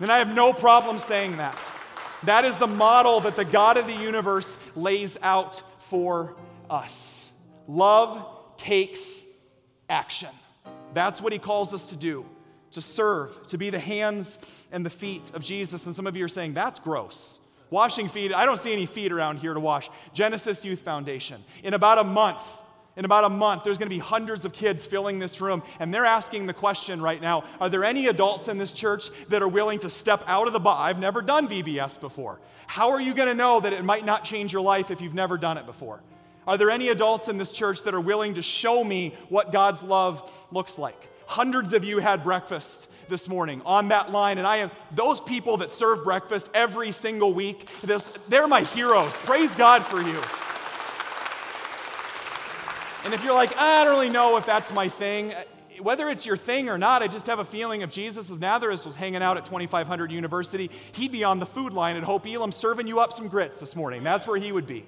Then 0.00 0.10
I 0.10 0.18
have 0.18 0.34
no 0.34 0.52
problem 0.52 0.98
saying 0.98 1.36
that. 1.36 1.56
That 2.24 2.44
is 2.44 2.58
the 2.58 2.66
model 2.66 3.20
that 3.20 3.36
the 3.36 3.44
God 3.44 3.76
of 3.76 3.86
the 3.86 3.94
universe 3.94 4.58
lays 4.74 5.16
out 5.22 5.62
for 5.80 6.34
us. 6.68 7.27
Love 7.68 8.56
takes 8.56 9.22
action. 9.88 10.30
That's 10.94 11.20
what 11.20 11.32
he 11.32 11.38
calls 11.38 11.72
us 11.72 11.86
to 11.86 11.96
do 11.96 12.26
to 12.72 12.82
serve, 12.82 13.46
to 13.46 13.56
be 13.56 13.70
the 13.70 13.78
hands 13.78 14.38
and 14.70 14.84
the 14.84 14.90
feet 14.90 15.30
of 15.34 15.42
Jesus. 15.42 15.86
And 15.86 15.94
some 15.94 16.06
of 16.06 16.16
you 16.16 16.24
are 16.24 16.28
saying, 16.28 16.54
that's 16.54 16.78
gross. 16.78 17.40
Washing 17.70 18.08
feet, 18.08 18.32
I 18.34 18.46
don't 18.46 18.60
see 18.60 18.72
any 18.72 18.86
feet 18.86 19.12
around 19.12 19.38
here 19.38 19.54
to 19.54 19.60
wash. 19.60 19.88
Genesis 20.12 20.64
Youth 20.64 20.80
Foundation. 20.80 21.42
In 21.62 21.74
about 21.74 21.98
a 21.98 22.04
month, 22.04 22.40
in 22.96 23.04
about 23.04 23.24
a 23.24 23.28
month, 23.28 23.64
there's 23.64 23.78
going 23.78 23.88
to 23.88 23.94
be 23.94 24.00
hundreds 24.00 24.44
of 24.44 24.52
kids 24.52 24.84
filling 24.84 25.18
this 25.18 25.40
room, 25.40 25.62
and 25.78 25.92
they're 25.92 26.06
asking 26.06 26.46
the 26.46 26.54
question 26.54 27.00
right 27.00 27.20
now 27.20 27.44
Are 27.60 27.68
there 27.68 27.84
any 27.84 28.06
adults 28.06 28.48
in 28.48 28.58
this 28.58 28.72
church 28.72 29.10
that 29.28 29.42
are 29.42 29.48
willing 29.48 29.78
to 29.80 29.90
step 29.90 30.24
out 30.26 30.46
of 30.46 30.52
the 30.52 30.60
box? 30.60 30.80
I've 30.82 30.98
never 30.98 31.22
done 31.22 31.46
VBS 31.46 32.00
before. 32.00 32.40
How 32.66 32.90
are 32.90 33.00
you 33.00 33.14
going 33.14 33.28
to 33.28 33.34
know 33.34 33.60
that 33.60 33.72
it 33.72 33.84
might 33.84 34.04
not 34.04 34.24
change 34.24 34.52
your 34.52 34.62
life 34.62 34.90
if 34.90 35.00
you've 35.00 35.14
never 35.14 35.38
done 35.38 35.58
it 35.58 35.66
before? 35.66 36.00
Are 36.48 36.56
there 36.56 36.70
any 36.70 36.88
adults 36.88 37.28
in 37.28 37.36
this 37.36 37.52
church 37.52 37.82
that 37.82 37.92
are 37.92 38.00
willing 38.00 38.32
to 38.34 38.42
show 38.42 38.82
me 38.82 39.14
what 39.28 39.52
God's 39.52 39.82
love 39.82 40.32
looks 40.50 40.78
like? 40.78 40.96
Hundreds 41.26 41.74
of 41.74 41.84
you 41.84 41.98
had 41.98 42.24
breakfast 42.24 42.90
this 43.10 43.28
morning 43.28 43.60
on 43.66 43.88
that 43.88 44.12
line, 44.12 44.38
and 44.38 44.46
I 44.46 44.56
am 44.56 44.70
those 44.92 45.20
people 45.20 45.58
that 45.58 45.70
serve 45.70 46.04
breakfast 46.04 46.50
every 46.54 46.90
single 46.90 47.34
week. 47.34 47.68
This, 47.82 48.12
they're 48.30 48.48
my 48.48 48.62
heroes. 48.62 49.12
Praise 49.20 49.54
God 49.56 49.84
for 49.84 50.00
you. 50.00 50.18
And 53.04 53.12
if 53.12 53.22
you're 53.22 53.34
like, 53.34 53.54
I 53.58 53.84
don't 53.84 53.92
really 53.92 54.08
know 54.08 54.38
if 54.38 54.46
that's 54.46 54.72
my 54.72 54.88
thing, 54.88 55.34
whether 55.82 56.08
it's 56.08 56.24
your 56.24 56.38
thing 56.38 56.70
or 56.70 56.78
not, 56.78 57.02
I 57.02 57.08
just 57.08 57.26
have 57.26 57.40
a 57.40 57.44
feeling 57.44 57.82
if 57.82 57.92
Jesus 57.92 58.30
of 58.30 58.40
Nazareth 58.40 58.86
was 58.86 58.96
hanging 58.96 59.22
out 59.22 59.36
at 59.36 59.44
2500 59.44 60.10
University, 60.10 60.70
he'd 60.92 61.12
be 61.12 61.24
on 61.24 61.40
the 61.40 61.46
food 61.46 61.74
line 61.74 61.98
at 61.98 62.04
Hope 62.04 62.26
Elam 62.26 62.52
serving 62.52 62.86
you 62.86 63.00
up 63.00 63.12
some 63.12 63.28
grits 63.28 63.60
this 63.60 63.76
morning. 63.76 64.02
That's 64.02 64.26
where 64.26 64.38
he 64.38 64.50
would 64.50 64.66
be. 64.66 64.86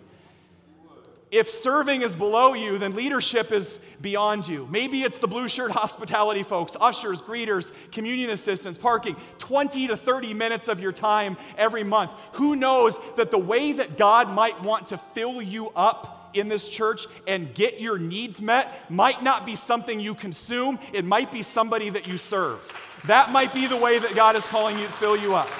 If 1.31 1.49
serving 1.49 2.03
is 2.03 2.17
below 2.17 2.55
you, 2.55 2.77
then 2.79 2.97
leadership 2.97 3.53
is 3.53 3.79
beyond 4.01 4.49
you. 4.49 4.67
Maybe 4.69 5.03
it's 5.03 5.19
the 5.19 5.29
blue 5.29 5.49
shirt 5.49 5.71
hospitality 5.71 6.43
folks, 6.43 6.77
ushers, 6.81 7.23
greeters, 7.23 7.71
communion 7.93 8.31
assistants, 8.31 8.79
parking, 8.79 9.15
20 9.39 9.89
to 9.89 9.97
30 9.97 10.35
minutes 10.35 10.67
of 10.67 10.81
your 10.81 10.91
time 10.91 11.37
every 11.57 11.85
month. 11.85 12.11
Who 12.33 12.57
knows 12.57 12.99
that 13.17 13.31
the 13.31 13.39
way 13.39 13.73
that 13.73 13.97
God 13.97 14.29
might 14.29 14.61
want 14.63 14.89
to 14.89 14.99
fill 14.99 15.41
you 15.41 15.71
up 15.77 16.31
in 16.35 16.49
this 16.49 16.69
church 16.69 17.07
and 17.29 17.55
get 17.55 17.81
your 17.81 17.97
needs 17.97 18.43
met 18.43 18.91
might 18.91 19.23
not 19.23 19.47
be 19.47 19.55
something 19.55 20.01
you 20.01 20.17
consume, 20.17 20.81
it 20.93 21.05
might 21.05 21.31
be 21.31 21.43
somebody 21.43 21.91
that 21.91 22.09
you 22.09 22.19
serve. 22.19 22.61
That 23.07 23.31
might 23.31 23.55
be 23.55 23.67
the 23.67 23.77
way 23.77 24.01
that 24.01 24.17
God 24.17 24.35
is 24.35 24.45
calling 24.45 24.79
you 24.79 24.87
to 24.87 24.93
fill 24.93 25.17
you 25.17 25.37
up. 25.37 25.51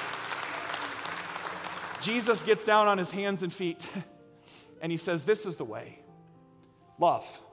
Jesus 2.01 2.41
gets 2.41 2.65
down 2.65 2.87
on 2.87 2.97
his 2.97 3.11
hands 3.11 3.41
and 3.41 3.53
feet. 3.53 3.87
and 4.81 4.91
he 4.91 4.97
says, 4.97 5.25
This 5.25 5.45
is 5.45 5.55
the 5.55 5.65
way 5.65 5.99
love. 6.99 7.43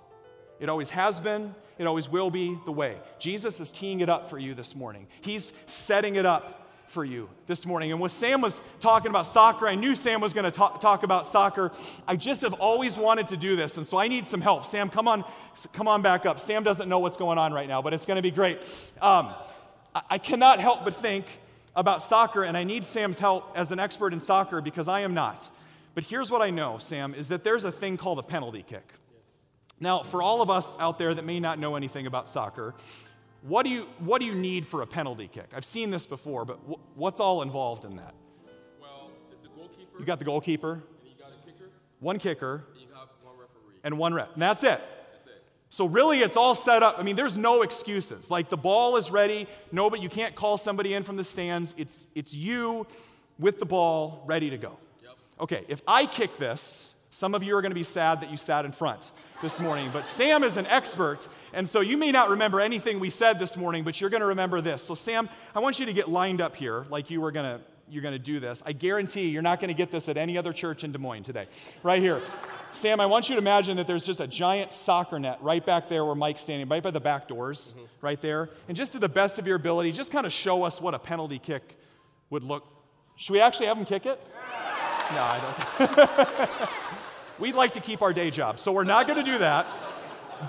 It 0.61 0.69
always 0.69 0.91
has 0.91 1.21
been, 1.21 1.55
it 1.79 1.87
always 1.87 2.09
will 2.09 2.31
be 2.31 2.59
the 2.65 2.73
way. 2.73 2.99
Jesus 3.19 3.61
is 3.61 3.71
teeing 3.71 4.01
it 4.01 4.09
up 4.09 4.29
for 4.29 4.39
you 4.39 4.55
this 4.55 4.75
morning. 4.75 5.07
He's 5.21 5.53
setting 5.67 6.17
it 6.17 6.27
up 6.27 6.67
for 6.89 7.05
you 7.05 7.29
this 7.47 7.65
morning. 7.65 7.93
And 7.93 8.01
when 8.01 8.11
Sam 8.11 8.41
was 8.41 8.61
talking 8.81 9.11
about 9.11 9.27
soccer, 9.27 9.69
I 9.69 9.75
knew 9.75 9.95
Sam 9.95 10.21
was 10.21 10.33
going 10.33 10.45
to 10.45 10.51
talk, 10.51 11.03
about 11.03 11.27
soccer. 11.27 11.71
I 12.07 12.17
just 12.17 12.43
have 12.43 12.55
always 12.55 12.97
wanted 12.97 13.29
to 13.29 13.37
do 13.37 13.57
this, 13.57 13.77
and 13.77 13.87
so 13.87 13.99
I 13.99 14.09
need 14.09 14.27
some 14.27 14.41
help. 14.41 14.65
Sam, 14.67 14.89
come 14.89 15.07
on, 15.07 15.25
come 15.73 15.87
on 15.87 16.03
back 16.03 16.27
up. 16.27 16.41
Sam 16.41 16.65
doesn't 16.65 16.89
know 16.89 16.99
what's 16.99 17.17
going 17.17 17.39
on 17.39 17.53
right 17.53 17.69
now, 17.69 17.83
but 17.83 17.93
it's 17.93 18.07
going 18.07 18.17
to 18.17 18.23
be 18.23 18.31
great. 18.31 18.59
Um, 19.01 19.35
I 20.11 20.19
cannot 20.19 20.61
help 20.61 20.85
but 20.85 20.95
think 20.95 21.27
about 21.77 22.03
soccer, 22.03 22.43
and 22.43 22.57
I 22.57 22.65
need 22.65 22.85
Sam's 22.85 23.19
help 23.19 23.53
as 23.55 23.71
an 23.71 23.79
expert 23.79 24.13
in 24.13 24.21
soccer 24.21 24.61
because 24.61 24.89
I 24.89 25.01
am 25.01 25.15
not. 25.15 25.49
But 25.99 26.05
here's 26.05 26.31
what 26.31 26.41
I 26.41 26.51
know, 26.51 26.79
Sam, 26.79 27.13
is 27.13 27.27
that 27.27 27.43
there's 27.43 27.65
a 27.65 27.73
thing 27.73 27.97
called 27.97 28.21
a 28.21 28.23
penalty 28.23 28.63
kick. 28.63 28.93
Yes. 29.13 29.33
Now, 29.81 30.05
for 30.05 30.23
all 30.23 30.41
of 30.41 30.49
us 30.49 30.73
out 30.79 30.97
there 30.97 31.13
that 31.13 31.25
may 31.25 31.41
not 31.41 31.59
know 31.59 31.75
anything 31.75 32.07
about 32.07 32.31
soccer, 32.31 32.77
what 33.43 33.65
do 33.65 33.71
you, 33.71 33.89
what 33.99 34.21
do 34.21 34.25
you 34.25 34.37
need 34.37 34.65
for 34.65 34.83
a 34.83 34.87
penalty 34.87 35.27
kick? 35.27 35.47
I've 35.53 35.65
seen 35.65 35.91
this 35.91 36.07
before, 36.07 36.45
but 36.45 36.61
what's 36.95 37.19
all 37.19 37.43
involved 37.43 37.85
in 37.85 37.97
that? 37.97 38.15
Well, 38.81 39.11
it's 39.33 39.43
the 39.43 39.49
goalkeeper. 39.49 39.99
You 39.99 40.05
got 40.05 40.21
the 40.21 40.25
goalkeeper. 40.25 40.75
And 40.75 40.83
you 41.05 41.21
got 41.21 41.33
a 41.33 41.45
kicker. 41.45 41.69
One 41.99 42.21
kicker. 42.21 42.63
And 42.75 42.81
you 42.81 42.87
have 42.95 43.09
one 43.25 43.35
referee. 43.37 43.81
And 43.83 43.99
one 43.99 44.15
ref. 44.15 44.29
And 44.35 44.43
that's 44.43 44.63
it. 44.63 44.81
That's 45.11 45.27
it. 45.27 45.43
So 45.71 45.87
really 45.87 46.21
it's 46.21 46.37
all 46.37 46.55
set 46.55 46.85
up. 46.85 47.01
I 47.01 47.03
mean, 47.03 47.17
there's 47.17 47.37
no 47.37 47.63
excuses. 47.63 48.31
Like 48.31 48.51
the 48.51 48.57
ball 48.57 48.99
is 48.99 49.11
ready. 49.11 49.49
No, 49.73 49.91
but 49.91 50.01
you 50.01 50.09
can't 50.09 50.37
call 50.37 50.59
somebody 50.59 50.95
in 50.95 51.03
from 51.03 51.17
the 51.17 51.25
stands. 51.25 51.75
It's 51.77 52.07
it's 52.15 52.33
you 52.33 52.87
with 53.37 53.59
the 53.59 53.67
ball 53.67 54.23
ready 54.29 54.51
to 54.51 54.59
go. 54.59 54.79
Okay, 55.41 55.65
if 55.69 55.83
I 55.87 56.07
kick 56.07 56.37
this, 56.37 56.95
some 57.11 57.35
of 57.35 57.43
you 57.43 57.57
are 57.57 57.63
going 57.63 57.71
to 57.71 57.77
be 57.77 57.85
sad 57.85 58.21
that 58.21 58.31
you 58.31 58.37
sat 58.37 58.65
in 58.65 58.73
front 58.73 59.13
this 59.41 59.61
morning, 59.61 59.91
but 59.93 60.07
Sam 60.07 60.43
is 60.43 60.57
an 60.57 60.67
expert, 60.67 61.27
and 61.53 61.69
so 61.69 61.81
you 61.81 61.97
may 61.97 62.11
not 62.11 62.29
remember 62.29 62.61
anything 62.61 63.01
we 63.01 63.11
said 63.11 63.39
this 63.39 63.57
morning, 63.57 63.85
but 63.85 64.01
you're 64.01 64.11
going 64.11 64.21
to 64.21 64.27
remember 64.27 64.61
this. 64.61 64.83
So 64.83 64.95
Sam, 64.95 65.29
I 65.55 65.61
want 65.61 65.79
you 65.79 65.87
to 65.87 65.93
get 65.93 66.09
lined 66.09 66.41
up 66.41 66.57
here 66.57 66.87
like 66.91 67.11
you 67.11 67.21
were 67.21 67.33
going 67.33 67.59
to 67.59 67.65
you're 67.91 68.03
going 68.03 68.13
to 68.13 68.19
do 68.19 68.39
this. 68.39 68.63
I 68.67 68.73
guarantee 68.73 69.31
you're 69.31 69.43
not 69.43 69.61
going 69.61 69.69
to 69.69 69.75
get 69.75 69.91
this 69.91 70.09
at 70.09 70.19
any 70.19 70.37
other 70.37 70.53
church 70.53 70.85
in 70.85 70.93
Des 70.93 70.99
Moines 70.99 71.23
today. 71.23 71.47
Right 71.83 72.03
here. 72.03 72.21
Sam, 72.71 73.01
I 73.01 73.07
want 73.07 73.31
you 73.31 73.35
to 73.35 73.41
imagine 73.41 73.79
that 73.79 73.87
there's 73.87 74.05
just 74.05 74.21
a 74.21 74.27
giant 74.27 74.73
soccer 74.73 75.19
net 75.19 75.39
right 75.41 75.65
back 75.65 75.89
there 75.89 76.05
where 76.05 76.15
Mike's 76.15 76.43
standing, 76.43 76.69
right 76.69 76.83
by 76.83 76.91
the 76.91 77.01
back 77.01 77.29
doors, 77.29 77.75
mm-hmm. 77.75 77.87
right 78.03 78.21
there. 78.21 78.51
And 78.69 78.77
just 78.77 78.93
to 78.93 78.99
the 78.99 79.09
best 79.09 79.39
of 79.39 79.47
your 79.47 79.57
ability, 79.57 79.93
just 79.93 80.13
kind 80.13 80.27
of 80.27 80.33
show 80.33 80.65
us 80.65 80.81
what 80.81 80.93
a 80.93 80.99
penalty 80.99 81.39
kick 81.39 81.79
would 82.29 82.43
look. 82.43 82.67
Should 83.17 83.33
we 83.33 83.41
actually 83.41 83.67
have 83.67 83.79
him 83.79 83.87
kick 83.87 84.05
it? 84.05 84.21
No, 85.13 85.23
I 85.23 85.41
don't. 86.59 86.71
We'd 87.39 87.55
like 87.55 87.75
to 87.75 87.81
keep 87.81 88.03
our 88.03 88.13
day 88.13 88.31
job, 88.31 88.59
so 88.59 88.73
we're 88.73 88.85
not 88.85 89.07
going 89.07 89.19
to 89.25 89.31
do 89.31 89.39
that. 89.39 89.67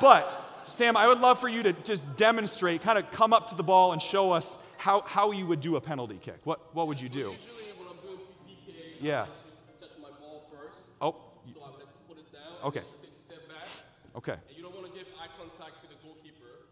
But, 0.01 0.63
Sam, 0.67 0.97
I 0.97 1.07
would 1.07 1.19
love 1.19 1.39
for 1.39 1.47
you 1.47 1.63
to 1.63 1.73
just 1.73 2.15
demonstrate, 2.17 2.81
kind 2.81 2.97
of 2.97 3.09
come 3.11 3.31
up 3.31 3.49
to 3.49 3.55
the 3.55 3.63
ball 3.63 3.93
and 3.93 4.01
show 4.01 4.31
us 4.31 4.57
how, 4.77 5.01
how 5.01 5.31
you 5.31 5.45
would 5.45 5.61
do 5.61 5.75
a 5.75 5.81
penalty 5.81 6.19
kick. 6.21 6.39
What, 6.45 6.73
what 6.75 6.87
would 6.87 6.99
you 6.99 7.09
do? 7.09 7.31
Usually 7.37 7.73
when 7.77 7.87
I'm 7.89 7.97
doing 8.05 8.19
PK, 8.47 8.73
yeah. 8.99 9.23
I 9.23 9.25
to 9.25 9.87
touch 9.87 9.97
my 10.01 10.09
ball 10.19 10.43
first. 10.51 10.81
Oh. 11.01 11.15
So 11.53 11.61
I 11.61 11.67
like 11.67 11.79
to 11.79 11.85
put 12.07 12.17
it 12.17 12.31
down. 12.33 12.41
Okay. 12.65 12.81
take 13.01 13.13
a 13.13 13.17
step 13.17 13.47
back. 13.47 13.67
Okay. 14.15 14.33
And 14.47 14.57
you 14.57 14.63
don't 14.63 14.73
want 14.75 14.87
to 14.87 14.91
give 14.93 15.05
eye 15.21 15.27
contact 15.37 15.81
to 15.81 15.87
the 15.87 15.95
goalkeeper. 16.03 16.67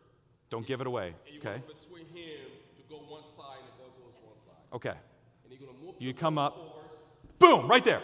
Don't 0.50 0.66
give 0.66 0.82
it 0.82 0.88
away. 0.88 1.14
And 1.26 1.34
you 1.36 1.40
Okay. 1.40 1.62
want 1.62 1.76
to 1.76 1.82
swing 1.82 2.06
him 2.14 2.48
to 2.78 2.84
go 2.90 2.98
one 3.08 3.24
side 3.24 3.60
and 3.62 3.70
the 3.70 3.78
ball 3.78 3.94
goes 4.02 4.16
one 4.26 4.40
side. 4.44 4.62
Okay. 4.74 4.98
And 5.44 5.52
you're 5.54 5.60
going 5.62 5.78
to 5.78 5.86
move 5.86 5.96
You 6.00 6.14
come 6.14 6.38
up. 6.38 6.56
forward. 6.56 6.74
Boom, 7.40 7.68
right 7.68 7.84
there. 7.84 8.02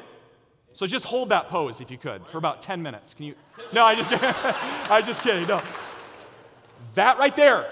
So 0.73 0.87
just 0.87 1.05
hold 1.05 1.29
that 1.29 1.49
pose 1.49 1.81
if 1.81 1.91
you 1.91 1.97
could 1.97 2.25
for 2.27 2.39
about 2.39 2.61
10 2.61 2.81
minutes. 2.81 3.13
Can 3.13 3.25
you? 3.25 3.35
No, 3.71 3.83
I 3.83 3.95
just 3.95 4.09
I 4.91 5.01
just 5.05 5.21
kidding. 5.21 5.47
No. 5.47 5.61
That 6.95 7.19
right 7.19 7.35
there. 7.35 7.69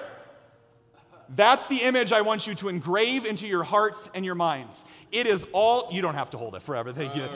That's 1.30 1.68
the 1.68 1.78
image 1.78 2.12
I 2.12 2.22
want 2.22 2.46
you 2.46 2.56
to 2.56 2.68
engrave 2.68 3.26
into 3.26 3.48
your 3.48 3.64
hearts 3.64 4.10
and 4.14 4.26
your 4.26 4.36
minds. 4.36 4.84
It 5.12 5.28
is 5.28 5.46
all 5.54 5.90
you 5.92 6.02
don't 6.02 6.16
have 6.16 6.30
to 6.32 6.38
hold 6.38 6.56
it 6.56 6.62
forever. 6.62 6.92
Thank 6.92 7.16
you. 7.16 7.28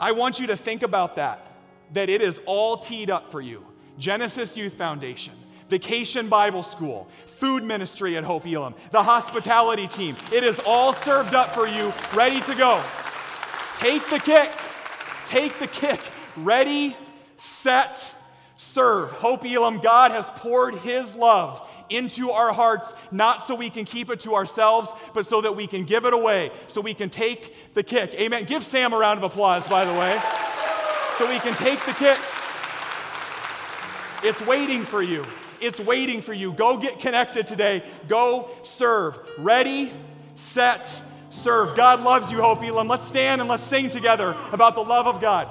I 0.00 0.12
want 0.12 0.38
you 0.38 0.46
to 0.46 0.56
think 0.56 0.82
about 0.82 1.16
that. 1.16 1.44
That 1.94 2.08
it 2.08 2.22
is 2.22 2.40
all 2.46 2.78
teed 2.78 3.10
up 3.10 3.32
for 3.32 3.40
you. 3.40 3.66
Genesis 3.98 4.56
Youth 4.56 4.74
Foundation, 4.74 5.34
Vacation 5.68 6.28
Bible 6.28 6.62
School, 6.62 7.08
food 7.26 7.62
ministry 7.62 8.16
at 8.16 8.24
Hope 8.24 8.46
Elam, 8.46 8.74
the 8.90 9.02
hospitality 9.02 9.86
team. 9.86 10.16
It 10.32 10.44
is 10.44 10.60
all 10.64 10.92
served 10.92 11.34
up 11.34 11.54
for 11.54 11.66
you, 11.66 11.92
ready 12.14 12.40
to 12.42 12.54
go. 12.54 12.82
Take 13.76 14.08
the 14.10 14.18
kick. 14.18 14.52
Take 15.26 15.58
the 15.58 15.66
kick. 15.66 16.00
Ready, 16.36 16.96
set, 17.36 18.14
serve. 18.56 19.12
Hope 19.12 19.44
Elam, 19.44 19.78
God 19.78 20.10
has 20.10 20.30
poured 20.30 20.74
His 20.76 21.14
love 21.14 21.68
into 21.90 22.30
our 22.30 22.52
hearts, 22.52 22.92
not 23.10 23.42
so 23.42 23.54
we 23.54 23.70
can 23.70 23.84
keep 23.84 24.10
it 24.10 24.20
to 24.20 24.34
ourselves, 24.34 24.90
but 25.14 25.26
so 25.26 25.40
that 25.40 25.54
we 25.54 25.66
can 25.66 25.84
give 25.84 26.04
it 26.04 26.12
away, 26.12 26.50
so 26.66 26.80
we 26.80 26.92
can 26.94 27.08
take 27.08 27.74
the 27.74 27.82
kick. 27.82 28.12
Amen. 28.14 28.44
Give 28.44 28.62
Sam 28.62 28.92
a 28.92 28.98
round 28.98 29.18
of 29.18 29.24
applause, 29.24 29.66
by 29.68 29.84
the 29.84 29.92
way. 29.92 30.20
So 31.16 31.28
we 31.28 31.38
can 31.38 31.54
take 31.54 31.84
the 31.86 31.92
kick. 31.92 32.18
It's 34.22 34.40
waiting 34.42 34.84
for 34.84 35.02
you. 35.02 35.24
It's 35.60 35.80
waiting 35.80 36.20
for 36.20 36.32
you. 36.32 36.52
Go 36.52 36.76
get 36.76 37.00
connected 37.00 37.46
today. 37.46 37.82
Go 38.06 38.50
serve. 38.62 39.18
Ready, 39.38 39.92
set, 40.34 41.02
serve. 41.30 41.76
God 41.76 42.02
loves 42.02 42.30
you, 42.30 42.40
Hope 42.40 42.62
Elam. 42.62 42.88
Let's 42.88 43.06
stand 43.06 43.40
and 43.40 43.50
let's 43.50 43.62
sing 43.62 43.90
together 43.90 44.36
about 44.52 44.74
the 44.74 44.82
love 44.82 45.06
of 45.06 45.20
God. 45.20 45.48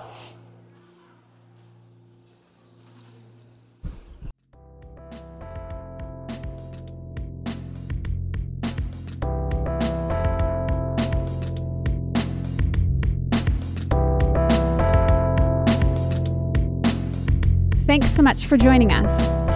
Thanks 17.85 18.11
so 18.11 18.21
much 18.21 18.47
for 18.47 18.57
joining 18.57 18.91
us. 18.91 19.46